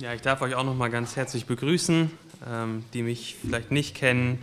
Ja, 0.00 0.14
ich 0.14 0.22
darf 0.22 0.40
euch 0.40 0.54
auch 0.54 0.64
noch 0.64 0.74
mal 0.74 0.88
ganz 0.88 1.14
herzlich 1.16 1.44
begrüßen, 1.44 2.10
ähm, 2.48 2.84
die 2.94 3.02
mich 3.02 3.36
vielleicht 3.38 3.70
nicht 3.70 3.94
kennen. 3.94 4.38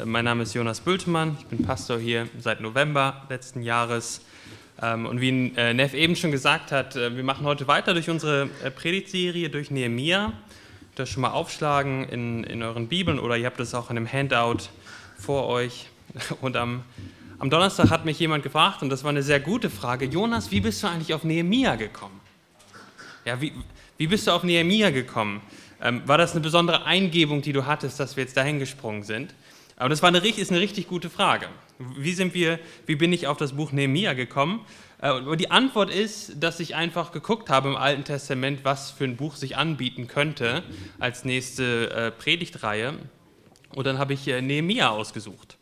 Äh, 0.00 0.06
mein 0.06 0.24
Name 0.24 0.44
ist 0.44 0.54
Jonas 0.54 0.80
Bültemann, 0.80 1.36
ich 1.38 1.44
bin 1.44 1.62
Pastor 1.62 1.98
hier 1.98 2.26
seit 2.38 2.62
November 2.62 3.26
letzten 3.28 3.60
Jahres. 3.60 4.22
Ähm, 4.80 5.04
und 5.04 5.20
wie 5.20 5.52
äh, 5.58 5.74
Neff 5.74 5.92
eben 5.92 6.16
schon 6.16 6.30
gesagt 6.30 6.72
hat, 6.72 6.96
äh, 6.96 7.14
wir 7.14 7.22
machen 7.22 7.44
heute 7.44 7.68
weiter 7.68 7.92
durch 7.92 8.08
unsere 8.08 8.46
Predigtserie 8.76 9.50
durch 9.50 9.70
Nehemia. 9.70 10.32
Das 10.94 11.10
schon 11.10 11.20
mal 11.20 11.32
aufschlagen 11.32 12.08
in, 12.08 12.42
in 12.44 12.62
euren 12.62 12.88
Bibeln 12.88 13.18
oder 13.18 13.36
ihr 13.36 13.44
habt 13.44 13.60
es 13.60 13.74
auch 13.74 13.90
in 13.90 13.98
einem 13.98 14.10
Handout 14.10 14.70
vor 15.18 15.48
euch. 15.48 15.90
Und 16.40 16.56
am, 16.56 16.82
am 17.38 17.50
Donnerstag 17.50 17.90
hat 17.90 18.06
mich 18.06 18.18
jemand 18.18 18.42
gefragt, 18.42 18.80
und 18.80 18.88
das 18.88 19.04
war 19.04 19.10
eine 19.10 19.22
sehr 19.22 19.40
gute 19.40 19.68
Frage: 19.68 20.06
Jonas, 20.06 20.50
wie 20.50 20.60
bist 20.60 20.82
du 20.82 20.86
eigentlich 20.86 21.12
auf 21.12 21.24
Nehemia 21.24 21.74
gekommen? 21.74 22.22
Ja, 23.26 23.40
wie, 23.40 23.52
wie 23.96 24.06
bist 24.06 24.26
du 24.26 24.32
auf 24.32 24.42
Nehemia 24.42 24.90
gekommen? 24.90 25.40
Ähm, 25.80 26.02
war 26.06 26.18
das 26.18 26.32
eine 26.32 26.40
besondere 26.40 26.84
Eingebung, 26.84 27.42
die 27.42 27.52
du 27.52 27.66
hattest, 27.66 28.00
dass 28.00 28.16
wir 28.16 28.24
jetzt 28.24 28.36
dahin 28.36 28.58
gesprungen 28.58 29.02
sind? 29.02 29.34
Aber 29.76 29.88
das 29.88 30.02
war 30.02 30.08
eine, 30.08 30.18
ist 30.18 30.50
eine 30.50 30.60
richtig 30.60 30.88
gute 30.88 31.10
Frage. 31.10 31.48
Wie, 31.78 32.12
sind 32.12 32.34
wir, 32.34 32.58
wie 32.86 32.96
bin 32.96 33.12
ich 33.12 33.26
auf 33.26 33.36
das 33.36 33.52
Buch 33.54 33.72
Nehemia 33.72 34.12
gekommen? 34.12 34.64
Äh, 35.00 35.36
die 35.36 35.50
Antwort 35.50 35.90
ist, 35.90 36.42
dass 36.42 36.60
ich 36.60 36.74
einfach 36.74 37.12
geguckt 37.12 37.50
habe 37.50 37.68
im 37.68 37.76
Alten 37.76 38.04
Testament, 38.04 38.60
was 38.62 38.90
für 38.90 39.04
ein 39.04 39.16
Buch 39.16 39.36
sich 39.36 39.56
anbieten 39.56 40.06
könnte 40.06 40.62
als 40.98 41.24
nächste 41.24 41.90
äh, 41.90 42.10
Predigtreihe. 42.10 42.94
Und 43.74 43.86
dann 43.86 43.98
habe 43.98 44.14
ich 44.14 44.26
äh, 44.28 44.40
Nehemia 44.40 44.90
ausgesucht. 44.90 45.58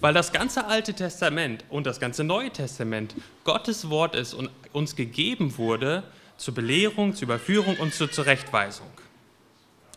Weil 0.00 0.12
das 0.12 0.32
ganze 0.32 0.66
Alte 0.66 0.92
Testament 0.92 1.64
und 1.70 1.86
das 1.86 1.98
ganze 1.98 2.24
Neue 2.24 2.50
Testament 2.50 3.14
Gottes 3.44 3.88
Wort 3.88 4.14
ist 4.14 4.34
und 4.34 4.50
uns 4.72 4.96
gegeben 4.96 5.56
wurde, 5.56 6.02
zur 6.36 6.54
Belehrung, 6.54 7.14
zur 7.14 7.26
Überführung 7.26 7.76
und 7.76 7.94
zur 7.94 8.10
Zurechtweisung. 8.10 8.90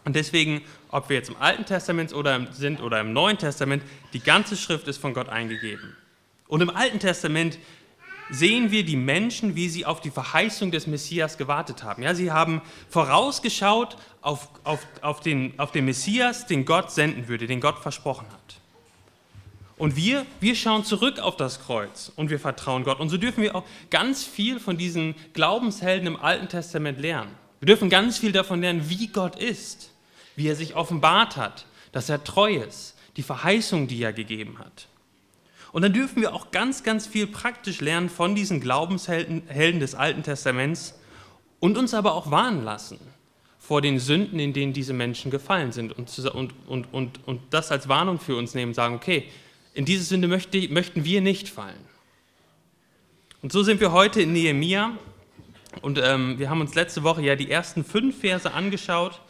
Und 0.06 0.16
deswegen, 0.16 0.62
ob 0.90 1.10
wir 1.10 1.18
jetzt 1.18 1.30
im 1.30 1.36
Alten 1.38 1.66
Testament 1.66 2.14
oder 2.14 2.48
sind 2.54 2.82
oder 2.82 3.02
im 3.02 3.12
Neuen 3.12 3.38
Testament, 3.38 3.84
die 4.14 4.22
ganze 4.22 4.56
Schrift 4.56 4.88
ist 4.88 5.00
von 5.00 5.14
Gott 5.14 5.28
eingegeben. 5.28 5.98
Und 6.48 6.62
im 6.62 6.70
Alten 6.70 7.00
Testament 7.00 7.60
sehen 8.30 8.72
wir 8.72 8.86
die 8.86 8.96
Menschen, 8.96 9.56
wie 9.56 9.70
sie 9.70 9.86
auf 9.86 10.02
die 10.02 10.10
Verheißung 10.10 10.72
des 10.72 10.88
Messias 10.88 11.38
gewartet 11.38 11.84
haben. 11.84 12.04
Ja, 12.04 12.14
sie 12.14 12.32
haben 12.32 12.62
vorausgeschaut 12.90 13.98
auf, 14.22 14.50
auf, 14.64 14.86
auf, 15.02 15.20
den, 15.20 15.58
auf 15.60 15.72
den 15.72 15.86
Messias, 15.86 16.46
den 16.46 16.66
Gott 16.66 16.92
senden 16.92 17.28
würde, 17.28 17.48
den 17.48 17.62
Gott 17.62 17.80
versprochen 17.80 18.28
hat. 18.32 18.62
Und 19.78 19.96
wir, 19.96 20.26
wir 20.40 20.56
schauen 20.56 20.84
zurück 20.84 21.20
auf 21.20 21.38
das 21.38 21.60
Kreuz 21.60 22.12
und 22.16 22.32
wir 22.32 22.40
vertrauen 22.40 22.84
Gott. 22.84 23.00
Und 23.00 23.10
so 23.10 23.18
dürfen 23.18 23.44
wir 23.44 23.56
auch 23.56 23.64
ganz 23.92 24.24
viel 24.24 24.60
von 24.60 24.78
diesen 24.78 25.16
Glaubenshelden 25.34 26.08
im 26.08 26.16
Alten 26.20 26.50
Testament 26.50 27.00
lernen. 27.00 27.32
Wir 27.60 27.68
dürfen 27.68 27.90
ganz 27.90 28.18
viel 28.18 28.32
davon 28.32 28.62
lernen, 28.62 28.90
wie 28.90 29.08
Gott 29.08 29.36
ist, 29.36 29.92
wie 30.36 30.48
er 30.48 30.56
sich 30.56 30.76
offenbart 30.76 31.38
hat, 31.38 31.66
dass 31.92 32.10
er 32.10 32.24
treu 32.24 32.56
ist, 32.56 32.96
die 33.18 33.24
Verheißung, 33.24 33.88
die 33.88 34.02
er 34.02 34.14
gegeben 34.14 34.58
hat. 34.60 34.88
Und 35.72 35.84
dann 35.84 35.94
dürfen 35.94 36.22
wir 36.22 36.34
auch 36.34 36.50
ganz, 36.50 36.84
ganz 36.84 37.06
viel 37.06 37.28
praktisch 37.28 37.82
lernen 37.82 38.10
von 38.10 38.34
diesen 38.34 38.62
Glaubenshelden 38.62 39.44
Helden 39.48 39.80
des 39.80 39.94
Alten 39.94 40.24
Testaments 40.24 40.96
und 41.60 41.78
uns 41.78 41.94
aber 41.94 42.16
auch 42.16 42.32
warnen 42.32 42.64
lassen 42.64 43.00
vor 43.60 43.82
den 43.82 44.00
Sünden, 44.00 44.40
in 44.40 44.54
denen 44.54 44.74
diese 44.74 44.94
Menschen 44.94 45.30
gefallen 45.30 45.72
sind 45.72 45.92
und, 45.92 46.18
und, 46.20 46.54
und, 46.68 46.94
und, 46.94 47.28
und 47.28 47.42
das 47.52 47.72
als 47.72 47.88
Warnung 47.88 48.20
für 48.20 48.36
uns 48.36 48.56
nehmen, 48.56 48.74
sagen, 48.74 48.96
okay, 48.96 49.28
in 49.78 49.86
diese 49.86 50.04
Sünde 50.04 50.28
möchte, 50.28 50.68
möchten 50.70 51.06
wir 51.06 51.22
nicht 51.22 51.50
fallen. 51.50 51.86
Und 53.44 53.52
so 53.52 53.62
sind 53.62 53.80
wir 53.80 53.92
heute 53.92 54.24
in 54.24 54.34
Nehemia 54.34 54.98
und 55.82 56.00
ähm, 56.04 56.40
wir 56.40 56.50
haben 56.50 56.62
uns 56.62 56.74
letzte 56.74 57.04
Woche 57.04 57.22
ja 57.22 57.36
die 57.36 57.52
ersten 57.52 57.84
fünf 57.86 58.22
Verse 58.22 58.52
angeschaut 58.52 59.22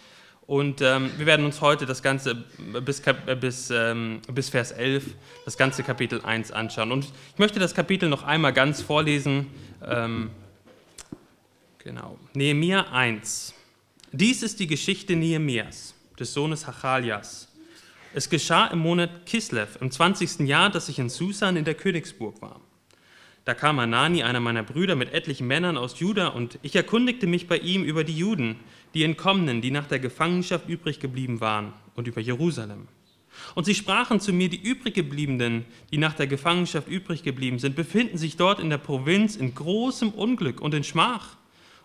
und 0.46 0.80
ähm, 0.80 1.12
wir 1.18 1.26
werden 1.26 1.46
uns 1.46 1.60
heute 1.60 1.86
das 1.86 2.02
Ganze 2.02 2.46
bis, 2.86 3.04
bis, 3.42 3.70
ähm, 3.72 4.22
bis 4.32 4.48
Vers 4.48 4.72
11, 4.72 5.08
das 5.44 5.58
ganze 5.58 5.84
Kapitel 5.84 6.22
1 6.22 6.54
anschauen. 6.54 6.94
Und 6.94 7.04
ich 7.04 7.40
möchte 7.40 7.60
das 7.60 7.76
Kapitel 7.76 8.08
noch 8.08 8.24
einmal 8.24 8.54
ganz 8.54 8.82
vorlesen. 8.82 9.48
Ähm, 9.86 10.30
genau. 11.80 12.18
Nehemia 12.34 12.84
1. 12.94 13.54
Dies 14.14 14.44
ist 14.44 14.62
die 14.62 14.68
Geschichte 14.68 15.18
Nehemias, 15.18 15.94
des 16.18 16.34
Sohnes 16.34 16.66
Hachalias 16.66 17.47
es 18.14 18.30
geschah 18.30 18.68
im 18.68 18.80
Monat 18.80 19.26
Kislev, 19.26 19.78
im 19.82 19.92
20. 19.92 20.48
Jahr, 20.48 20.70
dass 20.70 20.90
ich 20.90 21.00
in 21.00 21.10
Susan 21.10 21.56
in 21.56 21.66
der 21.66 21.76
Königsburg 21.76 22.42
war. 22.42 22.62
Da 23.46 23.54
kam 23.54 23.80
Anani, 23.80 24.24
einer 24.24 24.42
meiner 24.42 24.64
Brüder, 24.64 24.96
mit 24.96 25.14
etlichen 25.14 25.48
Männern 25.48 25.78
aus 25.78 26.00
Juda, 26.00 26.28
und 26.28 26.60
ich 26.64 26.76
erkundigte 26.76 27.28
mich 27.28 27.48
bei 27.48 27.58
ihm 27.58 27.84
über 27.84 28.04
die 28.04 28.18
Juden, 28.18 28.58
die 28.94 29.04
Entkommenen, 29.04 29.62
die 29.62 29.72
nach 29.72 29.88
der 29.88 30.00
Gefangenschaft 30.00 30.68
übrig 30.68 31.00
geblieben 31.00 31.40
waren, 31.40 31.74
und 31.96 32.08
über 32.08 32.20
Jerusalem. 32.20 32.88
Und 33.56 33.66
sie 33.66 33.76
sprachen 33.76 34.20
zu 34.20 34.34
mir, 34.34 34.50
die 34.50 34.62
übriggebliebenen, 34.62 35.66
die 35.92 35.98
nach 35.98 36.14
der 36.14 36.28
Gefangenschaft 36.28 36.88
übrig 36.88 37.24
geblieben 37.24 37.60
sind, 37.60 37.76
befinden 37.76 38.18
sich 38.18 38.36
dort 38.36 38.60
in 38.60 38.70
der 38.70 38.80
Provinz 38.80 39.36
in 39.36 39.54
großem 39.54 40.10
Unglück 40.10 40.60
und 40.60 40.74
in 40.74 40.84
Schmach. 40.84 41.38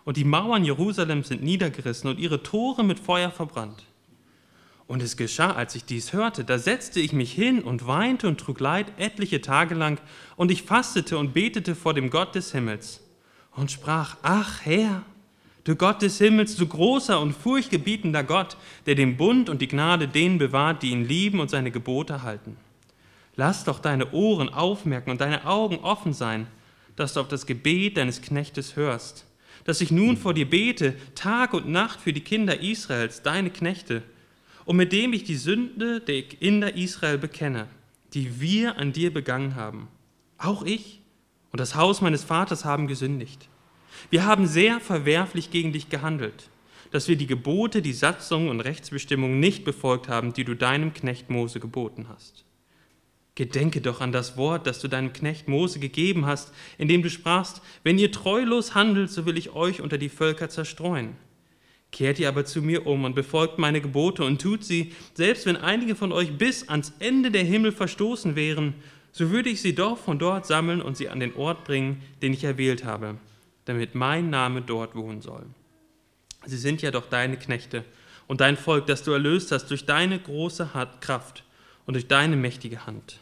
Und 0.03 0.17
die 0.17 0.25
Mauern 0.25 0.65
Jerusalems 0.65 1.29
sind 1.29 1.43
niedergerissen 1.43 2.09
und 2.09 2.19
ihre 2.19 2.43
Tore 2.43 2.83
mit 2.83 2.99
Feuer 2.99 3.31
verbrannt. 3.31 3.85
Und 4.93 5.01
es 5.01 5.17
geschah, 5.17 5.53
als 5.53 5.73
ich 5.73 5.85
dies 5.85 6.13
hörte, 6.13 6.43
da 6.43 6.59
setzte 6.59 6.99
ich 6.99 7.13
mich 7.13 7.31
hin 7.31 7.63
und 7.63 7.87
weinte 7.87 8.27
und 8.27 8.39
trug 8.39 8.59
Leid 8.59 8.85
etliche 8.99 9.41
Tage 9.41 9.73
lang, 9.73 9.99
und 10.35 10.51
ich 10.51 10.61
fastete 10.61 11.17
und 11.17 11.33
betete 11.33 11.73
vor 11.73 11.95
dem 11.95 12.11
Gott 12.11 12.35
des 12.35 12.51
Himmels. 12.51 13.01
Und 13.55 13.71
sprach, 13.71 14.17
ach 14.21 14.63
Herr, 14.63 15.01
du 15.63 15.75
Gott 15.75 16.03
des 16.03 16.19
Himmels, 16.19 16.57
du 16.57 16.67
großer 16.67 17.19
und 17.19 17.33
furchtgebietender 17.33 18.23
Gott, 18.23 18.55
der 18.85 18.93
den 18.93 19.17
Bund 19.17 19.49
und 19.49 19.63
die 19.63 19.67
Gnade 19.67 20.07
denen 20.07 20.37
bewahrt, 20.37 20.83
die 20.83 20.91
ihn 20.91 21.07
lieben 21.07 21.39
und 21.39 21.49
seine 21.49 21.71
Gebote 21.71 22.21
halten. 22.21 22.55
Lass 23.35 23.63
doch 23.63 23.79
deine 23.79 24.11
Ohren 24.11 24.49
aufmerken 24.49 25.09
und 25.09 25.21
deine 25.21 25.47
Augen 25.47 25.79
offen 25.79 26.13
sein, 26.13 26.45
dass 26.95 27.15
du 27.15 27.21
auf 27.21 27.27
das 27.27 27.47
Gebet 27.47 27.97
deines 27.97 28.21
Knechtes 28.21 28.75
hörst, 28.75 29.25
dass 29.65 29.81
ich 29.81 29.89
nun 29.89 30.17
vor 30.17 30.35
dir 30.35 30.47
bete, 30.47 30.93
Tag 31.15 31.55
und 31.55 31.67
Nacht 31.67 31.99
für 31.99 32.13
die 32.13 32.21
Kinder 32.21 32.59
Israels, 32.59 33.23
deine 33.23 33.49
Knechte, 33.49 34.03
und 34.65 34.77
mit 34.77 34.91
dem 34.93 35.13
ich 35.13 35.23
die 35.23 35.35
Sünde 35.35 35.99
der 35.99 36.23
Kinder 36.23 36.75
Israel 36.75 37.17
bekenne, 37.17 37.67
die 38.13 38.39
wir 38.39 38.77
an 38.77 38.93
dir 38.93 39.13
begangen 39.13 39.55
haben. 39.55 39.87
Auch 40.37 40.63
ich 40.63 41.01
und 41.51 41.59
das 41.59 41.75
Haus 41.75 42.01
meines 42.01 42.23
Vaters 42.23 42.65
haben 42.65 42.87
gesündigt. 42.87 43.47
Wir 44.09 44.25
haben 44.25 44.47
sehr 44.47 44.79
verwerflich 44.79 45.51
gegen 45.51 45.71
dich 45.71 45.89
gehandelt, 45.89 46.49
dass 46.91 47.07
wir 47.07 47.15
die 47.15 47.27
Gebote, 47.27 47.81
die 47.81 47.93
Satzungen 47.93 48.49
und 48.49 48.61
Rechtsbestimmungen 48.61 49.39
nicht 49.39 49.63
befolgt 49.63 50.07
haben, 50.07 50.33
die 50.33 50.43
du 50.43 50.55
deinem 50.55 50.93
Knecht 50.93 51.29
Mose 51.29 51.59
geboten 51.59 52.07
hast. 52.09 52.45
Gedenke 53.35 53.81
doch 53.81 53.99
an 53.99 54.11
das 54.11 54.37
Wort, 54.37 54.67
das 54.67 54.79
du 54.79 54.87
deinem 54.87 55.11
Knecht 55.11 55.47
Mose 55.47 55.79
gegeben 55.79 56.27
hast, 56.27 56.53
indem 56.77 57.01
du 57.01 57.09
sprachst, 57.09 57.61
wenn 57.83 57.97
ihr 57.97 58.11
treulos 58.11 58.75
handelt, 58.75 59.09
so 59.09 59.25
will 59.25 59.37
ich 59.37 59.53
euch 59.53 59.81
unter 59.81 59.97
die 59.97 60.09
Völker 60.09 60.49
zerstreuen. 60.49 61.15
Kehrt 61.93 62.17
ihr 62.17 62.27
aber 62.27 62.43
zu 62.43 62.63
mir 62.63 62.87
um 62.87 63.05
und 63.05 63.13
befolgt 63.13 63.59
meine 63.59 63.79
Gebote 63.79 64.23
und 64.23 64.41
tut 64.41 64.63
sie, 64.63 64.93
selbst 65.13 65.45
wenn 65.45 65.55
einige 65.55 65.95
von 65.95 66.11
euch 66.11 66.35
bis 66.35 66.67
ans 66.67 66.91
Ende 66.97 67.29
der 67.29 67.43
Himmel 67.43 67.71
verstoßen 67.71 68.35
wären, 68.35 68.73
so 69.11 69.29
würde 69.29 69.51
ich 69.51 69.61
sie 69.61 69.75
doch 69.75 69.99
von 69.99 70.17
dort 70.17 70.47
sammeln 70.47 70.81
und 70.81 70.97
sie 70.97 71.07
an 71.07 71.19
den 71.19 71.35
Ort 71.35 71.65
bringen, 71.65 72.01
den 72.23 72.33
ich 72.33 72.43
erwählt 72.43 72.83
habe, 72.83 73.17
damit 73.65 73.93
mein 73.93 74.31
Name 74.31 74.63
dort 74.63 74.95
wohnen 74.95 75.21
soll. 75.21 75.45
Sie 76.47 76.57
sind 76.57 76.81
ja 76.81 76.89
doch 76.89 77.07
deine 77.09 77.37
Knechte 77.37 77.85
und 78.25 78.41
dein 78.41 78.57
Volk, 78.57 78.87
das 78.87 79.03
du 79.03 79.11
erlöst 79.11 79.51
hast 79.51 79.67
durch 79.67 79.85
deine 79.85 80.17
große 80.17 80.67
Kraft 80.99 81.43
und 81.85 81.93
durch 81.93 82.07
deine 82.07 82.35
mächtige 82.35 82.87
Hand. 82.87 83.19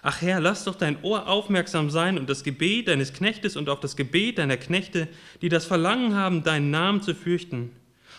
Ach 0.00 0.22
Herr, 0.22 0.40
lass 0.40 0.64
doch 0.64 0.76
dein 0.76 1.02
Ohr 1.02 1.28
aufmerksam 1.28 1.90
sein 1.90 2.16
und 2.16 2.30
das 2.30 2.42
Gebet 2.42 2.88
deines 2.88 3.12
Knechtes 3.12 3.54
und 3.54 3.68
auch 3.68 3.80
das 3.80 3.96
Gebet 3.96 4.38
deiner 4.38 4.56
Knechte, 4.56 5.08
die 5.42 5.50
das 5.50 5.66
Verlangen 5.66 6.14
haben, 6.14 6.42
deinen 6.42 6.70
Namen 6.70 7.02
zu 7.02 7.14
fürchten 7.14 7.70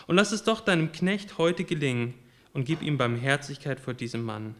und 0.06 0.16
lass 0.16 0.32
es 0.32 0.44
doch 0.44 0.60
deinem 0.60 0.92
Knecht 0.92 1.38
heute 1.38 1.64
gelingen 1.64 2.14
und 2.52 2.64
gib 2.64 2.82
ihm 2.82 2.98
Barmherzigkeit 2.98 3.80
vor 3.80 3.94
diesem 3.94 4.24
Mann. 4.24 4.54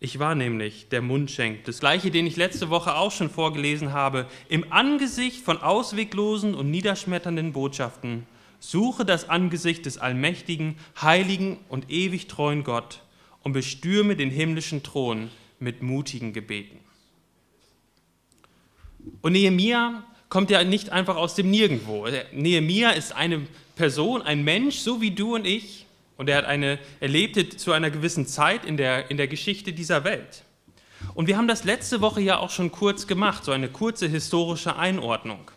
Ich 0.00 0.18
war 0.18 0.34
nämlich 0.34 0.88
der 0.88 1.00
Mundschenk, 1.00 1.64
das 1.64 1.78
gleiche, 1.78 2.10
den 2.10 2.26
ich 2.26 2.36
letzte 2.36 2.70
Woche 2.70 2.96
auch 2.96 3.12
schon 3.12 3.30
vorgelesen 3.30 3.92
habe, 3.92 4.26
im 4.48 4.72
Angesicht 4.72 5.44
von 5.44 5.58
ausweglosen 5.58 6.54
und 6.54 6.70
niederschmetternden 6.72 7.52
Botschaften. 7.52 8.26
Suche 8.58 9.04
das 9.04 9.28
Angesicht 9.28 9.86
des 9.86 9.98
allmächtigen, 9.98 10.76
heiligen 11.00 11.58
und 11.68 11.88
ewig 11.90 12.26
treuen 12.26 12.64
Gott 12.64 13.02
und 13.44 13.52
bestürme 13.52 14.16
den 14.16 14.30
himmlischen 14.30 14.82
Thron 14.82 15.30
mit 15.60 15.82
mutigen 15.82 16.32
Gebeten. 16.32 16.80
Und 19.20 19.32
Nehemia 19.32 20.04
kommt 20.28 20.50
ja 20.50 20.64
nicht 20.64 20.90
einfach 20.90 21.16
aus 21.16 21.34
dem 21.34 21.50
Nirgendwo. 21.50 22.08
Nehemia 22.32 22.90
ist 22.90 23.14
eine 23.14 23.46
Person, 23.74 24.22
ein 24.22 24.44
Mensch, 24.44 24.78
so 24.78 25.00
wie 25.00 25.10
du 25.10 25.34
und 25.34 25.46
ich, 25.46 25.86
und 26.16 26.28
er, 26.28 26.38
hat 26.38 26.44
eine, 26.44 26.78
er 27.00 27.08
lebte 27.08 27.48
zu 27.48 27.72
einer 27.72 27.90
gewissen 27.90 28.26
Zeit 28.26 28.64
in 28.64 28.76
der, 28.76 29.10
in 29.10 29.16
der 29.16 29.28
Geschichte 29.28 29.72
dieser 29.72 30.04
Welt. 30.04 30.44
Und 31.14 31.26
wir 31.26 31.36
haben 31.36 31.48
das 31.48 31.64
letzte 31.64 32.00
Woche 32.00 32.20
ja 32.20 32.38
auch 32.38 32.50
schon 32.50 32.70
kurz 32.70 33.06
gemacht, 33.06 33.44
so 33.44 33.52
eine 33.52 33.68
kurze 33.68 34.06
historische 34.08 34.76
Einordnung. 34.76 35.50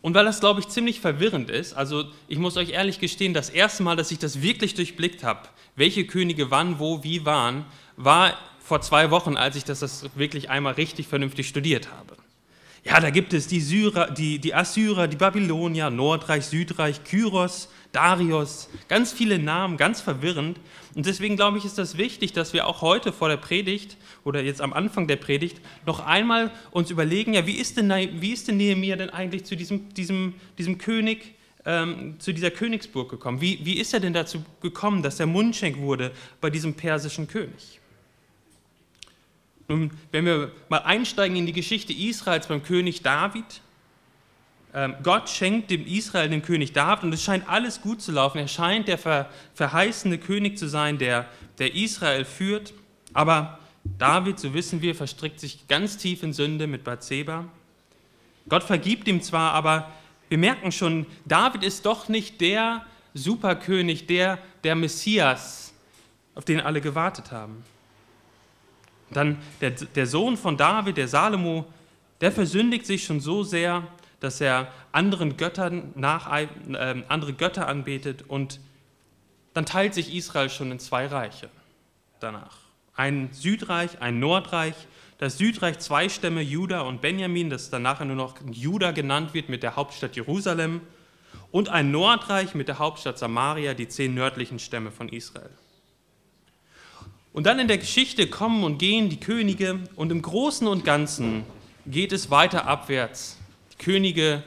Und 0.00 0.14
weil 0.14 0.24
das, 0.24 0.40
glaube 0.40 0.60
ich, 0.60 0.68
ziemlich 0.68 1.00
verwirrend 1.00 1.50
ist, 1.50 1.74
also 1.74 2.04
ich 2.28 2.38
muss 2.38 2.56
euch 2.56 2.70
ehrlich 2.70 3.00
gestehen, 3.00 3.34
das 3.34 3.50
erste 3.50 3.82
Mal, 3.82 3.96
dass 3.96 4.10
ich 4.10 4.18
das 4.18 4.42
wirklich 4.42 4.74
durchblickt 4.74 5.24
habe, 5.24 5.48
welche 5.76 6.06
Könige 6.06 6.50
wann, 6.50 6.78
wo, 6.78 7.02
wie 7.02 7.24
waren, 7.24 7.64
war 7.96 8.38
vor 8.60 8.80
zwei 8.80 9.10
Wochen, 9.10 9.36
als 9.36 9.56
ich 9.56 9.64
das 9.64 10.04
wirklich 10.16 10.50
einmal 10.50 10.74
richtig 10.74 11.08
vernünftig 11.08 11.48
studiert 11.48 11.90
habe. 11.90 12.16
Ja, 12.84 13.00
da 13.00 13.10
gibt 13.10 13.32
es 13.34 13.46
die, 13.46 13.60
Syrer, 13.60 14.10
die, 14.10 14.38
die 14.38 14.54
Assyrer, 14.54 15.08
die 15.08 15.16
Babylonier, 15.16 15.90
Nordreich, 15.90 16.46
Südreich, 16.46 17.02
Kyros, 17.04 17.68
Darius, 17.92 18.68
ganz 18.88 19.12
viele 19.12 19.38
Namen, 19.38 19.76
ganz 19.76 20.00
verwirrend. 20.00 20.60
Und 20.94 21.06
deswegen 21.06 21.36
glaube 21.36 21.58
ich, 21.58 21.64
ist 21.64 21.78
das 21.78 21.96
wichtig, 21.96 22.32
dass 22.32 22.52
wir 22.52 22.66
auch 22.66 22.82
heute 22.82 23.12
vor 23.12 23.28
der 23.28 23.36
Predigt 23.36 23.96
oder 24.24 24.42
jetzt 24.42 24.60
am 24.60 24.72
Anfang 24.72 25.06
der 25.06 25.16
Predigt 25.16 25.60
noch 25.86 26.00
einmal 26.00 26.50
uns 26.70 26.90
überlegen, 26.90 27.34
ja, 27.34 27.46
wie 27.46 27.56
ist 27.56 27.76
denn, 27.76 27.90
wie 27.90 28.32
ist 28.32 28.48
denn 28.48 28.58
Nehemiah 28.58 28.96
denn 28.96 29.10
eigentlich 29.10 29.44
zu 29.44 29.56
diesem, 29.56 29.92
diesem, 29.94 30.34
diesem 30.58 30.78
König, 30.78 31.34
ähm, 31.64 32.16
zu 32.18 32.32
dieser 32.32 32.50
Königsburg 32.50 33.10
gekommen? 33.10 33.40
Wie, 33.40 33.58
wie 33.64 33.78
ist 33.78 33.94
er 33.94 34.00
denn 34.00 34.12
dazu 34.12 34.44
gekommen, 34.60 35.02
dass 35.02 35.18
er 35.18 35.26
Mundschenk 35.26 35.78
wurde 35.78 36.12
bei 36.40 36.50
diesem 36.50 36.74
persischen 36.74 37.26
König? 37.26 37.80
Nun, 39.68 39.90
wenn 40.12 40.24
wir 40.24 40.50
mal 40.70 40.78
einsteigen 40.78 41.36
in 41.36 41.44
die 41.44 41.52
Geschichte 41.52 41.92
Israels 41.92 42.46
beim 42.46 42.62
König 42.62 43.02
David, 43.02 43.60
ähm, 44.74 44.94
Gott 45.02 45.28
schenkt 45.28 45.70
dem 45.70 45.86
Israel 45.86 46.30
den 46.30 46.42
König 46.42 46.72
David 46.72 47.04
und 47.04 47.12
es 47.12 47.22
scheint 47.22 47.48
alles 47.48 47.82
gut 47.82 48.00
zu 48.00 48.10
laufen. 48.12 48.38
Er 48.38 48.48
scheint 48.48 48.88
der 48.88 48.96
ver, 48.96 49.30
verheißene 49.54 50.18
König 50.18 50.56
zu 50.56 50.68
sein, 50.68 50.96
der, 50.96 51.26
der 51.58 51.74
Israel 51.74 52.24
führt. 52.24 52.72
Aber 53.12 53.58
David, 53.98 54.38
so 54.38 54.54
wissen 54.54 54.80
wir, 54.80 54.94
verstrickt 54.94 55.38
sich 55.38 55.68
ganz 55.68 55.98
tief 55.98 56.22
in 56.22 56.32
Sünde 56.32 56.66
mit 56.66 56.84
Bathseba. 56.84 57.44
Gott 58.48 58.62
vergibt 58.62 59.06
ihm 59.06 59.20
zwar, 59.20 59.52
aber 59.52 59.92
wir 60.30 60.38
merken 60.38 60.72
schon, 60.72 61.06
David 61.26 61.62
ist 61.62 61.84
doch 61.84 62.08
nicht 62.08 62.40
der 62.40 62.86
Superkönig, 63.12 64.06
der, 64.06 64.38
der 64.64 64.74
Messias, 64.74 65.74
auf 66.34 66.44
den 66.44 66.60
alle 66.60 66.80
gewartet 66.80 67.32
haben. 67.32 67.64
Dann 69.10 69.38
der, 69.60 69.70
der 69.70 70.06
Sohn 70.06 70.36
von 70.36 70.56
David, 70.56 70.96
der 70.96 71.08
Salomo, 71.08 71.66
der 72.20 72.32
versündigt 72.32 72.86
sich 72.86 73.04
schon 73.04 73.20
so 73.20 73.42
sehr, 73.42 73.86
dass 74.20 74.40
er 74.40 74.72
anderen 74.92 75.36
Göttern 75.36 75.92
nach, 75.94 76.30
äh, 76.32 76.46
andere 77.08 77.32
Götter 77.32 77.68
anbetet 77.68 78.24
und 78.26 78.60
dann 79.54 79.66
teilt 79.66 79.94
sich 79.94 80.14
Israel 80.14 80.50
schon 80.50 80.70
in 80.72 80.78
zwei 80.78 81.06
Reiche 81.06 81.48
danach. 82.20 82.58
Ein 82.94 83.30
Südreich, 83.32 84.00
ein 84.00 84.18
Nordreich. 84.18 84.74
Das 85.18 85.38
Südreich 85.38 85.78
zwei 85.80 86.08
Stämme, 86.08 86.42
Juda 86.42 86.82
und 86.82 87.00
Benjamin, 87.00 87.50
das 87.50 87.70
dann 87.70 87.82
nachher 87.82 88.04
nur 88.04 88.16
noch 88.16 88.36
Juda 88.52 88.92
genannt 88.92 89.34
wird 89.34 89.48
mit 89.48 89.64
der 89.64 89.74
Hauptstadt 89.74 90.14
Jerusalem. 90.14 90.80
Und 91.50 91.68
ein 91.70 91.90
Nordreich 91.90 92.54
mit 92.54 92.68
der 92.68 92.78
Hauptstadt 92.78 93.18
Samaria, 93.18 93.74
die 93.74 93.88
zehn 93.88 94.14
nördlichen 94.14 94.58
Stämme 94.58 94.92
von 94.92 95.08
Israel. 95.08 95.50
Und 97.32 97.46
dann 97.46 97.58
in 97.58 97.68
der 97.68 97.78
Geschichte 97.78 98.26
kommen 98.26 98.64
und 98.64 98.78
gehen 98.78 99.08
die 99.10 99.20
Könige 99.20 99.80
und 99.96 100.10
im 100.10 100.22
Großen 100.22 100.66
und 100.66 100.84
Ganzen 100.84 101.44
geht 101.86 102.12
es 102.12 102.30
weiter 102.30 102.66
abwärts 102.66 103.38
Könige, 103.78 104.42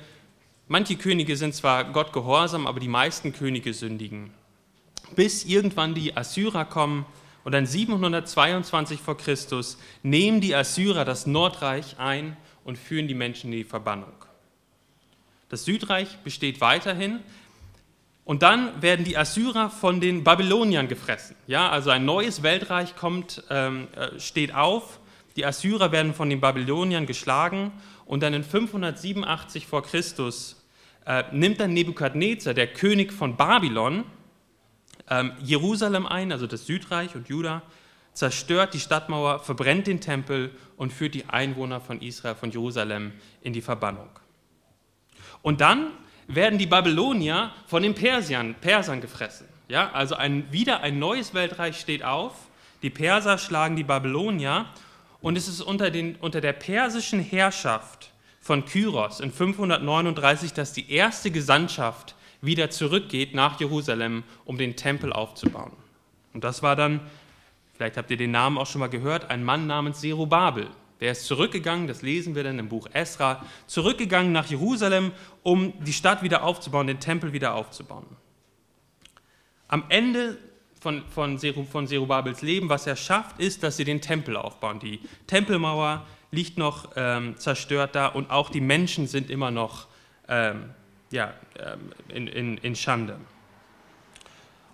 manche 0.67 0.97
Könige 0.97 1.37
sind 1.37 1.55
zwar 1.55 1.85
Gott 1.85 2.13
gehorsam, 2.13 2.67
aber 2.67 2.79
die 2.79 2.87
meisten 2.87 3.33
Könige 3.33 3.73
sündigen. 3.73 4.31
Bis 5.15 5.45
irgendwann 5.45 5.95
die 5.95 6.15
Assyrer 6.15 6.65
kommen 6.65 7.05
und 7.43 7.53
dann 7.53 7.65
722 7.65 8.99
vor 8.99 9.17
Christus 9.17 9.77
nehmen 10.03 10.41
die 10.41 10.53
Assyrer 10.53 11.05
das 11.05 11.25
Nordreich 11.25 11.97
ein 11.97 12.37
und 12.63 12.77
führen 12.77 13.07
die 13.07 13.13
Menschen 13.13 13.51
in 13.51 13.59
die 13.59 13.63
Verbannung. 13.63 14.13
Das 15.49 15.65
Südreich 15.65 16.17
besteht 16.19 16.61
weiterhin, 16.61 17.19
und 18.31 18.43
dann 18.43 18.81
werden 18.81 19.03
die 19.03 19.17
Assyrer 19.17 19.69
von 19.69 19.99
den 19.99 20.23
Babyloniern 20.23 20.87
gefressen. 20.87 21.35
Ja, 21.47 21.69
also 21.69 21.89
ein 21.89 22.05
neues 22.05 22.43
Weltreich 22.43 22.95
kommt, 22.95 23.43
ähm, 23.49 23.89
äh, 23.93 24.17
steht 24.21 24.55
auf. 24.55 25.01
Die 25.35 25.45
Assyrer 25.45 25.91
werden 25.91 26.13
von 26.13 26.29
den 26.29 26.39
Babyloniern 26.39 27.07
geschlagen 27.07 27.73
und 28.05 28.23
dann 28.23 28.33
in 28.33 28.45
587 28.45 29.67
vor 29.67 29.83
Christus 29.83 30.65
äh, 31.05 31.25
nimmt 31.33 31.59
dann 31.59 31.73
Nebukadnezar, 31.73 32.53
der 32.53 32.67
König 32.67 33.11
von 33.11 33.35
Babylon, 33.35 34.05
ähm, 35.09 35.33
Jerusalem 35.43 36.05
ein, 36.05 36.31
also 36.31 36.47
das 36.47 36.65
Südreich 36.65 37.17
und 37.17 37.27
Juda, 37.27 37.63
zerstört 38.13 38.73
die 38.73 38.79
Stadtmauer, 38.79 39.39
verbrennt 39.39 39.87
den 39.87 39.99
Tempel 39.99 40.51
und 40.77 40.93
führt 40.93 41.15
die 41.15 41.25
Einwohner 41.25 41.81
von 41.81 41.99
Israel, 41.99 42.35
von 42.35 42.49
Jerusalem 42.49 43.11
in 43.41 43.51
die 43.51 43.61
Verbannung. 43.61 44.07
Und 45.41 45.59
dann 45.59 45.91
werden 46.35 46.59
die 46.59 46.67
Babylonier 46.67 47.51
von 47.67 47.83
den 47.83 47.95
Persiern, 47.95 48.55
Persern 48.59 49.01
gefressen. 49.01 49.47
Ja, 49.67 49.91
also 49.91 50.15
ein, 50.15 50.51
wieder 50.51 50.81
ein 50.81 50.99
neues 50.99 51.33
Weltreich 51.33 51.79
steht 51.79 52.03
auf. 52.03 52.33
Die 52.81 52.89
Perser 52.89 53.37
schlagen 53.37 53.75
die 53.75 53.83
Babylonier 53.83 54.65
und 55.21 55.37
es 55.37 55.47
ist 55.47 55.61
unter, 55.61 55.91
den, 55.91 56.15
unter 56.17 56.41
der 56.41 56.53
persischen 56.53 57.21
Herrschaft 57.21 58.11
von 58.41 58.65
Kyros 58.65 59.19
in 59.19 59.31
539, 59.31 60.53
dass 60.53 60.73
die 60.73 60.91
erste 60.91 61.31
Gesandtschaft 61.31 62.15
wieder 62.41 62.71
zurückgeht 62.71 63.35
nach 63.35 63.59
Jerusalem, 63.59 64.23
um 64.45 64.57
den 64.57 64.75
Tempel 64.75 65.13
aufzubauen. 65.13 65.71
Und 66.33 66.43
das 66.43 66.63
war 66.63 66.75
dann, 66.75 66.99
vielleicht 67.75 67.97
habt 67.97 68.09
ihr 68.09 68.17
den 68.17 68.31
Namen 68.31 68.57
auch 68.57 68.65
schon 68.65 68.79
mal 68.79 68.89
gehört, 68.89 69.29
ein 69.29 69.43
Mann 69.43 69.67
namens 69.67 70.01
Zerubabel. 70.01 70.67
Der 71.01 71.11
ist 71.11 71.25
zurückgegangen, 71.25 71.87
das 71.87 72.03
lesen 72.03 72.35
wir 72.35 72.43
dann 72.43 72.59
im 72.59 72.69
Buch 72.69 72.87
Esra, 72.93 73.43
zurückgegangen 73.65 74.31
nach 74.31 74.45
Jerusalem, 74.45 75.11
um 75.41 75.73
die 75.83 75.93
Stadt 75.93 76.21
wieder 76.21 76.43
aufzubauen, 76.43 76.87
den 76.87 76.99
Tempel 76.99 77.33
wieder 77.33 77.55
aufzubauen. 77.55 78.05
Am 79.67 79.83
Ende 79.89 80.37
von, 80.79 81.03
von, 81.09 81.39
von 81.39 81.87
Zerubabels 81.87 82.41
Leben, 82.41 82.69
was 82.69 82.85
er 82.85 82.95
schafft, 82.95 83.39
ist, 83.39 83.63
dass 83.63 83.77
sie 83.77 83.83
den 83.83 84.01
Tempel 84.01 84.37
aufbauen. 84.37 84.79
Die 84.79 84.99
Tempelmauer 85.27 86.05
liegt 86.31 86.57
noch 86.57 86.91
ähm, 86.95 87.35
zerstört 87.37 87.95
da 87.95 88.07
und 88.07 88.29
auch 88.29 88.49
die 88.49 88.61
Menschen 88.61 89.07
sind 89.07 89.29
immer 89.29 89.51
noch 89.51 89.87
ähm, 90.27 90.71
ja, 91.11 91.33
ähm, 91.59 91.91
in, 92.09 92.27
in, 92.27 92.57
in 92.57 92.75
Schande. 92.75 93.17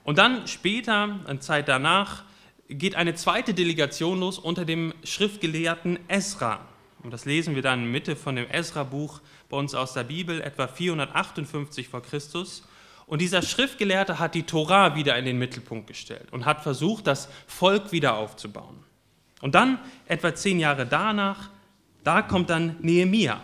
Und 0.04 0.18
dann 0.18 0.48
später, 0.48 1.20
eine 1.26 1.40
Zeit 1.40 1.68
danach, 1.68 2.24
geht 2.70 2.96
eine 2.96 3.16
zweite 3.16 3.54
Delegation 3.54 4.20
los 4.20 4.40
unter 4.40 4.66
dem 4.66 4.94
Schriftgelehrten 5.04 6.00
Esra. 6.08 6.66
Und 7.04 7.12
das 7.12 7.26
lesen 7.26 7.56
wir 7.56 7.62
dann 7.62 7.84
in 7.84 7.92
Mitte 7.92 8.16
von 8.16 8.36
dem 8.36 8.50
Esra-Buch 8.50 9.22
bei 9.50 9.58
uns 9.58 9.76
aus 9.76 9.94
der 9.94 10.04
Bibel, 10.04 10.42
etwa 10.42 10.68
458 10.68 11.88
vor 11.88 12.02
Christus. 12.02 12.64
Und 13.06 13.22
dieser 13.22 13.42
Schriftgelehrte 13.42 14.20
hat 14.20 14.36
die 14.36 14.44
Tora 14.44 14.96
wieder 14.96 15.18
in 15.18 15.24
den 15.24 15.38
Mittelpunkt 15.38 15.88
gestellt 15.88 16.28
und 16.32 16.46
hat 16.46 16.64
versucht, 16.64 17.08
das 17.08 17.30
Volk 17.48 17.94
wieder 17.94 18.18
aufzubauen. 18.18 18.84
Und 19.42 19.56
dann, 19.56 19.80
etwa 20.08 20.36
zehn 20.36 20.60
Jahre 20.60 20.86
danach, 20.86 21.50
da 22.04 22.22
kommt 22.22 22.50
dann 22.50 22.76
Nehemia. 22.82 23.40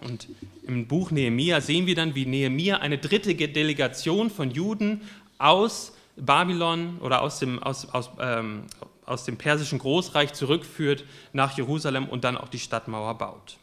Und 0.00 0.28
im 0.66 0.86
Buch 0.86 1.10
Nehemia 1.10 1.60
sehen 1.60 1.86
wir 1.86 1.94
dann, 1.94 2.14
wie 2.14 2.26
Nehemia 2.26 2.78
eine 2.78 2.98
dritte 2.98 3.34
Delegation 3.34 4.28
von 4.28 4.50
Juden 4.50 5.00
aus 5.38 5.94
Babylon 6.18 6.98
oder 7.00 7.22
aus 7.22 7.38
dem, 7.38 7.62
aus, 7.62 7.88
aus, 7.90 8.10
ähm, 8.20 8.64
aus 9.06 9.24
dem 9.24 9.36
persischen 9.36 9.78
Großreich 9.78 10.32
zurückführt 10.34 11.04
nach 11.32 11.56
Jerusalem 11.56 12.08
und 12.08 12.24
dann 12.24 12.36
auch 12.36 12.48
die 12.48 12.58
Stadtmauer 12.58 13.16
baut. 13.16 13.56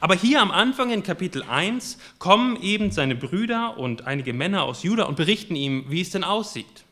Aber 0.00 0.14
hier 0.14 0.40
am 0.40 0.50
Anfang 0.50 0.90
in 0.90 1.02
Kapitel 1.02 1.42
1 1.42 1.98
kommen 2.18 2.60
eben 2.62 2.90
seine 2.90 3.14
Brüder 3.14 3.78
und 3.78 4.06
einige 4.06 4.32
Männer 4.32 4.62
aus 4.64 4.82
Juda 4.82 5.04
und 5.04 5.16
berichten 5.16 5.54
ihm, 5.54 5.84
wie 5.88 6.00
es 6.00 6.10
denn 6.10 6.24
aussieht. 6.24 6.84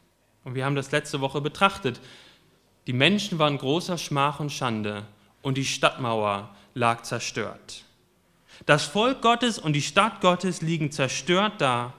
Und 0.44 0.54
wir 0.54 0.64
haben 0.64 0.76
das 0.76 0.92
letzte 0.92 1.20
Woche 1.20 1.40
betrachtet. 1.40 2.00
Die 2.86 2.92
Menschen 2.92 3.38
waren 3.38 3.58
großer 3.58 3.98
Schmach 3.98 4.38
und 4.38 4.52
Schande 4.52 5.04
und 5.42 5.56
die 5.56 5.64
Stadtmauer 5.64 6.54
lag 6.74 7.02
zerstört. 7.02 7.84
Das 8.64 8.84
Volk 8.84 9.22
Gottes 9.22 9.58
und 9.58 9.72
die 9.72 9.82
Stadt 9.82 10.20
Gottes 10.20 10.62
liegen 10.62 10.92
zerstört 10.92 11.54
da 11.58 11.92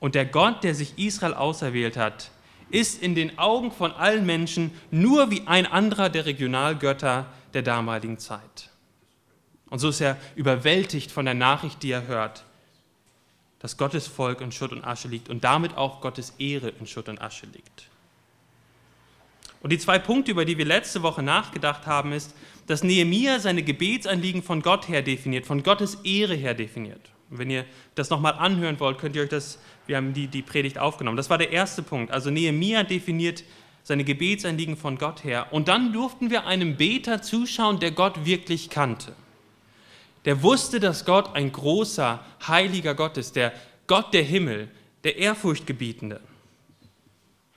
und 0.00 0.14
der 0.14 0.24
Gott, 0.24 0.64
der 0.64 0.74
sich 0.74 0.98
Israel 0.98 1.34
auserwählt 1.34 1.96
hat, 1.96 2.30
ist 2.70 3.02
in 3.02 3.14
den 3.14 3.38
Augen 3.38 3.70
von 3.70 3.92
allen 3.92 4.26
Menschen 4.26 4.72
nur 4.90 5.30
wie 5.30 5.46
ein 5.46 5.66
anderer 5.66 6.08
der 6.08 6.26
Regionalgötter 6.26 7.26
der 7.52 7.62
damaligen 7.62 8.18
Zeit. 8.18 8.70
Und 9.68 9.78
so 9.78 9.90
ist 9.90 10.00
er 10.00 10.16
überwältigt 10.34 11.12
von 11.12 11.24
der 11.24 11.34
Nachricht, 11.34 11.82
die 11.82 11.92
er 11.92 12.06
hört, 12.06 12.44
dass 13.60 13.76
Gottes 13.76 14.06
Volk 14.06 14.40
in 14.40 14.52
Schutt 14.52 14.72
und 14.72 14.84
Asche 14.84 15.08
liegt 15.08 15.28
und 15.28 15.44
damit 15.44 15.76
auch 15.76 16.00
Gottes 16.00 16.34
Ehre 16.38 16.70
in 16.80 16.86
Schutt 16.86 17.08
und 17.08 17.20
Asche 17.20 17.46
liegt. 17.46 17.88
Und 19.62 19.70
die 19.70 19.78
zwei 19.78 19.98
Punkte, 19.98 20.30
über 20.30 20.46
die 20.46 20.56
wir 20.56 20.64
letzte 20.64 21.02
Woche 21.02 21.22
nachgedacht 21.22 21.86
haben, 21.86 22.12
ist, 22.12 22.34
dass 22.66 22.82
Nehemia 22.82 23.38
seine 23.38 23.62
Gebetsanliegen 23.62 24.42
von 24.42 24.62
Gott 24.62 24.88
her 24.88 25.02
definiert, 25.02 25.44
von 25.44 25.62
Gottes 25.62 25.96
Ehre 26.04 26.34
her 26.34 26.54
definiert. 26.54 27.10
Wenn 27.30 27.48
ihr 27.48 27.64
das 27.94 28.10
nochmal 28.10 28.34
anhören 28.34 28.78
wollt, 28.80 28.98
könnt 28.98 29.14
ihr 29.14 29.22
euch 29.22 29.28
das, 29.28 29.58
wir 29.86 29.96
haben 29.96 30.12
die, 30.12 30.26
die 30.26 30.42
Predigt 30.42 30.78
aufgenommen. 30.78 31.16
Das 31.16 31.30
war 31.30 31.38
der 31.38 31.52
erste 31.52 31.82
Punkt. 31.82 32.10
Also 32.10 32.30
Nehemia 32.30 32.82
definiert 32.82 33.44
seine 33.84 34.04
Gebetsanliegen 34.04 34.76
von 34.76 34.98
Gott 34.98 35.24
her. 35.24 35.46
Und 35.52 35.68
dann 35.68 35.92
durften 35.92 36.30
wir 36.30 36.46
einem 36.46 36.76
Beter 36.76 37.22
zuschauen, 37.22 37.78
der 37.78 37.92
Gott 37.92 38.24
wirklich 38.26 38.68
kannte 38.68 39.14
Der 40.24 40.42
wusste, 40.42 40.80
dass 40.80 41.04
Gott 41.04 41.34
ein 41.34 41.52
großer, 41.52 42.24
heiliger 42.46 42.94
Gott 42.94 43.16
ist, 43.16 43.36
der 43.36 43.52
Gott 43.86 44.12
der 44.12 44.22
Himmel, 44.22 44.68
der 45.04 45.16
Ehrfurchtgebietende. 45.16 46.20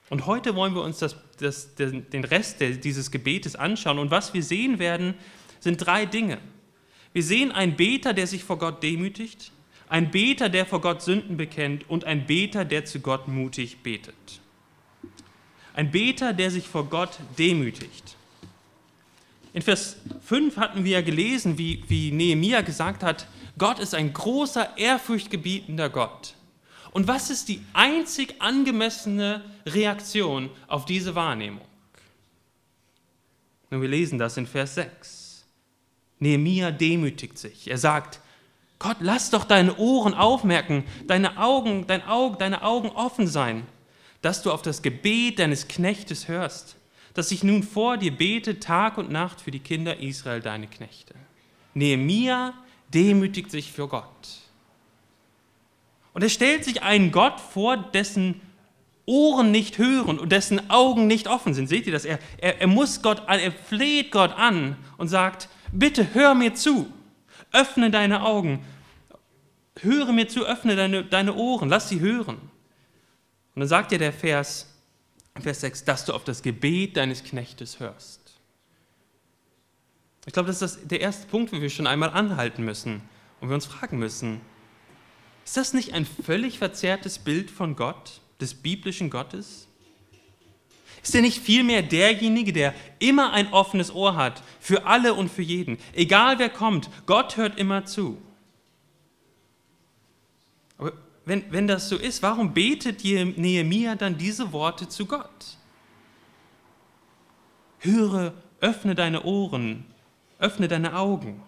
Und 0.09 0.27
heute 0.27 0.55
wollen 0.55 0.75
wir 0.75 0.83
uns 0.83 0.99
das, 0.99 1.15
das, 1.39 1.75
den 1.75 2.23
Rest 2.23 2.61
dieses 2.61 3.09
Gebetes 3.09 3.55
anschauen. 3.55 3.97
Und 3.97 4.11
was 4.11 4.33
wir 4.33 4.43
sehen 4.43 4.77
werden, 4.77 5.15
sind 5.59 5.77
drei 5.77 6.05
Dinge. 6.05 6.37
Wir 7.13 7.23
sehen 7.23 7.51
einen 7.51 7.75
Beter, 7.75 8.13
der 8.13 8.27
sich 8.27 8.43
vor 8.43 8.57
Gott 8.57 8.81
demütigt, 8.81 9.51
ein 9.93 10.09
Beter, 10.09 10.49
der 10.49 10.65
vor 10.65 10.81
Gott 10.81 11.03
Sünden 11.03 11.37
bekennt 11.37 11.87
und 11.87 12.03
ein 12.03 12.25
Beter, 12.25 12.65
der 12.65 12.83
zu 12.83 12.99
Gott 12.99 13.27
mutig 13.27 13.83
betet. 13.83 14.41
Ein 15.75 15.91
Beter, 15.91 16.33
der 16.33 16.49
sich 16.49 16.67
vor 16.67 16.85
Gott 16.85 17.19
demütigt. 17.37 18.15
In 19.53 19.61
Vers 19.61 19.97
5 20.25 20.57
hatten 20.57 20.83
wir 20.83 20.93
ja 20.93 21.01
gelesen, 21.01 21.59
wie, 21.59 21.83
wie 21.89 22.11
Nehemia 22.11 22.61
gesagt 22.61 23.03
hat, 23.03 23.27
Gott 23.59 23.77
ist 23.77 23.93
ein 23.93 24.13
großer, 24.13 24.79
ehrfurchtgebietender 24.79 25.91
Gott. 25.91 26.33
Und 26.89 27.07
was 27.07 27.29
ist 27.29 27.47
die 27.47 27.61
einzig 27.73 28.41
angemessene 28.41 29.43
Reaktion 29.67 30.49
auf 30.67 30.85
diese 30.85 31.13
Wahrnehmung? 31.13 31.67
Nun, 33.69 33.83
wir 33.83 33.89
lesen 33.89 34.17
das 34.17 34.37
in 34.37 34.47
Vers 34.47 34.73
6. 34.73 35.45
Nehemia 36.17 36.71
demütigt 36.71 37.37
sich. 37.37 37.69
Er 37.69 37.77
sagt, 37.77 38.22
Gott, 38.83 38.97
lass 38.99 39.31
doch 39.31 39.45
deine 39.45 39.75
Ohren 39.77 40.13
aufmerken, 40.13 40.83
deine 41.07 41.37
Augen, 41.39 41.87
dein 41.87 42.05
Auge, 42.05 42.37
deine 42.37 42.61
Augen 42.61 42.89
offen 42.89 43.25
sein, 43.25 43.65
dass 44.21 44.43
du 44.43 44.51
auf 44.51 44.61
das 44.61 44.83
Gebet 44.83 45.39
deines 45.39 45.67
Knechtes 45.67 46.27
hörst 46.27 46.75
dass 47.13 47.31
ich 47.31 47.43
nun 47.43 47.63
vor 47.63 47.97
dir 47.97 48.11
bete 48.11 48.59
Tag 48.59 48.97
und 48.97 49.11
Nacht 49.11 49.41
für 49.41 49.51
die 49.51 49.59
Kinder 49.59 49.99
Israel, 49.99 50.41
deine 50.41 50.67
Knechte. 50.67 51.13
Nehemia 51.73 52.53
demütigt 52.93 53.51
sich 53.51 53.71
für 53.71 53.87
Gott. 53.87 54.05
Und 56.13 56.23
er 56.23 56.29
stellt 56.29 56.63
sich 56.63 56.83
einen 56.83 57.11
Gott 57.11 57.39
vor, 57.39 57.77
dessen 57.77 58.41
Ohren 59.05 59.51
nicht 59.51 59.77
hören 59.79 60.19
und 60.19 60.31
dessen 60.31 60.69
Augen 60.69 61.07
nicht 61.07 61.27
offen 61.27 61.53
sind. 61.53 61.67
Seht 61.67 61.87
ihr 61.87 61.93
das? 61.93 62.05
Er, 62.05 62.19
er, 62.37 62.61
er 62.61 62.67
muss 62.67 63.01
Gott 63.01 63.27
an, 63.27 63.39
er 63.39 63.51
fleht 63.51 64.11
Gott 64.11 64.31
an 64.33 64.77
und 64.97 65.07
sagt, 65.07 65.49
bitte 65.71 66.13
hör 66.13 66.35
mir 66.35 66.53
zu, 66.53 66.87
öffne 67.51 67.91
deine 67.91 68.23
Augen, 68.23 68.63
höre 69.81 70.11
mir 70.11 70.27
zu, 70.27 70.45
öffne 70.45 70.75
deine, 70.75 71.03
deine 71.03 71.33
Ohren, 71.33 71.69
lass 71.69 71.89
sie 71.89 71.99
hören. 71.99 72.37
Und 73.55 73.59
dann 73.59 73.67
sagt 73.67 73.91
ja 73.91 73.97
der 73.97 74.13
Vers, 74.13 74.73
Vers 75.39 75.61
6, 75.61 75.85
dass 75.85 76.05
du 76.05 76.13
auf 76.13 76.23
das 76.23 76.41
Gebet 76.41 76.97
deines 76.97 77.23
Knechtes 77.23 77.79
hörst. 77.79 78.21
Ich 80.25 80.33
glaube, 80.33 80.47
das 80.47 80.61
ist 80.61 80.77
das, 80.77 80.87
der 80.87 81.01
erste 81.01 81.27
Punkt, 81.27 81.51
wo 81.51 81.59
wir 81.59 81.69
schon 81.69 81.87
einmal 81.87 82.09
anhalten 82.11 82.63
müssen 82.63 83.01
und 83.41 83.49
wir 83.49 83.55
uns 83.55 83.65
fragen 83.65 83.99
müssen, 83.99 84.41
ist 85.43 85.57
das 85.57 85.73
nicht 85.73 85.93
ein 85.93 86.05
völlig 86.05 86.59
verzerrtes 86.59 87.19
Bild 87.19 87.51
von 87.51 87.75
Gott, 87.75 88.21
des 88.39 88.53
biblischen 88.53 89.09
Gottes? 89.09 89.67
Ist 91.01 91.13
er 91.13 91.21
nicht 91.21 91.43
vielmehr 91.43 91.81
derjenige, 91.81 92.53
der 92.53 92.73
immer 92.99 93.33
ein 93.33 93.51
offenes 93.51 93.93
Ohr 93.93 94.15
hat, 94.15 94.41
für 94.61 94.85
alle 94.85 95.13
und 95.13 95.29
für 95.29 95.41
jeden? 95.41 95.77
Egal 95.91 96.39
wer 96.39 96.49
kommt, 96.49 96.89
Gott 97.05 97.35
hört 97.35 97.59
immer 97.59 97.83
zu. 97.83 98.21
Aber 100.77 100.93
wenn, 101.25 101.51
wenn 101.51 101.67
das 101.67 101.89
so 101.89 101.95
ist, 101.95 102.21
warum 102.21 102.53
betet 102.53 103.03
Nehemia 103.03 103.95
dann 103.95 104.17
diese 104.17 104.51
Worte 104.51 104.89
zu 104.89 105.05
Gott? 105.05 105.57
Höre, 107.79 108.33
öffne 108.59 108.95
deine 108.95 109.23
Ohren, 109.23 109.85
öffne 110.39 110.67
deine 110.67 110.95
Augen. 110.95 111.41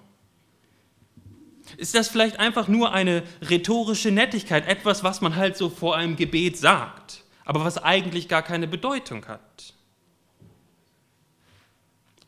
Ist 1.77 1.95
das 1.95 2.09
vielleicht 2.09 2.39
einfach 2.39 2.67
nur 2.67 2.93
eine 2.93 3.23
rhetorische 3.41 4.11
Nettigkeit, 4.11 4.67
etwas, 4.67 5.03
was 5.03 5.21
man 5.21 5.35
halt 5.35 5.57
so 5.57 5.69
vor 5.69 5.95
einem 5.95 6.15
Gebet 6.15 6.57
sagt, 6.57 7.23
aber 7.43 7.65
was 7.65 7.77
eigentlich 7.77 8.27
gar 8.27 8.43
keine 8.43 8.67
Bedeutung 8.67 9.25
hat? 9.27 9.73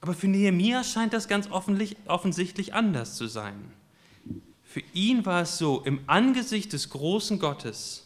Aber 0.01 0.13
für 0.13 0.27
Nehemia 0.27 0.84
scheint 0.84 1.13
das 1.13 1.27
ganz 1.27 1.50
offensichtlich 1.51 2.74
anders 2.74 3.16
zu 3.16 3.27
sein. 3.27 3.74
Für 4.78 4.84
ihn 4.94 5.26
war 5.26 5.42
es 5.42 5.58
so, 5.58 5.82
im 5.86 6.02
Angesicht 6.06 6.72
des 6.72 6.92
großen 6.92 7.40
Gottes 7.40 8.06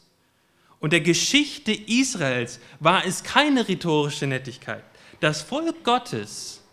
und 0.79 0.93
der 0.93 1.01
Geschichte 1.01 1.73
Israels 1.73 2.61
war 2.79 3.05
es 3.05 3.23
keine 3.25 3.67
rhetorische 3.67 4.25
Nettigkeit. 4.25 4.85
Das 5.19 5.41
Volk 5.41 5.83
Gottes, 5.83 6.63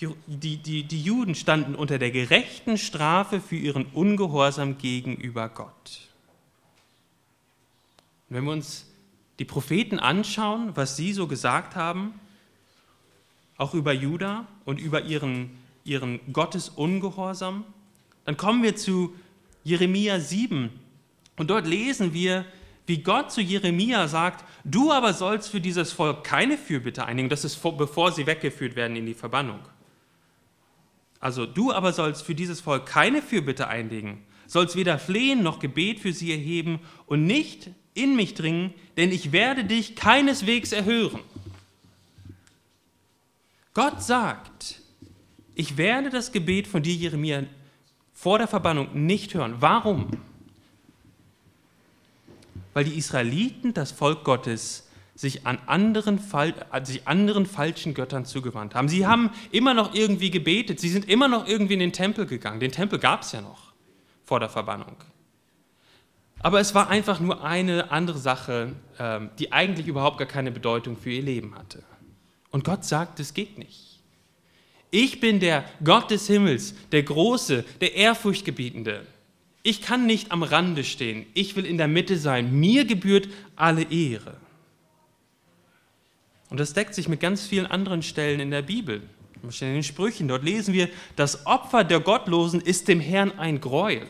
die, 0.00 0.58
die, 0.58 0.84
die 0.84 1.02
Juden 1.02 1.34
standen 1.34 1.74
unter 1.74 1.98
der 1.98 2.12
gerechten 2.12 2.78
Strafe 2.78 3.40
für 3.40 3.56
ihren 3.56 3.86
Ungehorsam 3.86 4.78
gegenüber 4.78 5.48
Gott. 5.48 6.08
Und 8.30 8.36
wenn 8.36 8.44
wir 8.44 8.52
uns 8.52 8.86
die 9.40 9.44
Propheten 9.44 9.98
anschauen, 9.98 10.70
was 10.76 10.96
sie 10.96 11.12
so 11.12 11.26
gesagt 11.26 11.74
haben, 11.74 12.14
auch 13.56 13.74
über 13.74 13.92
Juda 13.92 14.46
und 14.64 14.78
über 14.78 15.02
ihren, 15.02 15.58
ihren 15.82 16.32
Gottesungehorsam, 16.32 17.64
dann 18.24 18.36
kommen 18.36 18.62
wir 18.62 18.76
zu 18.76 19.16
Jeremia 19.64 20.20
7 20.20 20.70
und 21.36 21.50
dort 21.50 21.66
lesen 21.66 22.12
wir, 22.12 22.44
wie 22.86 22.98
Gott 22.98 23.30
zu 23.30 23.40
Jeremia 23.40 24.08
sagt, 24.08 24.44
du 24.64 24.92
aber 24.92 25.12
sollst 25.12 25.50
für 25.50 25.60
dieses 25.60 25.92
Volk 25.92 26.24
keine 26.24 26.58
Fürbitte 26.58 27.04
einlegen, 27.06 27.30
das 27.30 27.44
ist 27.44 27.62
bevor 27.62 28.12
sie 28.12 28.26
weggeführt 28.26 28.76
werden 28.76 28.96
in 28.96 29.06
die 29.06 29.14
Verbannung. 29.14 29.60
Also 31.20 31.46
du 31.46 31.72
aber 31.72 31.92
sollst 31.92 32.24
für 32.24 32.34
dieses 32.34 32.60
Volk 32.60 32.86
keine 32.86 33.22
Fürbitte 33.22 33.68
einlegen, 33.68 34.24
sollst 34.48 34.74
weder 34.74 34.98
flehen 34.98 35.42
noch 35.42 35.60
Gebet 35.60 36.00
für 36.00 36.12
sie 36.12 36.32
erheben 36.32 36.80
und 37.06 37.24
nicht 37.24 37.70
in 37.94 38.16
mich 38.16 38.34
dringen, 38.34 38.74
denn 38.96 39.12
ich 39.12 39.30
werde 39.30 39.64
dich 39.64 39.94
keineswegs 39.94 40.72
erhören. 40.72 41.20
Gott 43.74 44.02
sagt, 44.02 44.80
ich 45.54 45.76
werde 45.76 46.10
das 46.10 46.32
Gebet 46.32 46.66
von 46.66 46.82
dir, 46.82 46.94
Jeremia, 46.94 47.44
vor 48.22 48.38
der 48.38 48.46
Verbannung 48.46 49.04
nicht 49.04 49.34
hören. 49.34 49.56
Warum? 49.58 50.06
Weil 52.72 52.84
die 52.84 52.96
Israeliten, 52.96 53.74
das 53.74 53.90
Volk 53.90 54.22
Gottes, 54.22 54.88
sich 55.16 55.44
an 55.44 55.58
anderen, 55.66 56.20
sich 56.84 57.08
anderen 57.08 57.46
falschen 57.46 57.94
Göttern 57.94 58.24
zugewandt 58.24 58.76
haben. 58.76 58.88
Sie 58.88 59.08
haben 59.08 59.30
immer 59.50 59.74
noch 59.74 59.92
irgendwie 59.92 60.30
gebetet, 60.30 60.78
sie 60.78 60.88
sind 60.88 61.08
immer 61.08 61.26
noch 61.26 61.48
irgendwie 61.48 61.74
in 61.74 61.80
den 61.80 61.92
Tempel 61.92 62.26
gegangen. 62.26 62.60
Den 62.60 62.70
Tempel 62.70 63.00
gab 63.00 63.22
es 63.22 63.32
ja 63.32 63.40
noch 63.40 63.72
vor 64.24 64.38
der 64.38 64.48
Verbannung. 64.48 64.94
Aber 66.38 66.60
es 66.60 66.76
war 66.76 66.88
einfach 66.90 67.18
nur 67.18 67.42
eine 67.42 67.90
andere 67.90 68.18
Sache, 68.18 68.76
ähm, 69.00 69.30
die 69.40 69.50
eigentlich 69.50 69.88
überhaupt 69.88 70.18
gar 70.18 70.28
keine 70.28 70.52
Bedeutung 70.52 70.96
für 70.96 71.10
ihr 71.10 71.22
Leben 71.22 71.56
hatte. 71.56 71.82
Und 72.50 72.62
Gott 72.62 72.84
sagt, 72.84 73.18
es 73.18 73.34
geht 73.34 73.58
nicht. 73.58 74.00
Ich 74.94 75.20
bin 75.20 75.40
der 75.40 75.64
Gott 75.82 76.10
des 76.10 76.26
Himmels, 76.26 76.74
der 76.92 77.02
Große, 77.02 77.64
der 77.80 77.94
Ehrfurchtgebietende. 77.94 79.06
Ich 79.62 79.80
kann 79.80 80.04
nicht 80.04 80.30
am 80.30 80.42
Rande 80.42 80.84
stehen. 80.84 81.24
Ich 81.32 81.56
will 81.56 81.64
in 81.64 81.78
der 81.78 81.88
Mitte 81.88 82.18
sein. 82.18 82.52
Mir 82.60 82.84
gebührt 82.84 83.28
alle 83.56 83.84
Ehre. 83.90 84.36
Und 86.50 86.60
das 86.60 86.74
deckt 86.74 86.94
sich 86.94 87.08
mit 87.08 87.20
ganz 87.20 87.46
vielen 87.46 87.64
anderen 87.64 88.02
Stellen 88.02 88.38
in 88.38 88.50
der 88.50 88.60
Bibel. 88.60 89.02
In 89.42 89.50
den 89.50 89.82
Sprüchen, 89.82 90.28
dort 90.28 90.44
lesen 90.44 90.74
wir, 90.74 90.90
das 91.16 91.46
Opfer 91.46 91.84
der 91.84 92.00
Gottlosen 92.00 92.60
ist 92.60 92.86
dem 92.86 93.00
Herrn 93.00 93.38
ein 93.38 93.62
Gräuel. 93.62 94.06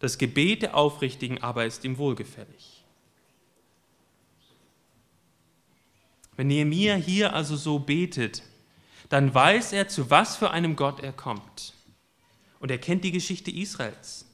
Das 0.00 0.18
Gebet 0.18 0.62
der 0.62 0.76
Aufrichtigen 0.76 1.40
aber 1.44 1.64
ist 1.64 1.84
ihm 1.84 1.96
wohlgefällig. 1.96 2.82
Wenn 6.36 6.48
Nehemiah 6.48 6.96
hier 6.96 7.34
also 7.34 7.54
so 7.54 7.78
betet, 7.78 8.42
dann 9.08 9.34
weiß 9.34 9.72
er, 9.72 9.88
zu 9.88 10.10
was 10.10 10.36
für 10.36 10.50
einem 10.50 10.76
Gott 10.76 11.00
er 11.00 11.12
kommt. 11.12 11.74
Und 12.58 12.70
er 12.70 12.78
kennt 12.78 13.04
die 13.04 13.12
Geschichte 13.12 13.50
Israels. 13.50 14.26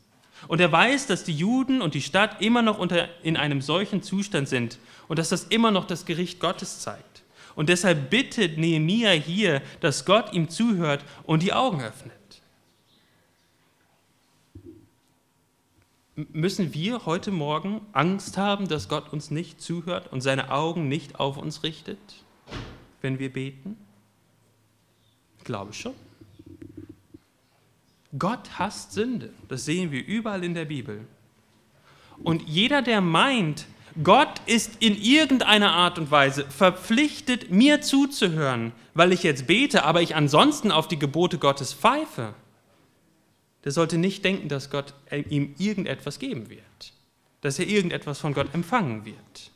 Und 0.49 0.61
er 0.61 0.73
weiß, 0.73 1.07
dass 1.07 1.25
die 1.25 1.35
Juden 1.35 1.83
und 1.83 1.95
die 1.95 2.03
Stadt 2.03 2.41
immer 2.41 2.63
noch 2.63 2.79
unter, 2.79 3.09
in 3.23 3.37
einem 3.37 3.63
solchen 3.63 4.03
Zustand 4.03 4.49
sind 4.49 4.79
und 5.09 5.19
dass 5.19 5.29
das 5.29 5.45
immer 5.45 5.71
noch 5.71 5.85
das 5.85 6.05
Gericht 6.05 6.41
Gottes 6.41 6.81
zeigt. 6.81 7.23
Und 7.55 7.69
deshalb 7.69 8.11
bittet 8.11 8.59
Nehemia 8.59 9.11
hier, 9.11 9.63
dass 9.81 10.05
Gott 10.05 10.33
ihm 10.33 10.49
zuhört 10.49 11.05
und 11.25 11.43
die 11.43 11.53
Augen 11.53 11.83
öffnet. 11.83 12.13
Müssen 16.15 16.75
wir 16.75 17.07
heute 17.07 17.31
Morgen 17.31 17.81
Angst 17.93 18.37
haben, 18.37 18.69
dass 18.69 18.89
Gott 18.89 19.13
uns 19.13 19.31
nicht 19.31 19.61
zuhört 19.61 20.13
und 20.13 20.21
seine 20.21 20.51
Augen 20.51 20.89
nicht 20.89 21.19
auf 21.21 21.37
uns 21.37 21.63
richtet, 21.63 21.99
wenn 23.01 23.19
wir 23.19 23.33
beten? 23.33 23.77
Ich 25.43 25.45
glaube 25.45 25.73
schon. 25.73 25.95
Gott 28.17 28.61
hasst 28.61 28.93
Sünde. 28.93 29.31
Das 29.49 29.65
sehen 29.65 29.91
wir 29.91 30.07
überall 30.07 30.45
in 30.45 30.55
der 30.55 30.67
Bibel. 30.67 31.05
Und 32.23 32.43
jeder, 32.43 32.81
der 32.81 33.01
meint, 33.01 33.67
Gott 34.05 34.41
ist 34.47 34.77
in 34.79 34.97
irgendeiner 34.97 35.73
Art 35.73 35.99
und 35.99 36.13
Weise 36.13 36.49
verpflichtet, 36.49 37.51
mir 37.51 37.81
zuzuhören, 37.81 38.71
weil 38.95 39.11
ich 39.11 39.25
jetzt 39.25 39.49
bete, 39.49 39.83
aber 39.83 40.01
ich 40.01 40.15
ansonsten 40.15 40.71
auf 40.71 40.87
die 40.87 40.99
Gebote 41.01 41.39
Gottes 41.39 41.75
pfeife, 41.75 42.35
der 43.65 43.73
sollte 43.73 43.99
nicht 43.99 44.25
denken, 44.25 44.49
dass 44.49 44.71
Gott 44.71 44.95
ihm 45.29 45.57
irgendetwas 45.59 46.21
geben 46.21 46.51
wird, 46.51 46.93
dass 47.41 47.59
er 47.59 47.67
irgendetwas 47.67 48.21
von 48.21 48.33
Gott 48.33 48.55
empfangen 48.55 49.05
wird. 49.05 49.51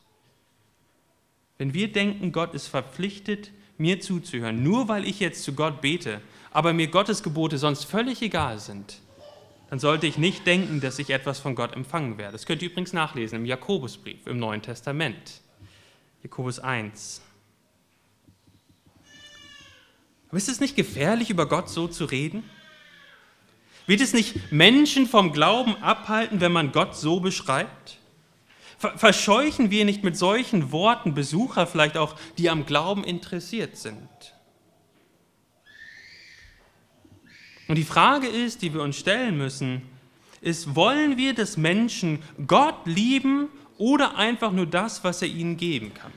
Wenn 1.58 1.74
wir 1.74 1.92
denken, 1.92 2.32
Gott 2.32 2.54
ist 2.54 2.66
verpflichtet, 2.66 3.52
mir 3.78 4.00
zuzuhören, 4.00 4.62
nur 4.62 4.88
weil 4.88 5.06
ich 5.06 5.20
jetzt 5.20 5.44
zu 5.44 5.54
Gott 5.54 5.80
bete, 5.80 6.20
aber 6.50 6.72
mir 6.72 6.88
Gottes 6.88 7.22
Gebote 7.22 7.58
sonst 7.58 7.84
völlig 7.84 8.22
egal 8.22 8.58
sind, 8.58 8.98
dann 9.68 9.78
sollte 9.78 10.06
ich 10.06 10.16
nicht 10.16 10.46
denken, 10.46 10.80
dass 10.80 10.98
ich 10.98 11.10
etwas 11.10 11.40
von 11.40 11.54
Gott 11.54 11.74
empfangen 11.74 12.18
werde. 12.18 12.32
Das 12.32 12.46
könnt 12.46 12.62
ihr 12.62 12.70
übrigens 12.70 12.92
nachlesen 12.92 13.40
im 13.40 13.46
Jakobusbrief 13.46 14.26
im 14.26 14.38
Neuen 14.38 14.62
Testament. 14.62 15.40
Jakobus 16.22 16.58
1. 16.58 17.22
Aber 20.28 20.36
ist 20.36 20.48
es 20.48 20.60
nicht 20.60 20.76
gefährlich, 20.76 21.30
über 21.30 21.46
Gott 21.46 21.68
so 21.68 21.88
zu 21.88 22.04
reden? 22.04 22.44
Wird 23.86 24.00
es 24.00 24.12
nicht 24.12 24.52
Menschen 24.52 25.06
vom 25.06 25.32
Glauben 25.32 25.76
abhalten, 25.82 26.40
wenn 26.40 26.52
man 26.52 26.72
Gott 26.72 26.96
so 26.96 27.20
beschreibt? 27.20 27.98
Verscheuchen 28.78 29.70
wir 29.70 29.86
nicht 29.86 30.04
mit 30.04 30.18
solchen 30.18 30.70
Worten 30.70 31.14
Besucher 31.14 31.66
vielleicht 31.66 31.96
auch, 31.96 32.14
die 32.36 32.50
am 32.50 32.66
Glauben 32.66 33.04
interessiert 33.04 33.76
sind? 33.76 34.08
Und 37.68 37.76
die 37.76 37.84
Frage 37.84 38.28
ist, 38.28 38.62
die 38.62 38.74
wir 38.74 38.82
uns 38.82 38.96
stellen 38.96 39.38
müssen, 39.38 39.82
ist, 40.42 40.76
wollen 40.76 41.16
wir 41.16 41.34
des 41.34 41.56
Menschen 41.56 42.22
Gott 42.46 42.86
lieben 42.86 43.48
oder 43.78 44.16
einfach 44.16 44.52
nur 44.52 44.66
das, 44.66 45.02
was 45.04 45.22
er 45.22 45.28
ihnen 45.28 45.56
geben 45.56 45.94
kann? 45.94 46.12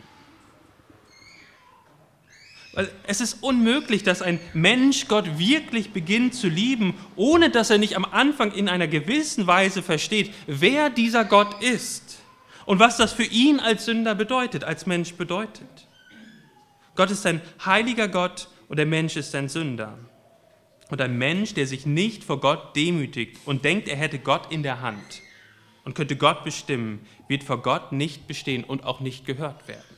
Weil 2.73 2.91
es 3.07 3.21
ist 3.21 3.41
unmöglich, 3.41 4.03
dass 4.03 4.21
ein 4.21 4.39
Mensch 4.53 5.07
Gott 5.07 5.39
wirklich 5.39 5.91
beginnt 5.91 6.35
zu 6.35 6.49
lieben, 6.49 6.93
ohne 7.15 7.49
dass 7.49 7.69
er 7.69 7.77
nicht 7.77 7.95
am 7.95 8.05
Anfang 8.05 8.51
in 8.51 8.69
einer 8.69 8.87
gewissen 8.87 9.47
Weise 9.47 9.81
versteht, 9.81 10.33
wer 10.45 10.89
dieser 10.89 11.23
Gott 11.23 11.63
ist 11.63 12.08
und 12.69 12.77
was 12.77 12.97
das 12.97 13.13
für 13.13 13.23
ihn 13.23 13.59
als 13.59 13.85
Sünder 13.85 14.13
bedeutet, 14.13 14.63
als 14.63 14.85
Mensch 14.85 15.15
bedeutet. 15.15 15.87
Gott 16.93 17.09
ist 17.09 17.25
ein 17.25 17.41
heiliger 17.65 18.07
Gott 18.07 18.47
und 18.67 18.77
der 18.77 18.85
Mensch 18.85 19.15
ist 19.15 19.33
ein 19.33 19.49
Sünder. 19.49 19.97
Und 20.91 21.01
ein 21.01 21.17
Mensch, 21.17 21.55
der 21.55 21.65
sich 21.65 21.87
nicht 21.87 22.23
vor 22.23 22.39
Gott 22.39 22.75
demütigt 22.75 23.39
und 23.45 23.65
denkt, 23.65 23.87
er 23.87 23.95
hätte 23.97 24.19
Gott 24.19 24.51
in 24.51 24.61
der 24.61 24.81
Hand 24.81 25.23
und 25.83 25.95
könnte 25.95 26.15
Gott 26.15 26.43
bestimmen, 26.43 26.99
wird 27.27 27.43
vor 27.43 27.59
Gott 27.63 27.91
nicht 27.91 28.27
bestehen 28.27 28.63
und 28.63 28.83
auch 28.83 28.99
nicht 28.99 29.25
gehört 29.25 29.67
werden. 29.67 29.97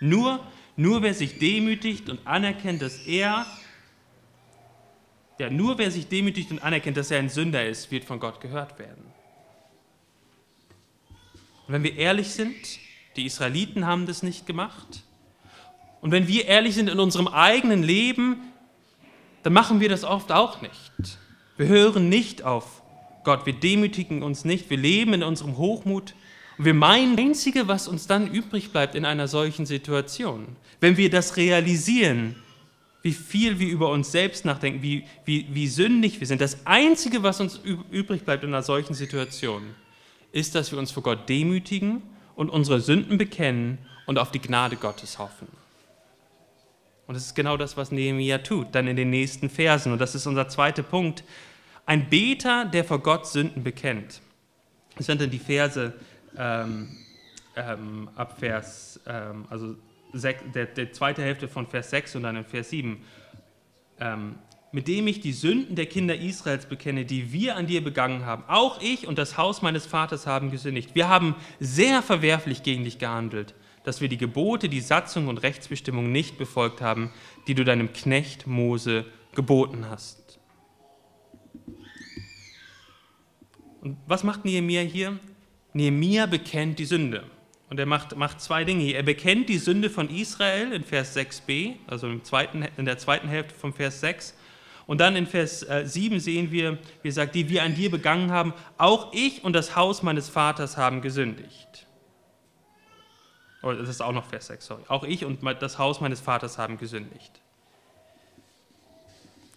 Nur, 0.00 0.44
nur 0.74 1.02
wer 1.02 1.14
sich 1.14 1.38
demütigt 1.38 2.10
und 2.10 2.26
anerkennt, 2.26 2.82
dass 2.82 3.06
er, 3.06 3.46
ja, 5.38 5.48
nur 5.48 5.78
wer 5.78 5.92
sich 5.92 6.08
demütigt 6.08 6.50
und 6.50 6.58
anerkennt, 6.60 6.96
dass 6.96 7.12
er 7.12 7.20
ein 7.20 7.28
Sünder 7.28 7.64
ist, 7.64 7.92
wird 7.92 8.04
von 8.04 8.18
Gott 8.18 8.40
gehört 8.40 8.80
werden. 8.80 9.17
Und 11.68 11.74
wenn 11.74 11.82
wir 11.84 11.96
ehrlich 11.96 12.30
sind, 12.30 12.56
die 13.16 13.26
Israeliten 13.26 13.86
haben 13.86 14.06
das 14.06 14.22
nicht 14.22 14.46
gemacht. 14.46 15.04
Und 16.00 16.12
wenn 16.12 16.26
wir 16.26 16.46
ehrlich 16.46 16.74
sind 16.74 16.88
in 16.88 16.98
unserem 16.98 17.28
eigenen 17.28 17.82
Leben, 17.82 18.38
dann 19.42 19.52
machen 19.52 19.80
wir 19.80 19.88
das 19.88 20.02
oft 20.02 20.32
auch 20.32 20.62
nicht. 20.62 21.18
Wir 21.58 21.66
hören 21.66 22.08
nicht 22.08 22.42
auf 22.42 22.82
Gott, 23.24 23.44
wir 23.44 23.52
demütigen 23.52 24.22
uns 24.22 24.44
nicht, 24.44 24.70
wir 24.70 24.78
leben 24.78 25.12
in 25.12 25.22
unserem 25.22 25.58
Hochmut 25.58 26.14
und 26.56 26.64
wir 26.64 26.74
meinen, 26.74 27.16
das 27.16 27.26
Einzige, 27.26 27.68
was 27.68 27.86
uns 27.86 28.06
dann 28.06 28.32
übrig 28.32 28.72
bleibt 28.72 28.94
in 28.94 29.04
einer 29.04 29.28
solchen 29.28 29.66
Situation, 29.66 30.56
wenn 30.80 30.96
wir 30.96 31.10
das 31.10 31.36
realisieren, 31.36 32.36
wie 33.02 33.12
viel 33.12 33.58
wir 33.58 33.68
über 33.68 33.90
uns 33.90 34.10
selbst 34.10 34.44
nachdenken, 34.44 34.82
wie, 34.82 35.04
wie, 35.24 35.46
wie 35.50 35.68
sündig 35.68 36.18
wir 36.20 36.26
sind, 36.26 36.40
das 36.40 36.66
Einzige, 36.66 37.22
was 37.22 37.40
uns 37.40 37.60
übrig 37.90 38.24
bleibt 38.24 38.44
in 38.44 38.50
einer 38.50 38.62
solchen 38.62 38.94
Situation, 38.94 39.74
ist, 40.32 40.54
dass 40.54 40.72
wir 40.72 40.78
uns 40.78 40.90
vor 40.90 41.02
Gott 41.02 41.28
demütigen 41.28 42.02
und 42.34 42.50
unsere 42.50 42.80
Sünden 42.80 43.18
bekennen 43.18 43.78
und 44.06 44.18
auf 44.18 44.30
die 44.30 44.40
Gnade 44.40 44.76
Gottes 44.76 45.18
hoffen. 45.18 45.48
Und 47.06 47.14
das 47.14 47.24
ist 47.24 47.34
genau 47.34 47.56
das, 47.56 47.76
was 47.76 47.90
Nehemiah 47.90 48.38
tut, 48.38 48.74
dann 48.74 48.86
in 48.86 48.96
den 48.96 49.10
nächsten 49.10 49.48
Versen. 49.48 49.92
Und 49.92 49.98
das 49.98 50.14
ist 50.14 50.26
unser 50.26 50.48
zweiter 50.48 50.82
Punkt. 50.82 51.24
Ein 51.86 52.10
Beter, 52.10 52.66
der 52.66 52.84
vor 52.84 52.98
Gott 52.98 53.26
Sünden 53.26 53.64
bekennt. 53.64 54.20
Das 54.96 55.06
sind 55.06 55.20
dann 55.20 55.30
die 55.30 55.38
Verse 55.38 55.94
ähm, 56.36 56.96
ähm, 57.56 58.10
ab 58.14 58.38
Vers, 58.38 59.00
ähm, 59.06 59.46
also 59.48 59.74
sech, 60.12 60.36
der, 60.54 60.66
der, 60.66 60.92
zweite 60.92 61.22
Hälfte 61.22 61.48
von 61.48 61.66
Vers 61.66 61.90
6 61.90 62.16
und 62.16 62.24
dann 62.24 62.36
in 62.36 62.44
Vers 62.44 62.70
7. 62.70 63.02
Mit 64.70 64.86
dem 64.86 65.06
ich 65.06 65.20
die 65.20 65.32
Sünden 65.32 65.76
der 65.76 65.86
Kinder 65.86 66.16
Israels 66.16 66.66
bekenne, 66.66 67.04
die 67.04 67.32
wir 67.32 67.56
an 67.56 67.66
dir 67.66 67.82
begangen 67.82 68.26
haben. 68.26 68.44
Auch 68.48 68.80
ich 68.82 69.06
und 69.06 69.18
das 69.18 69.38
Haus 69.38 69.62
meines 69.62 69.86
Vaters 69.86 70.26
haben 70.26 70.50
gesündigt. 70.50 70.94
Wir 70.94 71.08
haben 71.08 71.36
sehr 71.58 72.02
verwerflich 72.02 72.62
gegen 72.62 72.84
dich 72.84 72.98
gehandelt 72.98 73.54
dass 73.88 74.02
wir 74.02 74.08
die 74.10 74.18
Gebote, 74.18 74.68
die 74.68 74.82
Satzung 74.82 75.28
und 75.28 75.38
Rechtsbestimmungen 75.38 76.12
nicht 76.12 76.36
befolgt 76.36 76.82
haben, 76.82 77.10
die 77.46 77.54
du 77.54 77.64
deinem 77.64 77.94
Knecht 77.94 78.46
Mose 78.46 79.06
geboten 79.34 79.86
hast. 79.88 80.38
Und 83.80 83.96
was 84.06 84.24
macht 84.24 84.44
Nehemiah 84.44 84.82
hier? 84.82 85.18
Nehemiah 85.72 86.26
bekennt 86.26 86.78
die 86.78 86.84
Sünde. 86.84 87.24
Und 87.70 87.80
er 87.80 87.86
macht, 87.86 88.14
macht 88.14 88.42
zwei 88.42 88.64
Dinge 88.64 88.82
hier. 88.82 88.96
Er 88.96 89.02
bekennt 89.02 89.48
die 89.48 89.56
Sünde 89.56 89.88
von 89.88 90.10
Israel 90.10 90.72
in 90.72 90.84
Vers 90.84 91.16
6b, 91.16 91.76
also 91.86 92.08
im 92.08 92.24
zweiten, 92.24 92.66
in 92.76 92.84
der 92.84 92.98
zweiten 92.98 93.28
Hälfte 93.28 93.54
von 93.54 93.72
Vers 93.72 94.00
6. 94.00 94.34
Und 94.88 95.02
dann 95.02 95.16
in 95.16 95.26
Vers 95.26 95.60
7 95.60 96.16
äh, 96.16 96.18
sehen 96.18 96.50
wir, 96.50 96.78
wie 97.02 97.08
er 97.08 97.12
sagt, 97.12 97.34
die 97.34 97.50
wir 97.50 97.62
an 97.62 97.74
dir 97.74 97.90
begangen 97.90 98.30
haben, 98.30 98.54
auch 98.78 99.12
ich 99.12 99.44
und 99.44 99.52
das 99.52 99.76
Haus 99.76 100.02
meines 100.02 100.30
Vaters 100.30 100.78
haben 100.78 101.02
gesündigt. 101.02 101.86
Oh, 103.62 103.70
das 103.70 103.86
ist 103.86 104.00
auch 104.00 104.12
noch 104.12 104.24
Vers 104.24 104.46
6, 104.46 104.64
sorry. 104.64 104.82
Auch 104.88 105.04
ich 105.04 105.26
und 105.26 105.40
das 105.60 105.78
Haus 105.78 106.00
meines 106.00 106.20
Vaters 106.20 106.56
haben 106.56 106.78
gesündigt. 106.78 107.42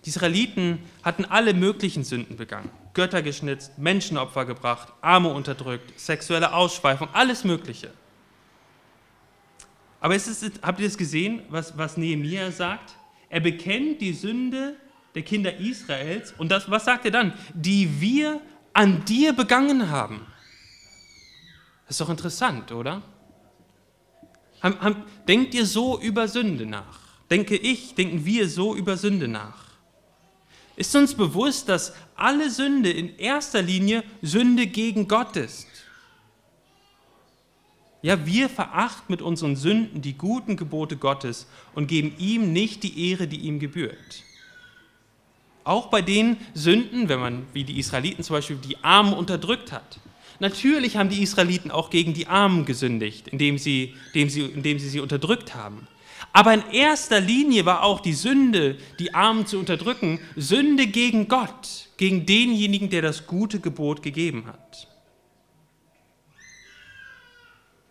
Die 0.04 0.10
Israeliten 0.10 0.80
hatten 1.02 1.24
alle 1.24 1.54
möglichen 1.54 2.04
Sünden 2.04 2.36
begangen. 2.36 2.70
Götter 2.94 3.22
geschnitzt, 3.22 3.78
Menschenopfer 3.78 4.44
gebracht, 4.44 4.92
Arme 5.00 5.30
unterdrückt, 5.30 5.98
sexuelle 5.98 6.52
Ausschweifung, 6.54 7.08
alles 7.14 7.46
Mögliche. 7.46 7.94
Aber 10.02 10.14
ist, 10.14 10.60
habt 10.62 10.82
ihr 10.82 10.88
das 10.88 10.98
gesehen, 10.98 11.44
was, 11.48 11.78
was 11.78 11.96
Nehemiah 11.96 12.52
sagt? 12.52 12.98
Er 13.30 13.40
bekennt 13.40 14.02
die 14.02 14.12
Sünde 14.12 14.76
der 15.16 15.24
Kinder 15.24 15.58
Israels 15.58 16.34
und 16.38 16.50
das, 16.50 16.70
was 16.70 16.86
sagt 16.86 17.06
er 17.06 17.12
dann? 17.12 17.34
Die 17.54 18.00
wir 18.00 18.42
an 18.74 19.04
dir 19.06 19.34
begangen 19.34 19.90
haben. 19.90 20.26
Das 21.86 21.96
ist 21.96 22.02
doch 22.02 22.10
interessant, 22.10 22.72
oder? 22.72 23.02
Denkt 25.28 25.54
ihr 25.54 25.66
so 25.66 26.00
über 26.00 26.28
Sünde 26.28 26.66
nach? 26.66 27.00
Denke 27.30 27.56
ich, 27.58 27.96
denken 27.96 28.26
wir 28.26 28.48
so 28.48 28.76
über 28.76 28.96
Sünde 28.96 29.28
nach? 29.28 29.72
Ist 30.76 30.96
uns 30.96 31.14
bewusst, 31.14 31.68
dass 31.68 31.94
alle 32.16 32.50
Sünde 32.50 32.92
in 32.92 33.18
erster 33.18 33.62
Linie 33.62 34.04
Sünde 34.22 34.68
gegen 34.68 35.08
Gott 35.08 35.36
ist? 35.36 35.68
Ja, 38.02 38.26
wir 38.26 38.50
verachten 38.50 39.06
mit 39.10 39.22
unseren 39.22 39.56
Sünden 39.56 40.02
die 40.02 40.18
guten 40.18 40.56
Gebote 40.56 40.98
Gottes 40.98 41.48
und 41.76 41.88
geben 41.88 42.16
ihm 42.18 42.52
nicht 42.52 42.84
die 42.84 43.10
Ehre, 43.10 43.28
die 43.28 43.42
ihm 43.42 43.60
gebührt. 43.60 44.24
Auch 45.64 45.88
bei 45.88 46.02
den 46.02 46.38
Sünden, 46.54 47.10
wenn 47.10 47.20
man 47.20 47.46
wie 47.54 47.64
die 47.64 47.80
Israeliten 47.80 48.24
zum 48.24 48.36
Beispiel 48.36 48.58
die 48.58 48.84
Armen 48.84 49.14
unterdrückt 49.14 49.72
hat, 49.72 50.00
Natürlich 50.42 50.98
haben 50.98 51.10
die 51.10 51.22
Israeliten 51.22 51.70
auch 51.70 51.92
gegen 51.92 52.16
die 52.16 52.26
Armen 52.26 52.66
gesündigt, 52.66 53.28
indem 53.28 53.60
sie, 53.60 53.94
indem 54.08 54.28
sie, 54.28 54.42
indem 54.42 54.80
sie 54.80 54.90
sie 54.90 55.00
unterdrückt 55.00 55.54
haben. 55.54 55.88
Aber 56.34 56.52
in 56.52 56.64
erster 56.72 57.22
Linie 57.22 57.68
war 57.68 57.84
auch 57.84 58.00
die 58.00 58.14
Sünde, 58.14 58.78
die 58.98 59.14
Armen 59.14 59.46
zu 59.46 59.60
unterdrücken, 59.60 60.20
Sünde 60.36 60.88
gegen 60.88 61.28
Gott, 61.28 61.90
gegen 61.98 62.26
denjenigen, 62.26 62.90
der 62.90 63.04
das 63.04 63.28
gute 63.28 63.60
Gebot 63.60 64.02
gegeben 64.02 64.48
hat. 64.48 64.88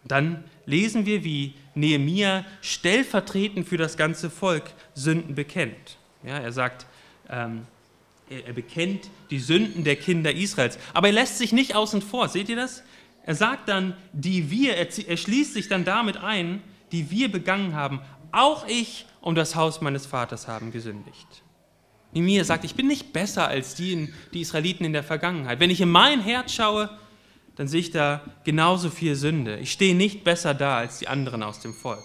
Dann 0.03 0.43
lesen 0.67 1.07
wir, 1.07 1.23
wie 1.23 1.55
Nehemia 1.77 2.45
stellvertretend 2.63 3.69
für 3.69 3.77
das 3.77 3.97
ganze 3.97 4.29
Volk 4.29 4.73
Sünden 4.95 5.37
bekennt. 5.37 5.99
Ja, 6.25 6.39
er 6.39 6.51
sagt, 6.51 6.87
ähm, 7.31 7.67
er 8.29 8.53
bekennt 8.53 9.11
die 9.31 9.41
Sünden 9.41 9.83
der 9.83 9.97
Kinder 9.97 10.33
Israels. 10.33 10.79
Aber 10.95 11.09
er 11.09 11.13
lässt 11.13 11.39
sich 11.39 11.53
nicht 11.53 11.75
außen 11.75 12.01
vor. 12.01 12.29
Seht 12.29 12.49
ihr 12.49 12.57
das? 12.57 12.85
Er 13.25 13.35
sagt 13.35 13.69
dann, 13.69 13.97
die 14.13 14.51
wir, 14.51 14.77
er 14.77 15.17
schließt 15.17 15.53
sich 15.53 15.69
dann 15.69 15.85
damit 15.85 16.17
ein, 16.17 16.63
die 16.93 17.11
wir 17.11 17.31
begangen 17.31 17.75
haben. 17.75 18.01
Auch 18.33 18.67
ich 18.69 19.07
und 19.21 19.35
das 19.35 19.57
Haus 19.57 19.81
meines 19.81 20.07
Vaters 20.07 20.47
haben 20.47 20.71
gesündigt. 20.71 21.43
Nehemiah 22.13 22.45
sagt, 22.45 22.65
ich 22.65 22.75
bin 22.75 22.87
nicht 22.87 23.13
besser 23.13 23.47
als 23.49 23.75
die, 23.75 24.13
die 24.33 24.41
Israeliten 24.41 24.85
in 24.85 24.93
der 24.93 25.05
Vergangenheit. 25.05 25.61
Wenn 25.61 25.71
ich 25.71 25.81
in 25.81 25.91
mein 25.91 26.21
Herz 26.21 26.53
schaue, 26.53 26.91
dann 27.57 27.69
sehe 27.69 27.81
ich 27.81 27.91
da 27.91 28.23
genauso 28.45 28.91
viel 28.91 29.15
Sünde. 29.15 29.59
Ich 29.59 29.73
stehe 29.73 29.95
nicht 29.95 30.25
besser 30.25 30.55
da 30.55 30.79
als 30.79 30.99
die 30.99 31.09
anderen 31.09 31.43
aus 31.43 31.61
dem 31.61 31.75
Volk. 31.75 32.03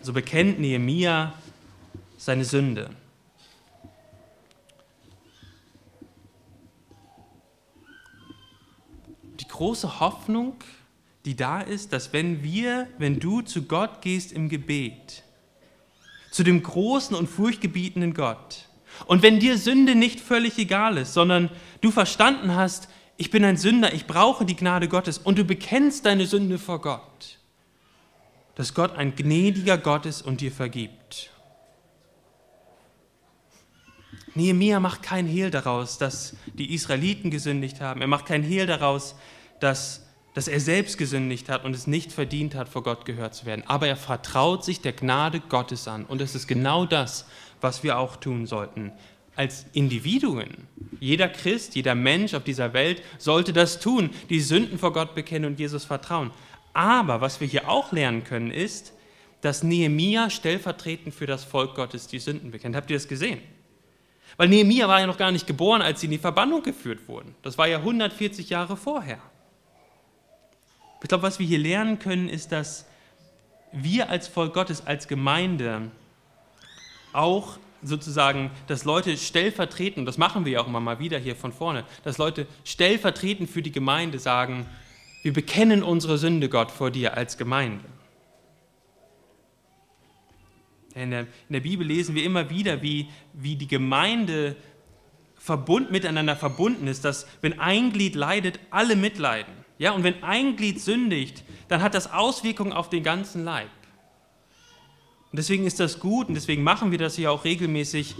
So 0.00 0.12
bekennt 0.12 0.58
Nehemiah 0.58 1.34
seine 2.16 2.44
Sünde. 2.44 2.90
Große 9.58 9.98
Hoffnung, 9.98 10.54
die 11.24 11.34
da 11.34 11.60
ist, 11.60 11.92
dass 11.92 12.12
wenn 12.12 12.44
wir, 12.44 12.86
wenn 12.98 13.18
du 13.18 13.40
zu 13.42 13.62
Gott 13.62 14.02
gehst 14.02 14.30
im 14.30 14.48
Gebet, 14.48 15.24
zu 16.30 16.44
dem 16.44 16.62
großen 16.62 17.16
und 17.16 17.26
furchtgebietenden 17.26 18.14
Gott, 18.14 18.68
und 19.06 19.22
wenn 19.22 19.40
dir 19.40 19.58
Sünde 19.58 19.96
nicht 19.96 20.20
völlig 20.20 20.58
egal 20.58 20.96
ist, 20.96 21.12
sondern 21.12 21.50
du 21.80 21.90
verstanden 21.90 22.54
hast, 22.54 22.88
ich 23.16 23.32
bin 23.32 23.44
ein 23.44 23.56
Sünder, 23.56 23.92
ich 23.92 24.06
brauche 24.06 24.44
die 24.44 24.54
Gnade 24.54 24.86
Gottes 24.86 25.18
und 25.18 25.38
du 25.38 25.44
bekennst 25.44 26.06
deine 26.06 26.26
Sünde 26.26 26.58
vor 26.58 26.80
Gott, 26.80 27.38
dass 28.54 28.74
Gott 28.74 28.96
ein 28.96 29.16
gnädiger 29.16 29.76
Gott 29.76 30.06
ist 30.06 30.22
und 30.22 30.40
dir 30.40 30.52
vergibt. 30.52 31.30
Nehemiah 34.36 34.78
macht 34.78 35.02
kein 35.02 35.26
Hehl 35.26 35.50
daraus, 35.50 35.98
dass 35.98 36.36
die 36.54 36.72
Israeliten 36.72 37.32
gesündigt 37.32 37.80
haben. 37.80 38.00
Er 38.00 38.06
macht 38.06 38.26
kein 38.26 38.44
Hehl 38.44 38.66
daraus, 38.66 39.16
dass, 39.60 40.06
dass 40.34 40.48
er 40.48 40.60
selbst 40.60 40.98
gesündigt 40.98 41.48
hat 41.48 41.64
und 41.64 41.74
es 41.74 41.86
nicht 41.86 42.12
verdient 42.12 42.54
hat, 42.54 42.68
vor 42.68 42.82
Gott 42.82 43.04
gehört 43.04 43.34
zu 43.34 43.46
werden. 43.46 43.64
Aber 43.66 43.88
er 43.88 43.96
vertraut 43.96 44.64
sich 44.64 44.80
der 44.80 44.92
Gnade 44.92 45.40
Gottes 45.40 45.88
an. 45.88 46.04
Und 46.04 46.20
es 46.20 46.34
ist 46.34 46.46
genau 46.46 46.86
das, 46.86 47.26
was 47.60 47.82
wir 47.82 47.98
auch 47.98 48.16
tun 48.16 48.46
sollten. 48.46 48.92
Als 49.36 49.66
Individuen. 49.72 50.66
Jeder 51.00 51.28
Christ, 51.28 51.76
jeder 51.76 51.94
Mensch 51.94 52.34
auf 52.34 52.42
dieser 52.42 52.72
Welt 52.72 53.02
sollte 53.18 53.52
das 53.52 53.78
tun, 53.78 54.10
die 54.30 54.40
Sünden 54.40 54.78
vor 54.78 54.92
Gott 54.92 55.14
bekennen 55.14 55.52
und 55.52 55.60
Jesus 55.60 55.84
vertrauen. 55.84 56.32
Aber 56.72 57.20
was 57.20 57.40
wir 57.40 57.46
hier 57.46 57.68
auch 57.68 57.92
lernen 57.92 58.24
können, 58.24 58.50
ist, 58.50 58.92
dass 59.40 59.62
Nehemia 59.62 60.30
stellvertretend 60.30 61.14
für 61.14 61.26
das 61.26 61.44
Volk 61.44 61.74
Gottes 61.74 62.08
die 62.08 62.18
Sünden 62.18 62.50
bekennt. 62.50 62.74
Habt 62.74 62.90
ihr 62.90 62.96
das 62.96 63.06
gesehen? 63.06 63.40
Weil 64.36 64.48
Nehemia 64.48 64.88
war 64.88 65.00
ja 65.00 65.06
noch 65.06 65.18
gar 65.18 65.32
nicht 65.32 65.46
geboren, 65.46 65.82
als 65.82 66.00
sie 66.00 66.06
in 66.06 66.12
die 66.12 66.18
Verbannung 66.18 66.62
geführt 66.62 67.08
wurden. 67.08 67.34
Das 67.42 67.58
war 67.58 67.66
ja 67.66 67.78
140 67.78 68.50
Jahre 68.50 68.76
vorher. 68.76 69.18
Ich 71.02 71.08
glaube, 71.08 71.22
was 71.22 71.38
wir 71.38 71.46
hier 71.46 71.58
lernen 71.58 71.98
können, 71.98 72.28
ist, 72.28 72.52
dass 72.52 72.86
wir 73.72 74.10
als 74.10 74.28
Volk 74.28 74.54
Gottes, 74.54 74.86
als 74.86 75.08
Gemeinde 75.08 75.90
auch 77.12 77.58
sozusagen, 77.82 78.50
dass 78.66 78.84
Leute 78.84 79.16
stellvertretend, 79.16 80.08
das 80.08 80.18
machen 80.18 80.44
wir 80.44 80.52
ja 80.52 80.60
auch 80.60 80.66
immer 80.66 80.80
mal 80.80 80.98
wieder 80.98 81.18
hier 81.18 81.36
von 81.36 81.52
vorne, 81.52 81.84
dass 82.02 82.18
Leute 82.18 82.46
stellvertretend 82.64 83.48
für 83.48 83.62
die 83.62 83.70
Gemeinde 83.70 84.18
sagen, 84.18 84.66
wir 85.22 85.32
bekennen 85.32 85.82
unsere 85.82 86.18
Sünde, 86.18 86.48
Gott, 86.48 86.70
vor 86.70 86.90
dir 86.90 87.16
als 87.16 87.38
Gemeinde. 87.38 87.84
In 90.94 91.10
der, 91.10 91.20
in 91.20 91.52
der 91.52 91.60
Bibel 91.60 91.86
lesen 91.86 92.14
wir 92.14 92.24
immer 92.24 92.50
wieder, 92.50 92.82
wie, 92.82 93.08
wie 93.32 93.54
die 93.54 93.68
Gemeinde 93.68 94.56
verbund, 95.36 95.92
miteinander 95.92 96.34
verbunden 96.34 96.88
ist, 96.88 97.04
dass 97.04 97.26
wenn 97.40 97.60
ein 97.60 97.92
Glied 97.92 98.16
leidet, 98.16 98.58
alle 98.70 98.96
mitleiden. 98.96 99.52
Ja, 99.78 99.92
und 99.92 100.02
wenn 100.02 100.22
ein 100.22 100.56
Glied 100.56 100.80
sündigt, 100.80 101.44
dann 101.68 101.82
hat 101.82 101.94
das 101.94 102.12
Auswirkungen 102.12 102.72
auf 102.72 102.90
den 102.90 103.02
ganzen 103.02 103.44
Leib. 103.44 103.70
Und 105.30 105.36
deswegen 105.36 105.66
ist 105.66 105.78
das 105.78 106.00
gut 106.00 106.28
und 106.28 106.34
deswegen 106.34 106.62
machen 106.62 106.90
wir 106.90 106.98
das 106.98 107.14
hier 107.14 107.30
auch 107.30 107.44
regelmäßig, 107.44 108.16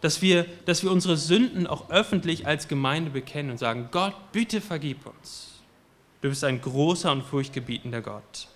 dass 0.00 0.22
wir, 0.22 0.44
dass 0.64 0.82
wir 0.82 0.90
unsere 0.90 1.16
Sünden 1.16 1.66
auch 1.66 1.88
öffentlich 1.88 2.46
als 2.46 2.66
Gemeinde 2.66 3.10
bekennen 3.10 3.52
und 3.52 3.58
sagen, 3.58 3.88
Gott, 3.92 4.14
bitte 4.32 4.60
vergib 4.60 5.06
uns. 5.06 5.60
Du 6.20 6.28
bist 6.28 6.42
ein 6.42 6.60
großer 6.60 7.12
und 7.12 7.22
furchtgebietender 7.22 8.02
Gott. 8.02 8.48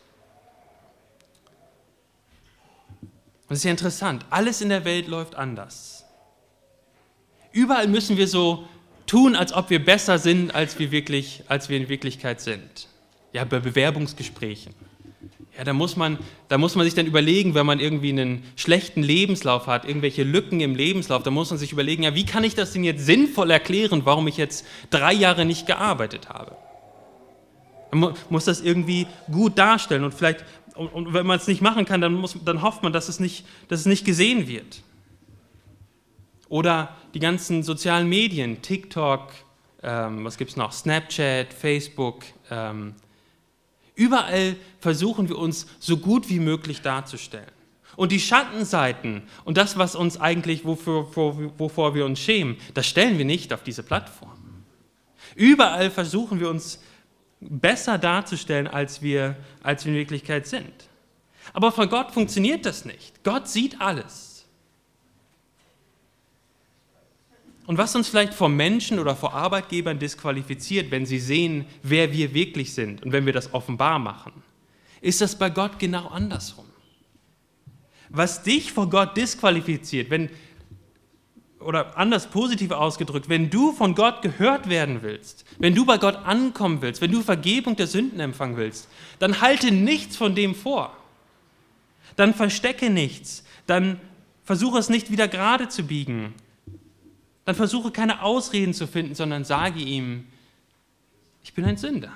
Und 3.48 3.54
es 3.56 3.58
ist 3.58 3.64
ja 3.64 3.70
interessant, 3.70 4.26
alles 4.30 4.60
in 4.60 4.68
der 4.68 4.84
Welt 4.84 5.06
läuft 5.06 5.36
anders. 5.36 6.04
Überall 7.52 7.86
müssen 7.86 8.16
wir 8.16 8.26
so 8.26 8.66
tun, 9.06 9.34
als 9.36 9.52
ob 9.52 9.70
wir 9.70 9.84
besser 9.84 10.18
sind, 10.18 10.54
als 10.54 10.78
wir, 10.78 10.90
wirklich, 10.90 11.42
als 11.48 11.68
wir 11.68 11.76
in 11.76 11.88
Wirklichkeit 11.88 12.40
sind. 12.40 12.88
Ja, 13.32 13.44
bei 13.44 13.60
Bewerbungsgesprächen. 13.60 14.74
Ja, 15.56 15.64
da 15.64 15.72
muss, 15.74 15.96
man, 15.96 16.18
da 16.48 16.56
muss 16.56 16.76
man 16.76 16.84
sich 16.84 16.94
dann 16.94 17.06
überlegen, 17.06 17.54
wenn 17.54 17.66
man 17.66 17.78
irgendwie 17.78 18.10
einen 18.10 18.42
schlechten 18.56 19.02
Lebenslauf 19.02 19.66
hat, 19.66 19.86
irgendwelche 19.86 20.22
Lücken 20.22 20.60
im 20.60 20.74
Lebenslauf, 20.74 21.22
da 21.22 21.30
muss 21.30 21.50
man 21.50 21.58
sich 21.58 21.72
überlegen, 21.72 22.04
ja, 22.04 22.14
wie 22.14 22.24
kann 22.24 22.42
ich 22.42 22.54
das 22.54 22.72
denn 22.72 22.84
jetzt 22.84 23.04
sinnvoll 23.04 23.50
erklären, 23.50 24.02
warum 24.04 24.26
ich 24.28 24.38
jetzt 24.38 24.64
drei 24.90 25.12
Jahre 25.12 25.44
nicht 25.44 25.66
gearbeitet 25.66 26.30
habe? 26.30 26.56
Man 27.90 28.14
muss 28.30 28.46
das 28.46 28.62
irgendwie 28.62 29.06
gut 29.30 29.58
darstellen 29.58 30.04
und 30.04 30.14
vielleicht 30.14 30.44
und, 30.74 30.88
und 30.88 31.12
wenn 31.12 31.26
man 31.26 31.38
es 31.38 31.46
nicht 31.46 31.60
machen 31.60 31.84
kann, 31.84 32.00
dann, 32.00 32.14
muss, 32.14 32.36
dann 32.44 32.62
hofft 32.62 32.82
man, 32.82 32.92
dass 32.92 33.08
es, 33.08 33.20
nicht, 33.20 33.44
dass 33.68 33.80
es 33.80 33.86
nicht 33.86 34.04
gesehen 34.04 34.48
wird. 34.48 34.82
Oder 36.52 36.94
die 37.14 37.18
ganzen 37.18 37.62
sozialen 37.62 38.10
Medien, 38.10 38.60
TikTok, 38.60 39.32
ähm, 39.82 40.22
was 40.26 40.36
gibt 40.36 40.50
es 40.50 40.56
noch, 40.58 40.70
Snapchat, 40.70 41.54
Facebook. 41.54 42.24
Ähm, 42.50 42.94
überall 43.94 44.56
versuchen 44.78 45.30
wir 45.30 45.38
uns 45.38 45.66
so 45.78 45.96
gut 45.96 46.28
wie 46.28 46.40
möglich 46.40 46.82
darzustellen. 46.82 47.50
Und 47.96 48.12
die 48.12 48.20
Schattenseiten 48.20 49.22
und 49.46 49.56
das, 49.56 49.78
was 49.78 49.96
uns 49.96 50.20
eigentlich, 50.20 50.66
wofür, 50.66 51.06
wovor 51.56 51.94
wir 51.94 52.04
uns 52.04 52.20
schämen, 52.20 52.58
das 52.74 52.86
stellen 52.86 53.16
wir 53.16 53.24
nicht 53.24 53.54
auf 53.54 53.62
diese 53.62 53.82
Plattform. 53.82 54.36
Überall 55.34 55.90
versuchen 55.90 56.38
wir 56.38 56.50
uns 56.50 56.82
besser 57.40 57.96
darzustellen, 57.96 58.68
als 58.68 59.00
wir, 59.00 59.36
als 59.62 59.86
wir 59.86 59.94
in 59.94 59.98
Wirklichkeit 59.98 60.46
sind. 60.46 60.74
Aber 61.54 61.72
von 61.72 61.88
Gott 61.88 62.10
funktioniert 62.10 62.66
das 62.66 62.84
nicht. 62.84 63.24
Gott 63.24 63.48
sieht 63.48 63.80
alles. 63.80 64.31
Und 67.66 67.78
was 67.78 67.94
uns 67.94 68.08
vielleicht 68.08 68.34
vor 68.34 68.48
Menschen 68.48 68.98
oder 68.98 69.14
vor 69.14 69.34
Arbeitgebern 69.34 69.98
disqualifiziert, 69.98 70.90
wenn 70.90 71.06
sie 71.06 71.20
sehen, 71.20 71.66
wer 71.82 72.12
wir 72.12 72.34
wirklich 72.34 72.74
sind 72.74 73.02
und 73.02 73.12
wenn 73.12 73.26
wir 73.26 73.32
das 73.32 73.54
offenbar 73.54 73.98
machen, 73.98 74.32
ist 75.00 75.20
das 75.20 75.38
bei 75.38 75.50
Gott 75.50 75.78
genau 75.78 76.08
andersrum. 76.08 76.64
Was 78.08 78.42
dich 78.42 78.72
vor 78.72 78.90
Gott 78.90 79.16
disqualifiziert, 79.16 80.10
wenn, 80.10 80.28
oder 81.60 81.96
anders 81.96 82.26
positiv 82.26 82.72
ausgedrückt, 82.72 83.28
wenn 83.28 83.48
du 83.48 83.72
von 83.72 83.94
Gott 83.94 84.22
gehört 84.22 84.68
werden 84.68 85.02
willst, 85.02 85.44
wenn 85.58 85.74
du 85.74 85.86
bei 85.86 85.98
Gott 85.98 86.16
ankommen 86.16 86.82
willst, 86.82 87.00
wenn 87.00 87.12
du 87.12 87.22
Vergebung 87.22 87.76
der 87.76 87.86
Sünden 87.86 88.20
empfangen 88.20 88.56
willst, 88.56 88.88
dann 89.18 89.40
halte 89.40 89.70
nichts 89.70 90.16
von 90.16 90.34
dem 90.34 90.54
vor. 90.54 90.96
Dann 92.16 92.34
verstecke 92.34 92.90
nichts. 92.90 93.44
Dann 93.66 94.00
versuche 94.44 94.78
es 94.78 94.88
nicht 94.88 95.10
wieder 95.10 95.28
gerade 95.28 95.68
zu 95.68 95.84
biegen. 95.84 96.34
Dann 97.44 97.54
versuche 97.54 97.90
keine 97.90 98.22
Ausreden 98.22 98.72
zu 98.74 98.86
finden, 98.86 99.14
sondern 99.14 99.44
sage 99.44 99.80
ihm, 99.80 100.26
ich 101.42 101.54
bin 101.54 101.64
ein 101.64 101.76
Sünder 101.76 102.12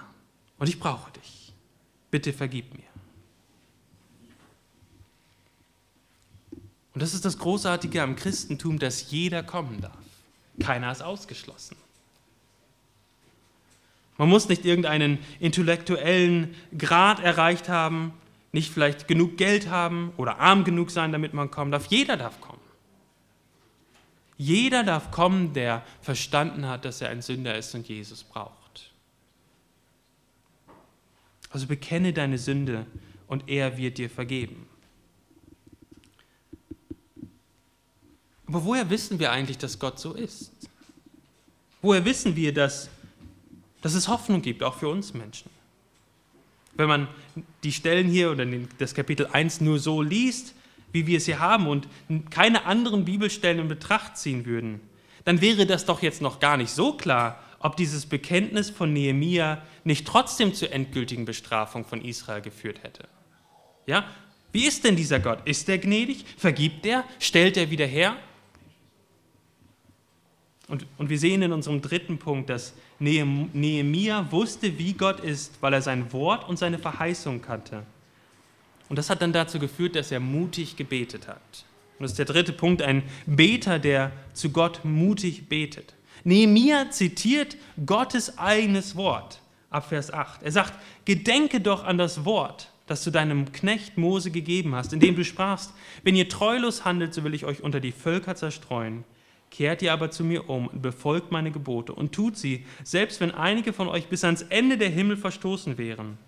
und 0.58 0.68
ich 0.68 0.78
brauche 0.78 1.10
dich. 1.12 1.52
Bitte 2.10 2.32
vergib 2.32 2.72
mir. 2.74 2.84
Und 6.94 7.02
das 7.02 7.12
ist 7.12 7.24
das 7.24 7.38
Großartige 7.38 8.02
am 8.02 8.16
Christentum, 8.16 8.78
dass 8.78 9.10
jeder 9.10 9.42
kommen 9.42 9.80
darf. 9.80 9.92
Keiner 10.60 10.90
ist 10.90 11.02
ausgeschlossen. 11.02 11.76
Man 14.16 14.30
muss 14.30 14.48
nicht 14.48 14.64
irgendeinen 14.64 15.18
intellektuellen 15.40 16.54
Grad 16.78 17.20
erreicht 17.20 17.68
haben, 17.68 18.14
nicht 18.52 18.72
vielleicht 18.72 19.08
genug 19.08 19.36
Geld 19.36 19.68
haben 19.68 20.12
oder 20.16 20.38
arm 20.38 20.64
genug 20.64 20.90
sein, 20.90 21.12
damit 21.12 21.34
man 21.34 21.50
kommen 21.50 21.70
darf. 21.70 21.86
Jeder 21.86 22.16
darf 22.16 22.40
kommen. 22.40 22.55
Jeder 24.38 24.84
darf 24.84 25.10
kommen, 25.10 25.52
der 25.54 25.82
verstanden 26.02 26.66
hat, 26.66 26.84
dass 26.84 27.00
er 27.00 27.08
ein 27.08 27.22
Sünder 27.22 27.56
ist 27.56 27.74
und 27.74 27.88
Jesus 27.88 28.22
braucht. 28.22 28.92
Also 31.50 31.66
bekenne 31.66 32.12
deine 32.12 32.36
Sünde 32.36 32.86
und 33.28 33.48
er 33.48 33.78
wird 33.78 33.98
dir 33.98 34.10
vergeben. 34.10 34.68
Aber 38.46 38.64
woher 38.64 38.90
wissen 38.90 39.18
wir 39.18 39.32
eigentlich, 39.32 39.58
dass 39.58 39.78
Gott 39.78 39.98
so 39.98 40.12
ist? 40.12 40.52
Woher 41.82 42.04
wissen 42.04 42.36
wir, 42.36 42.52
dass, 42.52 42.90
dass 43.80 43.94
es 43.94 44.08
Hoffnung 44.08 44.42
gibt, 44.42 44.62
auch 44.62 44.76
für 44.76 44.88
uns 44.88 45.14
Menschen? 45.14 45.50
Wenn 46.74 46.88
man 46.88 47.08
die 47.64 47.72
Stellen 47.72 48.08
hier 48.08 48.30
oder 48.30 48.46
das 48.78 48.94
Kapitel 48.94 49.26
1 49.26 49.62
nur 49.62 49.78
so 49.78 50.02
liest, 50.02 50.54
wie 50.92 51.06
wir 51.06 51.18
es 51.18 51.26
hier 51.26 51.40
haben 51.40 51.66
und 51.66 51.88
keine 52.30 52.64
anderen 52.64 53.04
Bibelstellen 53.04 53.60
in 53.60 53.68
Betracht 53.68 54.16
ziehen 54.16 54.46
würden, 54.46 54.80
dann 55.24 55.40
wäre 55.40 55.66
das 55.66 55.84
doch 55.84 56.02
jetzt 56.02 56.22
noch 56.22 56.40
gar 56.40 56.56
nicht 56.56 56.70
so 56.70 56.92
klar, 56.92 57.42
ob 57.58 57.76
dieses 57.76 58.06
Bekenntnis 58.06 58.70
von 58.70 58.92
Nehemia 58.92 59.62
nicht 59.84 60.06
trotzdem 60.06 60.54
zur 60.54 60.72
endgültigen 60.72 61.24
Bestrafung 61.24 61.84
von 61.84 62.00
Israel 62.00 62.40
geführt 62.40 62.82
hätte. 62.82 63.08
Ja? 63.86 64.04
Wie 64.52 64.66
ist 64.66 64.84
denn 64.84 64.96
dieser 64.96 65.20
Gott? 65.20 65.40
Ist 65.44 65.68
er 65.68 65.78
gnädig? 65.78 66.24
Vergibt 66.36 66.86
er? 66.86 67.04
Stellt 67.18 67.56
er 67.56 67.70
wieder 67.70 67.86
her? 67.86 68.16
Und, 70.68 70.86
und 70.98 71.10
wir 71.10 71.18
sehen 71.18 71.42
in 71.42 71.52
unserem 71.52 71.80
dritten 71.80 72.18
Punkt, 72.18 72.50
dass 72.50 72.74
Nehemia 72.98 74.30
wusste, 74.32 74.78
wie 74.78 74.94
Gott 74.94 75.20
ist, 75.20 75.60
weil 75.60 75.72
er 75.72 75.82
sein 75.82 76.12
Wort 76.12 76.48
und 76.48 76.58
seine 76.58 76.78
Verheißung 76.78 77.42
kannte. 77.42 77.84
Und 78.88 78.96
das 78.96 79.10
hat 79.10 79.22
dann 79.22 79.32
dazu 79.32 79.58
geführt, 79.58 79.96
dass 79.96 80.12
er 80.12 80.20
mutig 80.20 80.76
gebetet 80.76 81.28
hat. 81.28 81.64
Und 81.98 82.04
das 82.04 82.12
ist 82.12 82.18
der 82.18 82.26
dritte 82.26 82.52
Punkt, 82.52 82.82
ein 82.82 83.02
Beter, 83.26 83.78
der 83.78 84.12
zu 84.32 84.50
Gott 84.50 84.84
mutig 84.84 85.48
betet. 85.48 85.94
Nehemia 86.24 86.90
zitiert 86.90 87.56
Gottes 87.84 88.38
eigenes 88.38 88.96
Wort. 88.96 89.40
ab 89.70 89.88
Vers 89.88 90.12
8. 90.12 90.42
Er 90.42 90.52
sagt, 90.52 90.74
gedenke 91.04 91.60
doch 91.60 91.84
an 91.84 91.98
das 91.98 92.24
Wort, 92.24 92.70
das 92.86 93.02
du 93.04 93.10
deinem 93.10 93.52
Knecht 93.52 93.98
Mose 93.98 94.30
gegeben 94.30 94.74
hast, 94.74 94.92
indem 94.92 95.16
du 95.16 95.24
sprachst, 95.24 95.72
wenn 96.02 96.16
ihr 96.16 96.28
treulos 96.28 96.84
handelt, 96.84 97.12
so 97.14 97.24
will 97.24 97.34
ich 97.34 97.44
euch 97.44 97.62
unter 97.62 97.80
die 97.80 97.92
Völker 97.92 98.36
zerstreuen. 98.36 99.04
Kehrt 99.50 99.82
ihr 99.82 99.92
aber 99.92 100.10
zu 100.10 100.24
mir 100.24 100.48
um 100.48 100.68
und 100.68 100.82
befolgt 100.82 101.30
meine 101.32 101.50
Gebote 101.50 101.92
und 101.92 102.12
tut 102.12 102.36
sie, 102.36 102.64
selbst 102.84 103.20
wenn 103.20 103.30
einige 103.32 103.72
von 103.72 103.88
euch 103.88 104.06
bis 104.08 104.24
ans 104.24 104.42
Ende 104.42 104.78
der 104.78 104.90
Himmel 104.90 105.16
verstoßen 105.16 105.78
wären, 105.78 106.18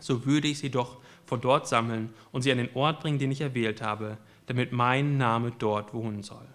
so 0.00 0.26
würde 0.26 0.48
ich 0.48 0.58
sie 0.58 0.70
doch 0.70 0.98
von 1.28 1.40
dort 1.40 1.68
sammeln 1.68 2.10
und 2.32 2.42
sie 2.42 2.50
an 2.50 2.58
den 2.58 2.74
Ort 2.74 3.00
bringen, 3.00 3.18
den 3.18 3.30
ich 3.30 3.42
erwählt 3.42 3.82
habe, 3.82 4.16
damit 4.46 4.72
mein 4.72 5.18
Name 5.18 5.52
dort 5.58 5.92
wohnen 5.92 6.22
soll. 6.22 6.46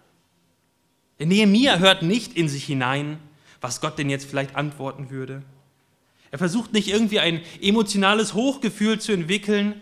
Der 1.19 1.27
Nehemiah 1.27 1.77
hört 1.77 2.01
nicht 2.01 2.35
in 2.35 2.49
sich 2.49 2.65
hinein, 2.65 3.19
was 3.61 3.79
Gott 3.79 3.97
denn 3.97 4.09
jetzt 4.09 4.25
vielleicht 4.25 4.55
antworten 4.55 5.09
würde. 5.11 5.43
Er 6.31 6.39
versucht 6.39 6.73
nicht 6.73 6.87
irgendwie 6.87 7.19
ein 7.19 7.41
emotionales 7.61 8.33
Hochgefühl 8.33 8.99
zu 8.99 9.11
entwickeln, 9.11 9.79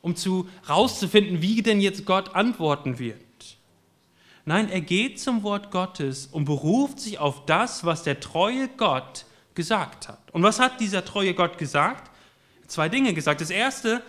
um 0.00 0.14
zu 0.14 0.48
rauszufinden, 0.68 1.42
wie 1.42 1.60
denn 1.60 1.80
jetzt 1.80 2.06
Gott 2.06 2.36
antworten 2.36 3.00
wird. 3.00 3.18
Nein, 4.44 4.70
er 4.70 4.80
geht 4.80 5.18
zum 5.20 5.42
Wort 5.42 5.72
Gottes 5.72 6.26
und 6.26 6.44
beruft 6.44 7.00
sich 7.00 7.18
auf 7.18 7.44
das, 7.44 7.84
was 7.84 8.04
der 8.04 8.20
treue 8.20 8.68
Gott 8.68 9.26
gesagt 9.54 10.08
hat. 10.08 10.30
Und 10.30 10.44
was 10.44 10.60
hat 10.60 10.80
dieser 10.80 11.04
treue 11.04 11.34
Gott 11.34 11.58
gesagt? 11.58 12.10
Zwei 12.68 12.88
Dinge 12.88 13.12
gesagt. 13.12 13.40
Das 13.40 13.50
erste, 13.50 14.02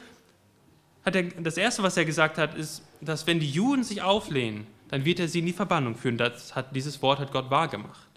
hat 1.05 1.15
er, 1.15 1.23
das 1.23 1.57
erste, 1.57 1.83
was 1.83 1.97
er 1.97 2.05
gesagt 2.05 2.37
hat, 2.37 2.55
ist, 2.55 2.83
dass 3.01 3.25
wenn 3.27 3.39
die 3.39 3.49
Juden 3.49 3.83
sich 3.83 4.01
auflehnen, 4.01 4.67
dann 4.89 5.05
wird 5.05 5.19
er 5.19 5.27
sie 5.27 5.39
in 5.39 5.45
die 5.45 5.53
Verbannung 5.53 5.95
führen. 5.95 6.17
Das 6.17 6.55
hat, 6.55 6.75
dieses 6.75 7.01
Wort 7.01 7.19
hat 7.19 7.31
Gott 7.31 7.49
wahrgemacht. 7.49 8.09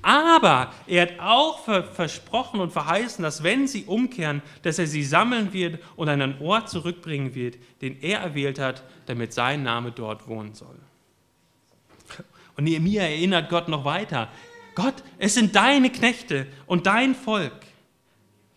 Aber 0.00 0.72
er 0.86 1.02
hat 1.02 1.18
auch 1.18 1.58
versprochen 1.64 2.60
und 2.60 2.72
verheißen, 2.72 3.22
dass 3.22 3.42
wenn 3.42 3.66
sie 3.66 3.84
umkehren, 3.84 4.42
dass 4.62 4.78
er 4.78 4.86
sie 4.86 5.02
sammeln 5.02 5.52
wird 5.52 5.82
und 5.96 6.08
an 6.08 6.22
einen 6.22 6.40
Ort 6.40 6.70
zurückbringen 6.70 7.34
wird, 7.34 7.56
den 7.80 8.00
er 8.00 8.20
erwählt 8.20 8.60
hat, 8.60 8.84
damit 9.06 9.32
sein 9.32 9.64
Name 9.64 9.90
dort 9.90 10.28
wohnen 10.28 10.54
soll. 10.54 10.78
Und 12.56 12.64
Nehemiah 12.64 13.04
erinnert 13.04 13.48
Gott 13.48 13.68
noch 13.68 13.84
weiter. 13.84 14.28
Gott, 14.74 15.02
es 15.18 15.34
sind 15.34 15.56
deine 15.56 15.90
Knechte 15.90 16.46
und 16.66 16.86
dein 16.86 17.14
Volk. 17.14 17.52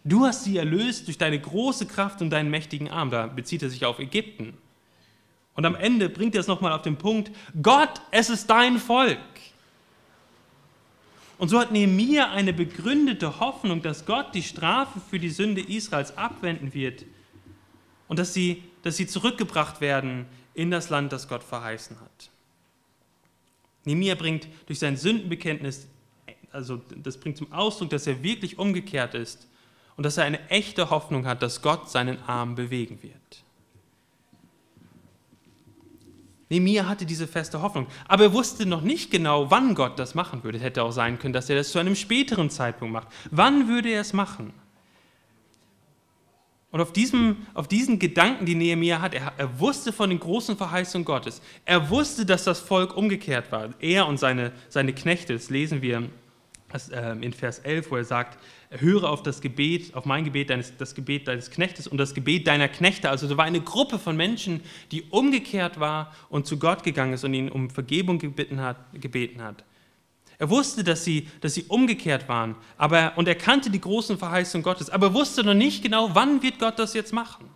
Du 0.08 0.24
hast 0.24 0.44
sie 0.44 0.58
erlöst 0.58 1.08
durch 1.08 1.18
deine 1.18 1.42
große 1.42 1.88
Kraft 1.88 2.22
und 2.22 2.30
deinen 2.30 2.52
mächtigen 2.52 2.92
Arm. 2.92 3.10
Da 3.10 3.26
bezieht 3.26 3.64
er 3.64 3.72
sich 3.72 3.86
auf 3.86 3.98
Ägypten. 3.98 4.56
Und 5.56 5.66
am 5.66 5.74
Ende 5.74 6.10
bringt 6.10 6.36
er 6.36 6.42
es 6.42 6.48
nochmal 6.48 6.74
auf 6.74 6.84
den 6.84 6.96
Punkt, 6.96 7.32
Gott, 7.62 8.02
es 8.12 8.30
ist 8.30 8.48
dein 8.48 8.78
Volk. 8.78 9.18
Und 11.40 11.50
so 11.50 11.60
hat 11.60 11.72
Nehemiah 11.72 12.32
eine 12.32 12.54
begründete 12.54 13.40
Hoffnung, 13.40 13.82
dass 13.82 14.06
Gott 14.06 14.36
die 14.36 14.44
Strafe 14.44 15.02
für 15.10 15.18
die 15.18 15.32
Sünde 15.32 15.62
Israels 15.62 16.16
abwenden 16.18 16.74
wird 16.74 17.04
und 18.08 18.20
dass 18.20 18.34
sie, 18.34 18.64
dass 18.84 18.98
sie 18.98 19.08
zurückgebracht 19.08 19.82
werden 19.82 20.28
in 20.54 20.70
das 20.70 20.90
Land, 20.90 21.14
das 21.14 21.28
Gott 21.28 21.44
verheißen 21.44 22.00
hat. 22.00 22.30
Nehemiah 23.86 24.16
bringt 24.16 24.48
durch 24.68 24.80
sein 24.80 24.98
Sündenbekenntnis, 24.98 25.88
also 26.52 26.80
das 26.96 27.20
bringt 27.20 27.38
zum 27.38 27.52
Ausdruck, 27.52 27.90
dass 27.90 28.06
er 28.06 28.22
wirklich 28.22 28.60
umgekehrt 28.60 29.16
ist 29.16 29.48
und 29.98 30.06
dass 30.06 30.18
er 30.18 30.26
eine 30.26 30.50
echte 30.50 30.90
Hoffnung 30.90 31.26
hat, 31.26 31.42
dass 31.42 31.62
Gott 31.62 31.90
seinen 31.90 32.22
Arm 32.24 32.56
bewegen 32.56 33.02
wird. 33.02 33.16
Nehemiah 36.50 36.88
hatte 36.88 37.06
diese 37.06 37.28
feste 37.28 37.62
Hoffnung, 37.62 37.88
aber 38.08 38.26
er 38.26 38.34
wusste 38.34 38.66
noch 38.66 38.82
nicht 38.82 39.10
genau, 39.10 39.50
wann 39.50 39.74
Gott 39.74 39.98
das 39.98 40.14
machen 40.14 40.44
würde. 40.44 40.60
Es 40.60 40.64
hätte 40.64 40.84
auch 40.84 40.92
sein 40.92 41.18
können, 41.18 41.34
dass 41.34 41.50
er 41.50 41.56
das 41.56 41.72
zu 41.72 41.80
einem 41.80 41.96
späteren 41.96 42.50
Zeitpunkt 42.50 42.94
macht. 42.94 43.08
Wann 43.32 43.68
würde 43.68 43.90
er 43.90 44.02
es 44.02 44.14
machen? 44.14 44.54
Und 46.72 46.82
auf, 46.82 46.92
diesem, 46.92 47.48
auf 47.54 47.68
diesen 47.68 48.00
Gedanken, 48.00 48.46
die 48.46 48.54
Nehemiah 48.54 49.02
hat, 49.02 49.14
er, 49.14 49.32
er 49.38 49.60
wusste 49.60 49.94
von 49.94 50.10
den 50.10 50.20
großen 50.20 50.58
Verheißungen 50.58 51.06
Gottes. 51.06 51.42
Er 51.64 51.90
wusste, 51.90 52.26
dass 52.26 52.44
das 52.44 52.60
Volk 52.60 52.98
umgekehrt 52.98 53.52
war. 53.52 53.70
Er 53.80 54.06
und 54.08 54.18
seine, 54.18 54.52
seine 54.68 54.92
Knechte, 54.94 55.34
das 55.34 55.50
lesen 55.50 55.82
wir 55.82 56.10
in 57.22 57.32
Vers 57.32 57.60
11, 57.60 57.92
wo 57.92 57.96
er 57.96 58.04
sagt, 58.04 58.38
höre 58.70 59.10
auf 59.10 59.24
das 59.24 59.40
Gebet, 59.40 59.96
auf 59.96 60.06
mein 60.06 60.24
Gebet, 60.24 60.50
deines, 60.50 60.76
das 60.78 60.96
Gebet 60.96 61.28
deines 61.28 61.50
Knechtes 61.52 61.88
und 61.88 61.98
das 61.98 62.14
Gebet 62.14 62.48
deiner 62.48 62.68
Knechte. 62.68 63.10
Also 63.10 63.28
da 63.28 63.38
war 63.38 63.46
eine 63.46 63.62
Gruppe 63.62 64.00
von 64.00 64.18
Menschen, 64.18 64.62
die 64.92 65.04
umgekehrt 65.04 65.80
war 65.80 66.14
und 66.30 66.48
zu 66.48 66.58
Gott 66.58 66.84
gegangen 66.84 67.14
ist 67.14 67.24
und 67.24 67.34
ihn 67.34 67.50
um 67.50 67.70
Vergebung 67.70 68.20
gebeten 68.20 68.62
hat, 68.62 68.78
gebeten 68.94 69.42
hat. 69.42 69.64
Er 70.38 70.50
wusste, 70.50 70.84
dass 70.84 71.06
sie, 71.06 71.30
dass 71.40 71.54
sie 71.54 71.64
umgekehrt 71.64 72.28
waren 72.28 72.56
aber, 72.78 73.14
und 73.16 73.28
er 73.28 73.36
kannte 73.36 73.70
die 73.70 73.80
großen 73.80 74.18
Verheißungen 74.18 74.64
Gottes, 74.64 74.90
aber 74.90 75.14
wusste 75.14 75.44
noch 75.44 75.54
nicht 75.54 75.82
genau, 75.82 76.10
wann 76.14 76.42
wird 76.42 76.60
Gott 76.60 76.78
das 76.78 76.94
jetzt 76.94 77.14
machen. 77.14 77.50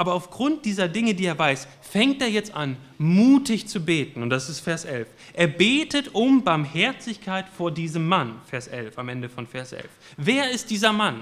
Aber 0.00 0.14
aufgrund 0.14 0.64
dieser 0.64 0.88
Dinge, 0.88 1.12
die 1.12 1.26
er 1.26 1.38
weiß, 1.38 1.68
fängt 1.82 2.22
er 2.22 2.30
jetzt 2.30 2.54
an, 2.54 2.78
mutig 2.96 3.68
zu 3.68 3.84
beten. 3.84 4.22
Und 4.22 4.30
das 4.30 4.48
ist 4.48 4.60
Vers 4.60 4.86
11. 4.86 5.06
Er 5.34 5.46
betet 5.46 6.14
um 6.14 6.42
Barmherzigkeit 6.42 7.44
vor 7.50 7.70
diesem 7.70 8.08
Mann. 8.08 8.40
Vers 8.46 8.68
11, 8.68 8.96
am 8.96 9.10
Ende 9.10 9.28
von 9.28 9.46
Vers 9.46 9.74
11. 9.74 9.90
Wer 10.16 10.52
ist 10.52 10.70
dieser 10.70 10.94
Mann? 10.94 11.20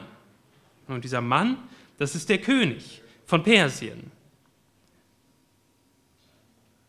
Und 0.87 1.03
dieser 1.03 1.21
Mann, 1.21 1.57
das 1.99 2.15
ist 2.15 2.29
der 2.29 2.39
König 2.39 3.03
von 3.27 3.43
Persien. 3.43 4.13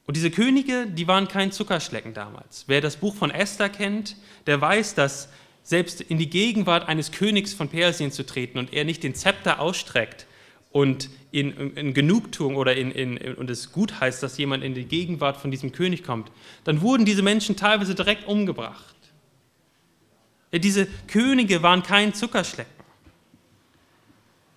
Und 0.06 0.16
diese 0.16 0.30
Könige, 0.30 0.86
die 0.86 1.08
waren 1.08 1.28
kein 1.28 1.52
Zuckerschlecken 1.52 2.14
damals. 2.14 2.66
Wer 2.68 2.82
das 2.82 2.98
Buch 2.98 3.16
von 3.16 3.32
Esther 3.32 3.70
kennt, 3.70 4.16
der 4.46 4.62
weiß, 4.62 4.94
dass 4.94 5.30
selbst 5.64 6.02
in 6.02 6.20
die 6.20 6.30
Gegenwart 6.30 6.88
eines 6.88 7.12
Königs 7.12 7.56
von 7.56 7.68
Persien 7.68 8.12
zu 8.12 8.28
treten 8.28 8.60
und 8.60 8.74
er 8.74 8.86
nicht 8.86 9.02
den 9.02 9.16
Zepter 9.16 9.60
ausstreckt 9.60 10.28
und 10.72 11.10
in, 11.32 11.76
in 11.76 11.94
Genugtuung 11.94 12.56
oder 12.56 12.76
in, 12.76 12.92
in, 12.92 13.36
und 13.36 13.50
es 13.50 13.72
gut 13.72 14.00
heißt, 14.00 14.22
dass 14.22 14.38
jemand 14.38 14.64
in 14.64 14.74
die 14.74 14.86
Gegenwart 14.86 15.38
von 15.38 15.52
diesem 15.52 15.72
König 15.72 16.04
kommt, 16.04 16.32
dann 16.64 16.82
wurden 16.82 17.06
diese 17.06 17.22
Menschen 17.22 17.56
teilweise 17.56 17.96
direkt 17.96 18.28
umgebracht. 18.28 18.96
Ja, 20.52 20.60
diese 20.60 20.88
Könige 21.08 21.62
waren 21.64 21.84
kein 21.84 22.14
Zuckerschlecken. 22.14 22.80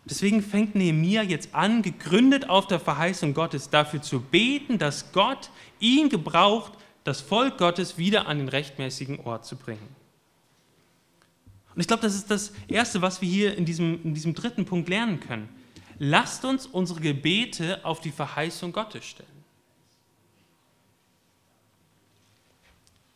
Deswegen 0.05 0.43
fängt 0.43 0.75
Nehemia 0.75 1.23
jetzt 1.23 1.55
an, 1.55 1.83
gegründet 1.83 2.49
auf 2.49 2.67
der 2.67 2.81
Verheißung 2.81 3.35
Gottes, 3.35 3.71
dafür 3.71 4.03
zu 4.03 4.21
beten, 4.21 4.79
dass 4.79 5.13
Gott 5.13 5.51
ihn 5.79 6.09
gebraucht, 6.09 6.73
das 7.05 7.21
Volk 7.21 7.59
Gottes 7.59 7.99
wieder 7.99 8.27
an 8.27 8.39
den 8.39 8.49
rechtmäßigen 8.49 9.21
Ort 9.21 9.47
zu 9.47 9.57
bringen. 9.57 9.89
Und 11.75 11.81
ich 11.81 11.87
glaube, 11.87 12.03
das 12.03 12.15
ist 12.15 12.31
das 12.31 12.53
Erste, 12.69 13.01
was 13.01 13.23
wir 13.23 13.29
hier 13.29 13.57
in 13.57 13.65
diesem, 13.65 14.01
in 14.03 14.15
diesem 14.15 14.35
dritten 14.35 14.65
Punkt 14.65 14.89
lernen 14.89 15.21
können. 15.21 15.49
Lasst 15.99 16.45
uns 16.45 16.67
unsere 16.67 17.01
Gebete 17.01 17.85
auf 17.85 18.01
die 18.01 18.11
Verheißung 18.11 18.73
Gottes 18.73 19.05
stellen. 19.05 19.29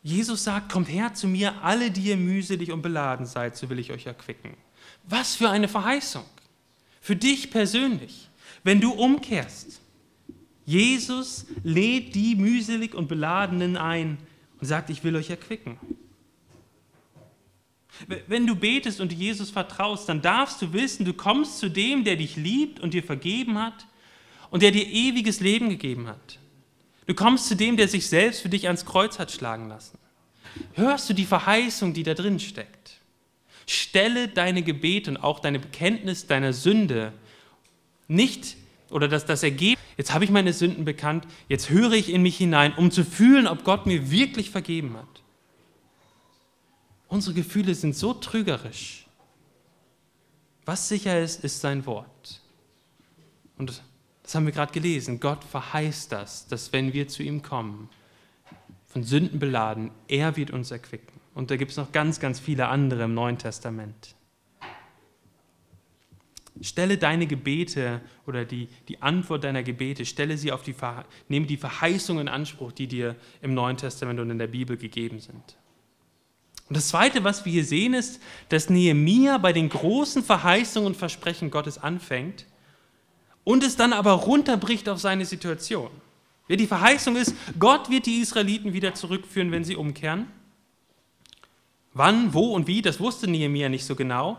Jesus 0.03 0.45
sagt, 0.45 0.71
kommt 0.71 0.87
her 0.87 1.13
zu 1.13 1.27
mir, 1.27 1.61
alle, 1.63 1.91
die 1.91 2.01
ihr 2.01 2.17
mühselig 2.17 2.71
und 2.71 2.81
beladen 2.81 3.25
seid, 3.25 3.57
so 3.57 3.69
will 3.69 3.77
ich 3.77 3.91
euch 3.91 4.05
erquicken. 4.05 4.55
Was 5.03 5.35
für 5.35 5.49
eine 5.49 5.67
Verheißung. 5.67 6.23
Für 7.01 7.15
dich 7.15 7.51
persönlich, 7.51 8.29
wenn 8.63 8.79
du 8.79 8.91
umkehrst. 8.91 9.81
Jesus 10.65 11.45
lädt 11.63 12.15
die 12.15 12.35
mühselig 12.35 12.95
und 12.95 13.07
beladenen 13.07 13.75
ein 13.75 14.17
und 14.59 14.67
sagt, 14.67 14.89
ich 14.89 15.03
will 15.03 15.15
euch 15.15 15.29
erquicken. 15.29 15.77
Wenn 18.27 18.45
du 18.45 18.55
betest 18.55 19.01
und 19.01 19.11
Jesus 19.11 19.49
vertraust, 19.49 20.07
dann 20.09 20.21
darfst 20.21 20.61
du 20.61 20.73
wissen, 20.73 21.05
du 21.05 21.13
kommst 21.13 21.59
zu 21.59 21.69
dem, 21.69 22.03
der 22.03 22.15
dich 22.15 22.35
liebt 22.35 22.79
und 22.79 22.93
dir 22.93 23.03
vergeben 23.03 23.57
hat 23.57 23.85
und 24.51 24.61
der 24.61 24.71
dir 24.71 24.85
ewiges 24.85 25.39
Leben 25.39 25.69
gegeben 25.69 26.07
hat. 26.07 26.39
Du 27.05 27.13
kommst 27.13 27.47
zu 27.47 27.55
dem, 27.55 27.77
der 27.77 27.87
sich 27.87 28.07
selbst 28.07 28.41
für 28.41 28.49
dich 28.49 28.67
ans 28.67 28.85
Kreuz 28.85 29.17
hat 29.17 29.31
schlagen 29.31 29.69
lassen. 29.69 29.97
Hörst 30.73 31.09
du 31.09 31.13
die 31.13 31.25
Verheißung, 31.25 31.93
die 31.93 32.03
da 32.03 32.13
drin 32.13 32.39
steckt? 32.39 32.99
Stelle 33.65 34.27
deine 34.27 34.61
Gebete 34.61 35.11
und 35.11 35.17
auch 35.17 35.39
deine 35.39 35.59
Bekenntnis 35.59 36.27
deiner 36.27 36.53
Sünde 36.53 37.13
nicht 38.07 38.55
oder 38.89 39.07
das, 39.07 39.25
das 39.25 39.43
Ergebnis, 39.43 39.83
jetzt 39.97 40.13
habe 40.13 40.23
ich 40.23 40.31
meine 40.31 40.53
Sünden 40.53 40.85
bekannt, 40.85 41.25
jetzt 41.49 41.69
höre 41.69 41.93
ich 41.93 42.09
in 42.09 42.21
mich 42.21 42.37
hinein, 42.37 42.73
um 42.75 42.91
zu 42.91 43.03
fühlen, 43.03 43.47
ob 43.47 43.63
Gott 43.63 43.85
mir 43.85 44.11
wirklich 44.11 44.49
vergeben 44.49 44.95
hat. 44.95 45.23
Unsere 47.07 47.35
Gefühle 47.35 47.73
sind 47.73 47.95
so 47.95 48.13
trügerisch. 48.13 49.07
Was 50.65 50.89
sicher 50.89 51.19
ist, 51.21 51.43
ist 51.43 51.61
sein 51.61 51.85
Wort. 51.85 52.41
Und 53.57 53.81
das 54.23 54.35
haben 54.35 54.45
wir 54.45 54.53
gerade 54.53 54.73
gelesen. 54.73 55.19
Gott 55.19 55.43
verheißt 55.43 56.11
das, 56.11 56.47
dass 56.47 56.73
wenn 56.73 56.91
wir 56.91 57.07
zu 57.07 57.23
ihm 57.23 57.41
kommen, 57.41 57.89
von 58.85 59.03
Sünden 59.03 59.39
beladen, 59.39 59.91
er 60.07 60.35
wird 60.35 60.51
uns 60.51 60.71
erquicken. 60.71 61.19
Und 61.33 61.51
da 61.51 61.55
gibt 61.55 61.71
es 61.71 61.77
noch 61.77 61.91
ganz, 61.91 62.19
ganz 62.19 62.39
viele 62.39 62.67
andere 62.67 63.03
im 63.03 63.13
Neuen 63.13 63.37
Testament. 63.37 64.15
Stelle 66.61 66.97
deine 66.97 67.27
Gebete 67.27 68.01
oder 68.25 68.43
die, 68.43 68.67
die 68.87 69.01
Antwort 69.01 69.43
deiner 69.43 69.61
Gebete, 69.61 70.05
stelle 70.05 70.37
sie 70.37 70.51
auf 70.51 70.63
die, 70.63 70.75
nehme 71.27 71.45
die 71.45 71.57
Verheißungen 71.57 72.27
in 72.27 72.33
Anspruch, 72.33 72.71
die 72.71 72.87
dir 72.87 73.15
im 73.41 73.53
Neuen 73.53 73.77
Testament 73.77 74.19
und 74.19 74.31
in 74.31 74.39
der 74.39 74.47
Bibel 74.47 74.75
gegeben 74.75 75.19
sind. 75.19 75.57
Und 76.69 76.75
das 76.75 76.89
Zweite, 76.89 77.23
was 77.23 77.45
wir 77.45 77.51
hier 77.51 77.63
sehen, 77.63 77.93
ist, 77.93 78.21
dass 78.49 78.69
Nehemia 78.69 79.37
bei 79.37 79.53
den 79.53 79.69
großen 79.69 80.23
Verheißungen 80.23 80.87
und 80.87 80.97
Versprechen 80.97 81.49
Gottes 81.49 81.77
anfängt 81.77 82.45
und 83.43 83.63
es 83.63 83.77
dann 83.77 83.93
aber 83.93 84.11
runterbricht 84.11 84.89
auf 84.89 84.99
seine 84.99 85.25
Situation. 85.25 85.89
Ja, 86.49 86.55
die 86.55 86.67
Verheißung 86.67 87.15
ist, 87.15 87.33
Gott 87.57 87.89
wird 87.89 88.05
die 88.05 88.19
Israeliten 88.19 88.73
wieder 88.73 88.93
zurückführen, 88.93 89.51
wenn 89.51 89.63
sie 89.63 89.75
umkehren. 89.75 90.27
Wann, 91.93 92.33
wo 92.33 92.53
und 92.53 92.67
wie, 92.67 92.81
das 92.81 92.99
wusste 92.99 93.29
Nehemia 93.29 93.69
nicht 93.69 93.85
so 93.85 93.95
genau. 93.95 94.37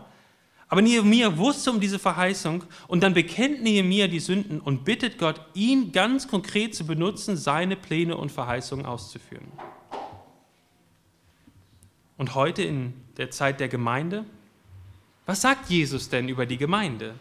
Aber 0.67 0.83
Nehemia 0.83 1.35
wusste 1.37 1.71
um 1.71 1.79
diese 1.79 1.97
Verheißung 1.97 2.63
und 2.87 3.01
dann 3.01 3.15
bekennt 3.15 3.63
Nehemia 3.63 4.07
die 4.07 4.19
Sünden 4.19 4.61
und 4.61 4.85
bittet 4.85 5.17
Gott, 5.17 5.41
ihn 5.55 5.91
ganz 5.91 6.27
konkret 6.27 6.75
zu 6.75 6.85
benutzen, 6.85 7.35
seine 7.35 7.75
Pläne 7.75 8.15
und 8.15 8.31
Verheißungen 8.31 8.85
auszuführen. 8.85 9.51
Und 12.19 12.35
heute 12.35 12.63
in 12.63 12.93
der 13.15 13.31
Zeit 13.31 13.61
der 13.61 13.69
Gemeinde, 13.69 14.25
was 15.25 15.41
sagt 15.41 15.69
Jesus 15.69 16.09
denn 16.09 16.27
über 16.27 16.45
die 16.45 16.57
Gemeinde? 16.57 17.15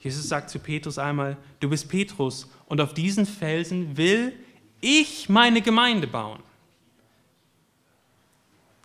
Jesus 0.00 0.28
sagt 0.28 0.50
zu 0.50 0.58
Petrus 0.58 0.98
einmal, 0.98 1.36
du 1.60 1.70
bist 1.70 1.88
Petrus 1.88 2.50
und 2.66 2.80
auf 2.80 2.94
diesen 2.94 3.26
Felsen 3.26 3.96
will 3.96 4.32
ich 4.80 5.28
meine 5.28 5.62
Gemeinde 5.62 6.08
bauen. 6.08 6.42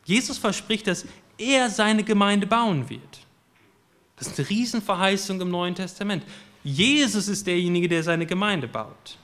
Jesus 0.04 0.38
verspricht, 0.38 0.86
dass 0.86 1.08
er 1.39 1.71
seine 1.71 2.04
Gemeinde 2.04 2.45
bauen 2.45 2.88
wird. 2.88 3.26
Das 4.17 4.28
ist 4.28 4.38
eine 4.38 4.50
Riesenverheißung 4.50 5.41
im 5.41 5.50
Neuen 5.50 5.74
Testament. 5.74 6.24
Jesus 6.63 7.28
ist 7.28 7.48
derjenige, 7.48 7.89
der 7.89 8.04
seine 8.04 8.28
Gemeinde 8.28 8.67
baut. 8.67 9.17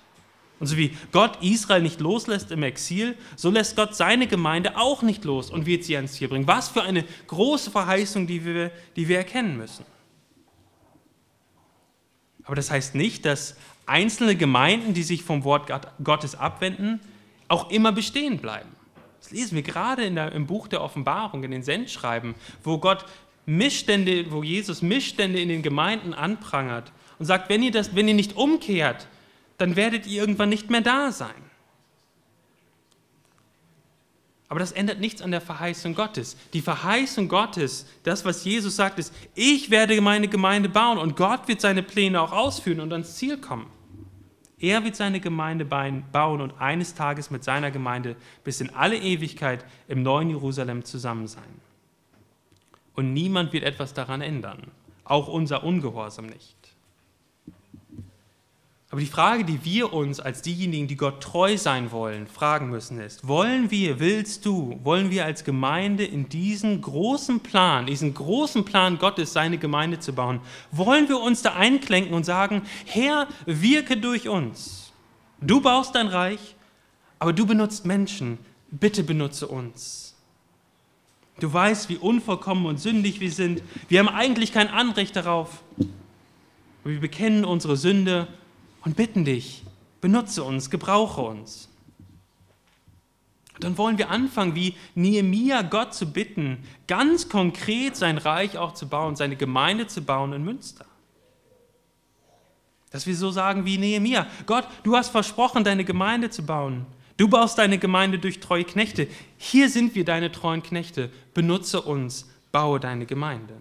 Und 0.62 0.67
so 0.67 0.78
wie 0.78 0.95
Gott 1.12 1.41
Israel 1.41 1.82
nicht 1.82 2.00
loslässt 2.00 2.52
im 2.52 2.62
Exil, 2.62 3.17
so 3.36 3.50
lässt 3.50 3.76
Gott 3.76 3.95
seine 3.95 4.28
Gemeinde 4.28 4.78
auch 4.78 5.02
nicht 5.02 5.26
los 5.26 5.50
und 5.50 5.65
wird 5.65 5.84
sie 5.84 5.95
ans 5.95 6.13
Ziel 6.13 6.28
bringen. 6.28 6.45
Was 6.45 6.69
für 6.69 6.84
eine 6.84 7.04
große 7.26 7.71
Verheißung, 7.71 8.28
die 8.28 8.45
wir, 8.45 8.71
die 8.95 9.08
wir 9.08 9.17
erkennen 9.17 9.58
müssen. 9.58 9.84
Aber 12.43 12.56
das 12.56 12.69
heißt 12.69 12.93
nicht, 12.93 13.26
dass 13.26 13.58
einzelne 13.88 14.36
Gemeinden, 14.36 14.93
die 14.93 15.02
sich 15.02 15.24
vom 15.24 15.43
Wort 15.43 15.71
Gottes 16.04 16.36
abwenden, 16.36 17.00
auch 17.47 17.71
immer 17.71 17.91
bestehen 17.91 18.38
bleiben. 18.38 18.69
Das 19.19 19.32
lesen 19.32 19.56
wir 19.56 19.63
gerade 19.63 20.12
der, 20.12 20.32
im 20.32 20.45
Buch 20.45 20.67
der 20.67 20.84
Offenbarung, 20.84 21.43
in 21.43 21.50
den 21.50 21.63
Sendschreiben, 21.63 22.36
wo 22.63 22.78
Gott 22.78 23.06
Missstände, 23.47 24.32
wo 24.32 24.43
Jesus 24.43 24.84
Missstände 24.84 25.41
in 25.41 25.50
den 25.50 25.63
Gemeinden 25.63 26.13
anprangert 26.13 26.91
und 27.17 27.26
sagt, 27.26 27.50
wenn 27.50 27.63
ihr, 27.63 27.71
das, 27.71 27.95
wenn 27.95 28.08
ihr 28.08 28.13
nicht 28.13 28.38
umkehrt, 28.38 29.08
dann 29.57 29.75
werdet 29.75 30.07
ihr 30.07 30.21
irgendwann 30.21 30.49
nicht 30.49 30.69
mehr 30.69 30.81
da 30.81 31.11
sein. 31.11 31.51
Aber 34.51 34.59
das 34.59 34.73
ändert 34.73 34.99
nichts 34.99 35.21
an 35.21 35.31
der 35.31 35.39
Verheißung 35.39 35.95
Gottes. 35.95 36.35
Die 36.51 36.61
Verheißung 36.61 37.29
Gottes, 37.29 37.85
das, 38.03 38.25
was 38.25 38.43
Jesus 38.43 38.75
sagt, 38.75 38.99
ist, 38.99 39.13
ich 39.33 39.69
werde 39.69 40.01
meine 40.01 40.27
Gemeinde 40.27 40.67
bauen 40.67 40.97
und 40.97 41.15
Gott 41.15 41.47
wird 41.47 41.61
seine 41.61 41.83
Pläne 41.83 42.19
auch 42.19 42.33
ausführen 42.33 42.81
und 42.81 42.91
ans 42.91 43.15
Ziel 43.15 43.37
kommen. 43.37 43.67
Er 44.59 44.83
wird 44.83 44.97
seine 44.97 45.21
Gemeinde 45.21 45.63
bauen 45.63 46.41
und 46.41 46.59
eines 46.59 46.93
Tages 46.93 47.31
mit 47.31 47.45
seiner 47.45 47.71
Gemeinde 47.71 48.17
bis 48.43 48.61
in 48.61 48.69
alle 48.71 48.97
Ewigkeit 48.97 49.65
im 49.87 50.03
neuen 50.03 50.29
Jerusalem 50.29 50.83
zusammen 50.83 51.27
sein. 51.27 51.61
Und 52.93 53.13
niemand 53.13 53.53
wird 53.53 53.63
etwas 53.63 53.93
daran 53.93 54.21
ändern, 54.21 54.69
auch 55.03 55.29
unser 55.29 55.63
Ungehorsam 55.63 56.25
nicht. 56.25 56.57
Aber 58.91 58.99
die 58.99 59.08
Frage, 59.08 59.45
die 59.45 59.63
wir 59.63 59.93
uns 59.93 60.19
als 60.19 60.41
diejenigen, 60.41 60.89
die 60.89 60.97
Gott 60.97 61.23
treu 61.23 61.58
sein 61.58 61.91
wollen, 61.91 62.27
fragen 62.27 62.69
müssen, 62.69 62.99
ist, 62.99 63.25
wollen 63.25 63.71
wir, 63.71 64.01
willst 64.01 64.45
du, 64.45 64.77
wollen 64.84 65.10
wir 65.10 65.23
als 65.23 65.45
Gemeinde 65.45 66.04
in 66.04 66.27
diesen 66.27 66.82
großen 66.82 67.39
Plan, 67.39 67.86
diesen 67.86 68.13
großen 68.13 68.65
Plan 68.65 68.99
Gottes, 68.99 69.32
seine 69.32 69.58
Gemeinde 69.58 69.99
zu 69.99 70.12
bauen, 70.12 70.41
wollen 70.73 71.08
wir 71.08 71.21
uns 71.21 71.41
da 71.41 71.54
einklenken 71.54 72.13
und 72.13 72.25
sagen, 72.25 72.63
Herr, 72.86 73.30
wirke 73.45 73.95
durch 73.95 74.27
uns. 74.27 74.91
Du 75.39 75.62
baust 75.62 75.95
dein 75.95 76.08
Reich, 76.08 76.56
aber 77.17 77.32
du 77.32 77.45
benutzt 77.45 77.86
Menschen, 77.86 78.39
bitte 78.71 79.04
benutze 79.04 79.47
uns. 79.47 80.17
Du 81.39 81.51
weißt, 81.51 81.88
wie 81.88 81.95
unvollkommen 81.95 82.65
und 82.65 82.77
sündig 82.77 83.21
wir 83.21 83.32
sind. 83.32 83.63
Wir 83.88 83.99
haben 83.99 84.10
eigentlich 84.10 84.51
kein 84.51 84.67
Anrecht 84.67 85.15
darauf. 85.15 85.63
Wir 86.84 86.99
bekennen 86.99 87.45
unsere 87.45 87.77
Sünde 87.77 88.27
und 88.83 88.95
bitten 88.95 89.25
dich, 89.25 89.63
benutze 90.01 90.43
uns, 90.43 90.69
gebrauche 90.69 91.21
uns. 91.21 91.69
Dann 93.59 93.77
wollen 93.77 93.97
wir 93.97 94.09
anfangen, 94.09 94.55
wie 94.55 94.75
Nehemia 94.95 95.61
Gott 95.61 95.93
zu 95.93 96.11
bitten, 96.11 96.63
ganz 96.87 97.29
konkret 97.29 97.95
sein 97.95 98.17
Reich 98.17 98.57
auch 98.57 98.73
zu 98.73 98.87
bauen, 98.87 99.15
seine 99.15 99.35
Gemeinde 99.35 99.87
zu 99.87 100.01
bauen 100.01 100.33
in 100.33 100.43
Münster. 100.43 100.85
Dass 102.89 103.05
wir 103.05 103.15
so 103.15 103.31
sagen 103.31 103.65
wie 103.65 103.77
Nehemia, 103.77 104.27
Gott, 104.45 104.67
du 104.83 104.95
hast 104.95 105.09
versprochen, 105.09 105.63
deine 105.63 105.85
Gemeinde 105.85 106.29
zu 106.29 106.43
bauen. 106.43 106.85
Du 107.17 107.27
baust 107.27 107.57
deine 107.57 107.77
Gemeinde 107.77 108.17
durch 108.17 108.39
treue 108.39 108.63
Knechte. 108.63 109.07
Hier 109.37 109.69
sind 109.69 109.93
wir 109.93 110.03
deine 110.05 110.31
treuen 110.31 110.63
Knechte. 110.63 111.11
Benutze 111.33 111.81
uns, 111.81 112.27
baue 112.51 112.79
deine 112.79 113.05
Gemeinde. 113.05 113.53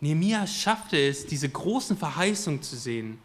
Nehemia 0.00 0.46
schaffte 0.46 0.98
es, 0.98 1.26
diese 1.26 1.48
großen 1.48 1.96
Verheißungen 1.96 2.62
zu 2.62 2.76
sehen 2.76 3.18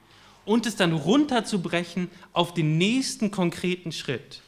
und 0.45 0.65
es 0.65 0.75
dann 0.75 0.93
runterzubrechen 0.93 2.09
auf 2.33 2.53
den 2.53 2.77
nächsten 2.77 3.31
konkreten 3.31 3.91
Schritt. 3.91 4.41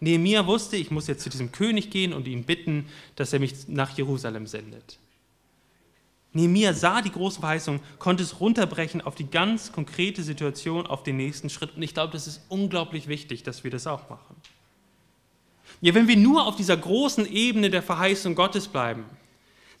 Nehemia 0.00 0.46
wusste, 0.46 0.76
ich 0.76 0.90
muss 0.90 1.06
jetzt 1.06 1.22
zu 1.22 1.30
diesem 1.30 1.52
König 1.52 1.90
gehen 1.90 2.12
und 2.12 2.28
ihn 2.28 2.44
bitten, 2.44 2.86
dass 3.16 3.32
er 3.32 3.40
mich 3.40 3.68
nach 3.68 3.96
Jerusalem 3.96 4.46
sendet. 4.46 4.98
Nehemia 6.32 6.74
sah 6.74 7.00
die 7.00 7.10
große 7.10 7.40
Verheißung, 7.40 7.80
konnte 7.98 8.22
es 8.22 8.40
runterbrechen 8.40 9.00
auf 9.00 9.14
die 9.14 9.28
ganz 9.28 9.72
konkrete 9.72 10.22
Situation, 10.22 10.86
auf 10.86 11.02
den 11.02 11.16
nächsten 11.16 11.48
Schritt. 11.50 11.74
Und 11.74 11.82
ich 11.82 11.94
glaube, 11.94 12.12
das 12.12 12.26
ist 12.26 12.42
unglaublich 12.48 13.08
wichtig, 13.08 13.42
dass 13.42 13.64
wir 13.64 13.70
das 13.70 13.86
auch 13.86 14.10
machen. 14.10 14.36
Ja, 15.80 15.94
wenn 15.94 16.08
wir 16.08 16.16
nur 16.16 16.46
auf 16.46 16.56
dieser 16.56 16.76
großen 16.76 17.26
Ebene 17.26 17.70
der 17.70 17.82
Verheißung 17.82 18.34
Gottes 18.34 18.68
bleiben, 18.68 19.04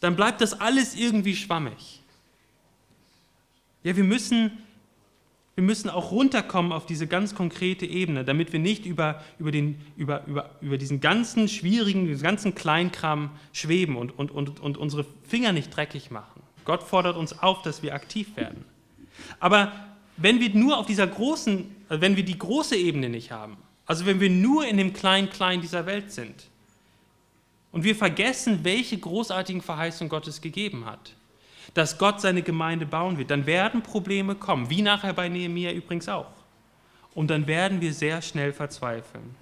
dann 0.00 0.16
bleibt 0.16 0.40
das 0.40 0.60
alles 0.60 0.94
irgendwie 0.94 1.34
schwammig. 1.34 2.02
Ja, 3.82 3.96
wir 3.96 4.04
müssen, 4.04 4.50
wir 5.54 5.64
müssen 5.64 5.88
auch 5.88 6.10
runterkommen 6.10 6.72
auf 6.72 6.86
diese 6.86 7.06
ganz 7.06 7.34
konkrete 7.34 7.86
Ebene, 7.86 8.24
damit 8.24 8.52
wir 8.52 8.60
nicht 8.60 8.86
über, 8.86 9.22
über, 9.38 9.50
den, 9.50 9.80
über, 9.96 10.24
über, 10.26 10.50
über 10.60 10.78
diesen 10.78 11.00
ganzen 11.00 11.48
schwierigen, 11.48 12.06
diesen 12.06 12.22
ganzen 12.22 12.54
Kleinkram 12.54 13.30
schweben 13.52 13.96
und, 13.96 14.16
und, 14.18 14.30
und, 14.30 14.60
und 14.60 14.76
unsere 14.76 15.04
Finger 15.26 15.52
nicht 15.52 15.74
dreckig 15.74 16.10
machen. 16.10 16.42
Gott 16.64 16.82
fordert 16.82 17.16
uns 17.16 17.38
auf, 17.38 17.62
dass 17.62 17.82
wir 17.82 17.94
aktiv 17.94 18.36
werden. 18.36 18.64
Aber 19.40 19.72
wenn 20.16 20.40
wir 20.40 20.50
nur 20.50 20.78
auf 20.78 20.86
dieser 20.86 21.06
großen, 21.06 21.64
wenn 21.88 22.16
wir 22.16 22.24
die 22.24 22.38
große 22.38 22.76
Ebene 22.76 23.08
nicht 23.08 23.30
haben, 23.30 23.56
also 23.86 24.04
wenn 24.04 24.20
wir 24.20 24.28
nur 24.28 24.66
in 24.66 24.76
dem 24.76 24.92
Klein-Klein 24.92 25.60
dieser 25.60 25.86
Welt 25.86 26.12
sind, 26.12 26.48
und 27.72 27.84
wir 27.84 27.94
vergessen, 27.94 28.60
welche 28.62 28.98
großartigen 28.98 29.62
Verheißungen 29.62 30.08
Gott 30.08 30.26
es 30.26 30.40
gegeben 30.40 30.86
hat. 30.86 31.14
Dass 31.74 31.98
Gott 31.98 32.20
seine 32.20 32.42
Gemeinde 32.42 32.86
bauen 32.86 33.18
wird. 33.18 33.30
Dann 33.30 33.46
werden 33.46 33.82
Probleme 33.82 34.34
kommen, 34.34 34.70
wie 34.70 34.82
nachher 34.82 35.12
bei 35.12 35.28
Nehemiah 35.28 35.72
übrigens 35.72 36.08
auch. 36.08 36.30
Und 37.14 37.28
dann 37.30 37.46
werden 37.46 37.80
wir 37.80 37.92
sehr 37.92 38.22
schnell 38.22 38.52
verzweifeln. 38.52 39.34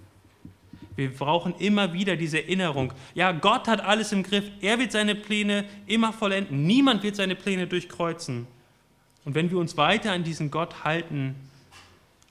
Wir 0.96 1.12
brauchen 1.14 1.54
immer 1.58 1.92
wieder 1.92 2.16
diese 2.16 2.42
Erinnerung. 2.42 2.92
Ja, 3.14 3.32
Gott 3.32 3.68
hat 3.68 3.80
alles 3.82 4.12
im 4.12 4.22
Griff. 4.22 4.50
Er 4.60 4.78
wird 4.78 4.92
seine 4.92 5.14
Pläne 5.14 5.66
immer 5.86 6.12
vollenden. 6.12 6.66
Niemand 6.66 7.02
wird 7.02 7.16
seine 7.16 7.36
Pläne 7.36 7.66
durchkreuzen. 7.66 8.46
Und 9.24 9.34
wenn 9.34 9.50
wir 9.50 9.58
uns 9.58 9.76
weiter 9.76 10.12
an 10.12 10.24
diesen 10.24 10.50
Gott 10.50 10.84
halten, 10.84 11.34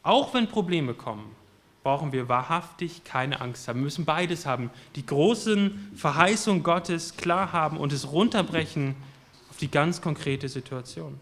auch 0.01 0.33
wenn 0.33 0.47
Probleme 0.47 0.93
kommen, 0.95 1.35
brauchen 1.85 2.11
wir 2.11 2.27
wahrhaftig 2.27 3.03
keine 3.03 3.41
Angst 3.41 3.67
haben. 3.67 3.77
Wir 3.77 3.83
müssen 3.83 4.05
beides 4.05 4.47
haben. 4.47 4.71
Die 4.95 5.05
großen 5.05 5.91
Verheißungen 5.95 6.63
Gottes 6.63 7.15
klar 7.15 7.53
haben 7.53 7.77
und 7.77 7.93
es 7.93 8.11
runterbrechen 8.11 8.95
auf 9.51 9.57
die 9.57 9.69
ganz 9.69 10.01
konkrete 10.01 10.49
Situation. 10.49 11.19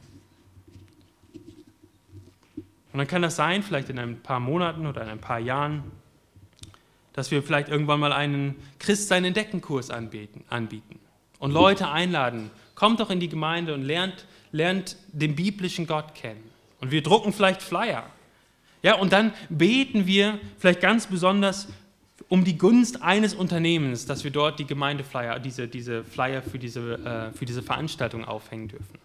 Und 2.94 2.98
dann 2.98 3.08
kann 3.08 3.22
das 3.22 3.36
sein, 3.36 3.62
vielleicht 3.62 3.90
in 3.90 4.00
ein 4.00 4.22
paar 4.22 4.40
Monaten 4.40 4.88
oder 4.88 5.02
in 5.02 5.10
ein 5.10 5.20
paar 5.20 5.40
Jahren, 5.40 5.84
dass 7.12 7.30
wir 7.30 7.44
vielleicht 7.44 7.68
irgendwann 7.68 8.00
mal 8.00 8.14
einen 8.14 8.56
Christsein 8.80 9.26
Entdeckenkurs 9.26 9.90
anbieten, 9.90 10.46
anbieten 10.50 10.98
und 11.40 11.52
Leute 11.52 11.90
einladen. 11.90 12.52
Kommt 12.74 13.02
doch 13.02 13.10
in 13.10 13.20
die 13.20 13.28
Gemeinde 13.28 13.74
und 13.74 13.82
lernt, 13.82 14.26
lernt 14.54 14.96
den 15.12 15.36
biblischen 15.36 15.88
Gott 15.88 16.16
kennen. 16.16 16.50
Und 16.80 16.92
wir 16.92 17.04
drucken 17.04 17.34
vielleicht 17.34 17.62
Flyer 17.62 18.06
ja, 18.84 18.96
und 18.96 19.14
dann 19.14 19.34
beten 19.50 20.06
wir 20.06 20.40
vielleicht 20.60 20.82
ganz 20.82 21.08
besonders 21.08 21.70
um 22.28 22.44
die 22.44 22.58
Gunst 22.58 23.02
eines 23.02 23.34
Unternehmens, 23.34 24.06
dass 24.06 24.24
wir 24.24 24.32
dort 24.32 24.60
die 24.60 24.66
Gemeindeflyer, 24.66 25.40
diese, 25.40 25.68
diese 25.68 26.04
Flyer 26.04 26.42
für 26.42 26.60
diese, 26.60 27.32
äh, 27.32 27.38
für 27.38 27.46
diese 27.46 27.64
Veranstaltung 27.64 28.26
aufhängen 28.26 28.68
dürfen. 28.68 29.00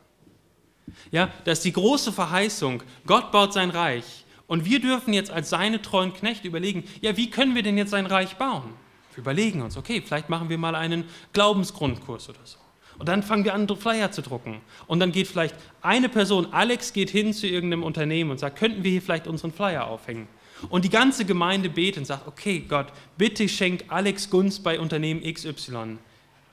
Ja, 1.11 1.31
das 1.45 1.59
ist 1.59 1.65
die 1.65 1.73
große 1.73 2.13
Verheißung. 2.13 2.83
Gott 3.07 3.31
baut 3.31 3.53
sein 3.53 3.71
Reich 3.71 4.25
Und 4.47 4.65
wir 4.65 4.81
dürfen 4.81 5.13
jetzt 5.13 5.31
als 5.31 5.51
seine 5.51 5.83
treuen 5.83 6.15
Knechte 6.15 6.49
überlegen, 6.49 6.85
ja, 7.03 7.17
wie 7.17 7.31
können 7.31 7.55
wir 7.55 7.63
denn 7.63 7.77
jetzt 7.77 7.91
sein 7.91 8.07
Reich 8.07 8.37
bauen? 8.37 8.73
Wir 9.15 9.21
überlegen 9.21 9.63
uns, 9.63 9.77
okay, 9.77 10.03
vielleicht 10.05 10.29
machen 10.29 10.49
wir 10.49 10.59
mal 10.59 10.75
einen 10.75 11.05
Glaubensgrundkurs 11.35 12.31
oder 12.31 12.39
so. 12.45 12.59
Und 12.99 13.09
dann 13.09 13.23
fangen 13.23 13.45
wir 13.45 13.55
an, 13.55 13.69
Flyer 13.69 14.11
zu 14.11 14.23
drucken. 14.23 14.61
Und 14.87 15.01
dann 15.01 15.13
geht 15.13 15.29
vielleicht 15.29 15.55
eine 15.83 16.09
Person, 16.09 16.53
Alex 16.53 16.93
geht 16.93 17.11
hin 17.11 17.33
zu 17.33 17.47
irgendeinem 17.47 17.85
Unternehmen 17.85 18.31
und 18.31 18.41
sagt, 18.41 18.59
könnten 18.59 18.83
wir 18.83 18.91
hier 18.91 19.03
vielleicht 19.03 19.27
unseren 19.27 19.53
Flyer 19.53 19.87
aufhängen? 19.87 20.27
Und 20.69 20.85
die 20.85 20.91
ganze 20.91 21.25
Gemeinde 21.25 21.69
betet 21.69 21.99
und 21.99 22.05
sagt, 22.07 22.27
okay 22.27 22.65
Gott, 22.69 22.89
bitte 23.17 23.49
schenk 23.49 23.85
Alex 23.89 24.29
Gunst 24.29 24.65
bei 24.65 24.81
Unternehmen 24.81 25.23
XY, 25.23 25.99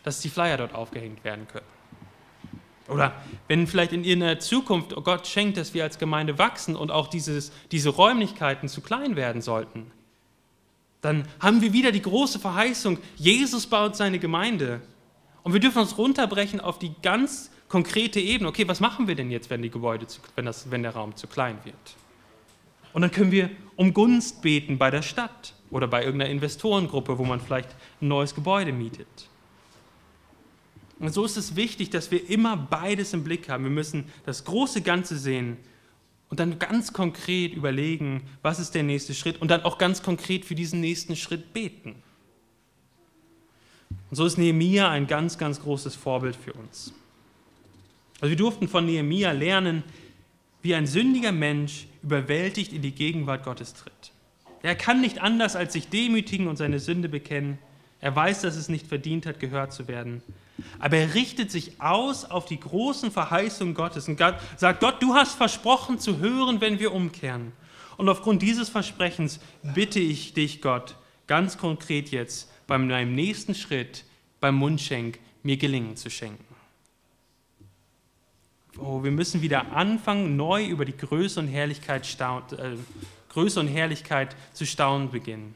dass 0.04 0.22
die 0.22 0.30
Flyer 0.30 0.58
dort 0.58 0.76
aufgehängt 0.76 1.24
werden 1.24 1.48
können. 1.48 1.66
Oder 2.88 3.14
wenn 3.48 3.66
vielleicht 3.66 3.94
in 3.94 4.04
ihrer 4.04 4.38
Zukunft 4.38 4.96
oh 4.96 5.02
Gott 5.02 5.26
schenkt, 5.26 5.58
dass 5.58 5.74
wir 5.74 5.84
als 5.84 5.98
Gemeinde 5.98 6.38
wachsen 6.38 6.76
und 6.76 6.92
auch 6.92 7.08
dieses, 7.08 7.52
diese 7.72 7.90
Räumlichkeiten 7.90 8.70
zu 8.70 8.82
klein 8.82 9.16
werden 9.16 9.42
sollten, 9.42 9.92
dann 11.02 11.28
haben 11.40 11.62
wir 11.62 11.74
wieder 11.74 11.92
die 11.92 12.02
große 12.02 12.40
Verheißung, 12.40 13.00
Jesus 13.16 13.66
baut 13.66 13.96
seine 13.96 14.20
Gemeinde. 14.20 14.82
Und 15.46 15.54
wir 15.54 15.60
dürfen 15.60 15.78
uns 15.78 15.96
runterbrechen 16.00 16.60
auf 16.60 16.80
die 16.80 16.92
ganz 17.04 17.52
konkrete 17.70 18.20
Ebene. 18.20 18.50
Okay, 18.50 18.68
was 18.68 18.80
machen 18.80 19.08
wir 19.08 19.14
denn 19.14 19.30
jetzt, 19.30 19.52
wenn, 19.52 19.62
die 19.62 19.70
Gebäude 19.70 20.08
zu, 20.08 20.20
wenn, 20.34 20.46
das, 20.46 20.72
wenn 20.72 20.82
der 20.82 20.96
Raum 20.96 21.16
zu 21.16 21.28
klein 21.28 21.60
wird? 21.64 21.76
Und 22.94 23.04
dann 23.04 23.12
können 23.12 23.32
wir 23.32 23.52
um 23.76 23.94
Gunst 23.94 24.42
beten 24.42 24.80
bei 24.80 24.90
der 24.90 25.04
Stadt 25.04 25.54
oder 25.70 25.88
bei 25.88 26.04
irgendeiner 26.04 26.32
Investorengruppe, 26.32 27.20
wo 27.20 27.26
man 27.26 27.40
vielleicht 27.40 27.70
ein 28.02 28.08
neues 28.08 28.34
Gebäude 28.34 28.74
mietet. 28.74 29.30
Und 30.98 31.14
so 31.14 31.24
ist 31.26 31.38
es 31.38 31.56
wichtig, 31.56 31.92
dass 31.92 32.10
wir 32.10 32.28
immer 32.28 32.58
beides 32.58 33.14
im 33.14 33.24
Blick 33.24 33.48
haben. 33.48 33.66
Wir 33.66 33.72
müssen 33.72 34.06
das 34.26 34.46
große 34.46 34.82
Ganze 34.82 35.16
sehen 35.16 35.58
und 36.30 36.40
dann 36.40 36.58
ganz 36.58 36.92
konkret 36.92 37.54
überlegen, 37.54 38.24
was 38.42 38.60
ist 38.60 38.74
der 38.74 38.82
nächste 38.84 39.14
Schritt 39.14 39.40
und 39.40 39.52
dann 39.52 39.62
auch 39.62 39.78
ganz 39.78 40.02
konkret 40.02 40.44
für 40.44 40.56
diesen 40.56 40.82
nächsten 40.82 41.16
Schritt 41.16 41.54
beten. 41.54 42.02
Und 44.10 44.18
so 44.18 44.26
ist 44.26 44.38
Nehemia 44.38 44.90
ein 44.90 45.08
ganz, 45.08 45.38
ganz 45.38 45.62
großes 45.62 45.96
Vorbild 45.96 46.36
für 46.36 46.54
uns. 46.54 46.94
Also 48.22 48.30
wir 48.30 48.38
durften 48.38 48.68
von 48.68 48.86
Nehemia 48.86 49.32
lernen, 49.32 49.84
wie 50.62 50.76
ein 50.76 50.88
sündiger 50.88 51.32
Mensch 51.32 51.88
überwältigt 52.02 52.74
in 52.74 52.82
die 52.82 52.94
Gegenwart 52.94 53.44
Gottes 53.44 53.74
tritt. 53.74 54.12
Er 54.64 54.76
kann 54.76 55.02
nicht 55.02 55.22
anders 55.22 55.56
als 55.56 55.74
sich 55.74 55.90
demütigen 55.90 56.48
und 56.48 56.58
seine 56.58 56.80
Sünde 56.80 57.08
bekennen. 57.08 57.60
Er 58.02 58.16
weiß, 58.16 58.42
dass 58.42 58.56
es 58.56 58.68
nicht 58.68 58.88
verdient 58.88 59.26
hat, 59.26 59.40
gehört 59.40 59.74
zu 59.74 59.88
werden. 59.88 60.24
Aber 60.80 60.98
er 60.98 61.14
richtet 61.14 61.52
sich 61.52 61.82
aus 61.82 62.26
auf 62.26 62.46
die 62.46 62.60
großen 62.60 63.12
Verheißungen 63.12 63.76
Gottes 63.76 64.08
und 64.08 64.18
sagt, 64.18 64.80
Gott, 64.80 65.02
du 65.02 65.14
hast 65.14 65.36
versprochen 65.36 66.00
zu 66.00 66.18
hören, 66.20 66.62
wenn 66.62 66.80
wir 66.80 66.94
umkehren. 66.94 67.52
Und 67.98 68.10
aufgrund 68.10 68.42
dieses 68.42 68.70
Versprechens 68.70 69.40
bitte 69.62 70.00
ich 70.00 70.34
dich, 70.34 70.62
Gott, 70.62 70.96
ganz 71.28 71.58
konkret 71.58 72.10
jetzt 72.10 72.50
bei 72.68 72.78
meinem 72.78 73.16
nächsten 73.16 73.56
Schritt, 73.56 74.04
beim 74.40 74.56
Mundschenk, 74.56 75.20
mir 75.44 75.58
Gelingen 75.58 75.96
zu 75.96 76.10
schenken. 76.10 76.44
Oh, 78.78 79.04
wir 79.04 79.12
müssen 79.12 79.42
wieder 79.42 79.72
anfangen, 79.72 80.36
neu 80.36 80.66
über 80.66 80.84
die 80.84 80.98
Größe 80.98 81.40
und 81.40 81.48
Herrlichkeit, 81.48 82.06
äh, 82.20 82.76
Größe 83.30 83.60
und 83.60 83.68
Herrlichkeit 83.68 84.36
zu 84.54 84.66
staunen 84.66 85.12
beginnen. 85.12 85.56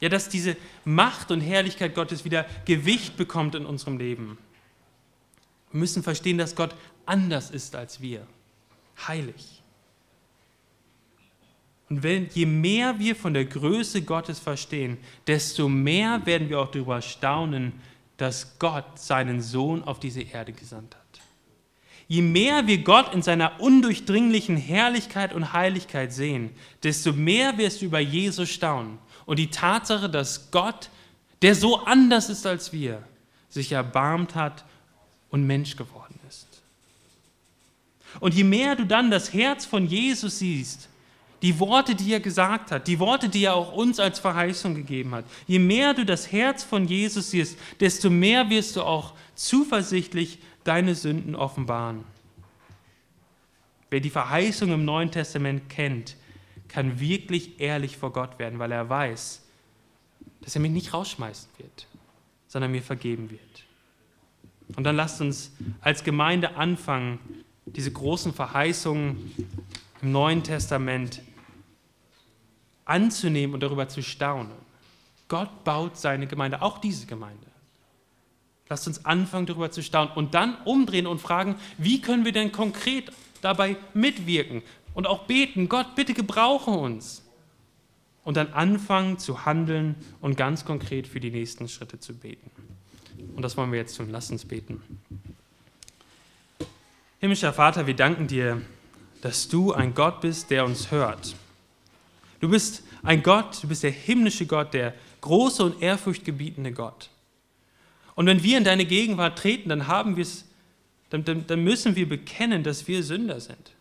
Ja, 0.00 0.08
dass 0.08 0.28
diese 0.28 0.56
Macht 0.84 1.30
und 1.30 1.40
Herrlichkeit 1.40 1.94
Gottes 1.94 2.24
wieder 2.24 2.46
Gewicht 2.64 3.16
bekommt 3.16 3.54
in 3.54 3.66
unserem 3.66 3.98
Leben. 3.98 4.38
Wir 5.72 5.80
müssen 5.80 6.02
verstehen, 6.02 6.38
dass 6.38 6.54
Gott 6.54 6.74
anders 7.04 7.50
ist 7.50 7.74
als 7.74 8.00
wir. 8.00 8.26
Heilig. 9.06 9.59
Und 11.90 12.04
wenn, 12.04 12.28
je 12.32 12.46
mehr 12.46 12.98
wir 13.00 13.16
von 13.16 13.34
der 13.34 13.44
Größe 13.44 14.02
Gottes 14.02 14.38
verstehen, 14.38 14.96
desto 15.26 15.68
mehr 15.68 16.24
werden 16.24 16.48
wir 16.48 16.60
auch 16.60 16.70
darüber 16.70 17.02
staunen, 17.02 17.72
dass 18.16 18.58
Gott 18.60 18.98
seinen 18.98 19.42
Sohn 19.42 19.82
auf 19.82 19.98
diese 19.98 20.22
Erde 20.22 20.52
gesandt 20.52 20.94
hat. 20.94 21.00
Je 22.06 22.22
mehr 22.22 22.66
wir 22.66 22.78
Gott 22.78 23.12
in 23.12 23.22
seiner 23.22 23.60
undurchdringlichen 23.60 24.56
Herrlichkeit 24.56 25.32
und 25.32 25.52
Heiligkeit 25.52 26.12
sehen, 26.12 26.50
desto 26.82 27.12
mehr 27.12 27.58
wirst 27.58 27.82
du 27.82 27.86
über 27.86 28.00
Jesus 28.00 28.50
staunen 28.50 28.98
und 29.26 29.38
die 29.38 29.50
Tatsache, 29.50 30.08
dass 30.08 30.50
Gott, 30.50 30.90
der 31.42 31.54
so 31.54 31.84
anders 31.84 32.28
ist 32.28 32.46
als 32.46 32.72
wir, 32.72 33.02
sich 33.48 33.72
erbarmt 33.72 34.36
hat 34.36 34.64
und 35.30 35.46
Mensch 35.46 35.76
geworden 35.76 36.18
ist. 36.28 36.46
Und 38.20 38.34
je 38.34 38.44
mehr 38.44 38.76
du 38.76 38.86
dann 38.86 39.10
das 39.10 39.32
Herz 39.32 39.64
von 39.64 39.86
Jesus 39.86 40.40
siehst, 40.40 40.88
die 41.42 41.58
Worte, 41.58 41.94
die 41.94 42.12
er 42.12 42.20
gesagt 42.20 42.70
hat, 42.70 42.86
die 42.86 42.98
Worte, 42.98 43.28
die 43.28 43.44
er 43.44 43.54
auch 43.54 43.72
uns 43.72 43.98
als 43.98 44.18
Verheißung 44.18 44.74
gegeben 44.74 45.14
hat, 45.14 45.24
je 45.46 45.58
mehr 45.58 45.94
du 45.94 46.04
das 46.04 46.30
Herz 46.30 46.62
von 46.62 46.86
Jesus 46.86 47.30
siehst, 47.30 47.58
desto 47.80 48.10
mehr 48.10 48.50
wirst 48.50 48.76
du 48.76 48.82
auch 48.82 49.14
zuversichtlich 49.34 50.38
deine 50.64 50.94
Sünden 50.94 51.34
offenbaren. 51.34 52.04
Wer 53.88 54.00
die 54.00 54.10
Verheißung 54.10 54.72
im 54.72 54.84
Neuen 54.84 55.10
Testament 55.10 55.68
kennt, 55.68 56.16
kann 56.68 57.00
wirklich 57.00 57.60
ehrlich 57.60 57.96
vor 57.96 58.12
Gott 58.12 58.38
werden, 58.38 58.58
weil 58.58 58.70
er 58.70 58.88
weiß, 58.88 59.42
dass 60.42 60.54
er 60.54 60.60
mich 60.60 60.70
nicht 60.70 60.94
rausschmeißen 60.94 61.48
wird, 61.58 61.86
sondern 62.46 62.70
mir 62.70 62.82
vergeben 62.82 63.30
wird. 63.30 63.40
Und 64.76 64.84
dann 64.84 64.94
lasst 64.94 65.20
uns 65.20 65.52
als 65.80 66.04
Gemeinde 66.04 66.56
anfangen, 66.56 67.18
diese 67.66 67.90
großen 67.90 68.32
Verheißungen 68.32 69.32
im 70.02 70.12
Neuen 70.12 70.42
Testament 70.42 71.22
anzunehmen 72.90 73.54
und 73.54 73.60
darüber 73.60 73.88
zu 73.88 74.02
staunen. 74.02 74.52
Gott 75.28 75.64
baut 75.64 75.96
seine 75.96 76.26
Gemeinde, 76.26 76.60
auch 76.60 76.78
diese 76.78 77.06
Gemeinde. 77.06 77.46
Lasst 78.68 78.86
uns 78.86 79.04
anfangen, 79.04 79.46
darüber 79.46 79.70
zu 79.70 79.82
staunen 79.82 80.12
und 80.14 80.34
dann 80.34 80.56
umdrehen 80.64 81.06
und 81.06 81.20
fragen, 81.20 81.56
wie 81.78 82.00
können 82.00 82.24
wir 82.24 82.32
denn 82.32 82.52
konkret 82.52 83.10
dabei 83.42 83.76
mitwirken 83.94 84.62
und 84.94 85.06
auch 85.06 85.24
beten, 85.24 85.68
Gott, 85.68 85.94
bitte 85.94 86.14
gebrauche 86.14 86.70
uns. 86.70 87.24
Und 88.22 88.36
dann 88.36 88.52
anfangen 88.52 89.18
zu 89.18 89.46
handeln 89.46 89.94
und 90.20 90.36
ganz 90.36 90.64
konkret 90.64 91.06
für 91.06 91.20
die 91.20 91.30
nächsten 91.30 91.68
Schritte 91.68 91.98
zu 91.98 92.14
beten. 92.14 92.50
Und 93.34 93.42
das 93.42 93.56
wollen 93.56 93.72
wir 93.72 93.78
jetzt 93.78 93.96
tun. 93.96 94.08
Lass 94.10 94.30
uns 94.30 94.44
beten. 94.44 94.82
Himmlischer 97.18 97.52
Vater, 97.52 97.86
wir 97.86 97.96
danken 97.96 98.26
dir, 98.26 98.60
dass 99.22 99.48
du 99.48 99.72
ein 99.72 99.94
Gott 99.94 100.20
bist, 100.20 100.50
der 100.50 100.64
uns 100.64 100.90
hört. 100.90 101.34
Du 102.40 102.48
bist 102.48 102.82
ein 103.02 103.22
Gott, 103.22 103.62
du 103.62 103.68
bist 103.68 103.82
der 103.82 103.90
himmlische 103.90 104.46
Gott, 104.46 104.74
der 104.74 104.94
große 105.20 105.62
und 105.62 105.82
ehrfurchtgebietende 105.82 106.72
Gott. 106.72 107.10
Und 108.14 108.26
wenn 108.26 108.42
wir 108.42 108.58
in 108.58 108.64
deine 108.64 108.86
Gegenwart 108.86 109.38
treten, 109.38 109.68
dann 109.68 109.86
haben 109.86 110.16
wir 110.16 110.26
dann, 111.10 111.24
dann, 111.24 111.46
dann 111.46 111.62
müssen 111.62 111.96
wir 111.96 112.08
bekennen, 112.08 112.62
dass 112.62 112.88
wir 112.88 113.02
Sünder 113.02 113.40
sind. 113.40 113.72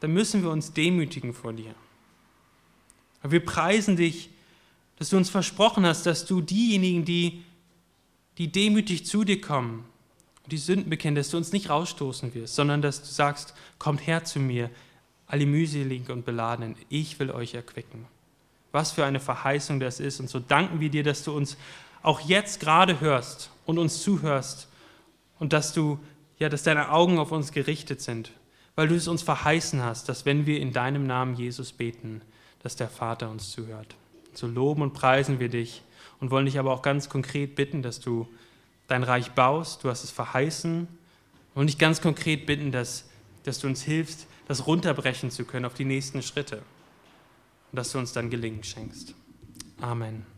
Dann 0.00 0.12
müssen 0.12 0.42
wir 0.42 0.50
uns 0.50 0.72
demütigen 0.72 1.32
vor 1.32 1.52
dir. 1.52 1.74
Aber 3.22 3.32
wir 3.32 3.44
preisen 3.44 3.96
dich, 3.96 4.30
dass 4.96 5.10
du 5.10 5.16
uns 5.16 5.30
versprochen 5.30 5.86
hast, 5.86 6.06
dass 6.06 6.26
du 6.26 6.40
diejenigen, 6.40 7.04
die, 7.04 7.44
die 8.36 8.50
demütig 8.50 9.06
zu 9.06 9.24
dir 9.24 9.40
kommen 9.40 9.84
und 10.42 10.52
die 10.52 10.58
Sünden 10.58 10.90
bekennen, 10.90 11.16
dass 11.16 11.30
du 11.30 11.36
uns 11.36 11.52
nicht 11.52 11.70
rausstoßen 11.70 12.34
wirst, 12.34 12.56
sondern 12.56 12.82
dass 12.82 13.00
du 13.00 13.08
sagst, 13.08 13.54
kommt 13.78 14.06
her 14.06 14.24
zu 14.24 14.40
mir, 14.40 14.70
alle 15.28 15.46
mühseligen 15.46 16.10
und 16.12 16.24
beladenen, 16.24 16.74
ich 16.88 17.18
will 17.20 17.30
euch 17.30 17.54
erquicken. 17.54 18.06
Was 18.72 18.92
für 18.92 19.04
eine 19.04 19.20
Verheißung 19.20 19.78
das 19.78 20.00
ist. 20.00 20.20
Und 20.20 20.28
so 20.28 20.40
danken 20.40 20.80
wir 20.80 20.90
dir, 20.90 21.04
dass 21.04 21.22
du 21.22 21.36
uns 21.36 21.56
auch 22.02 22.20
jetzt 22.20 22.60
gerade 22.60 23.00
hörst 23.00 23.50
und 23.66 23.78
uns 23.78 24.02
zuhörst 24.02 24.68
und 25.38 25.52
dass 25.52 25.72
du, 25.72 25.98
ja, 26.38 26.48
dass 26.48 26.62
deine 26.62 26.90
Augen 26.90 27.18
auf 27.18 27.30
uns 27.30 27.52
gerichtet 27.52 28.00
sind, 28.00 28.32
weil 28.74 28.88
du 28.88 28.94
es 28.94 29.08
uns 29.08 29.22
verheißen 29.22 29.82
hast, 29.82 30.08
dass 30.08 30.24
wenn 30.24 30.46
wir 30.46 30.60
in 30.60 30.72
deinem 30.72 31.06
Namen 31.06 31.34
Jesus 31.34 31.72
beten, 31.72 32.22
dass 32.62 32.76
der 32.76 32.88
Vater 32.88 33.30
uns 33.30 33.50
zuhört. 33.50 33.96
So 34.32 34.46
loben 34.46 34.82
und 34.82 34.94
preisen 34.94 35.40
wir 35.40 35.48
dich 35.48 35.82
und 36.20 36.30
wollen 36.30 36.46
dich 36.46 36.58
aber 36.58 36.72
auch 36.72 36.82
ganz 36.82 37.08
konkret 37.08 37.54
bitten, 37.54 37.82
dass 37.82 38.00
du 38.00 38.28
dein 38.86 39.02
Reich 39.02 39.32
baust, 39.32 39.84
du 39.84 39.90
hast 39.90 40.04
es 40.04 40.10
verheißen 40.10 40.88
und 41.54 41.66
dich 41.66 41.78
ganz 41.78 42.00
konkret 42.00 42.46
bitten, 42.46 42.72
dass, 42.72 43.08
dass 43.44 43.58
du 43.58 43.66
uns 43.66 43.82
hilfst, 43.82 44.26
das 44.48 44.66
runterbrechen 44.66 45.30
zu 45.30 45.44
können 45.44 45.66
auf 45.66 45.74
die 45.74 45.84
nächsten 45.84 46.22
Schritte 46.22 46.62
und 47.70 47.76
dass 47.76 47.92
du 47.92 47.98
uns 47.98 48.12
dann 48.12 48.30
Gelingen 48.30 48.64
schenkst. 48.64 49.14
Amen. 49.80 50.37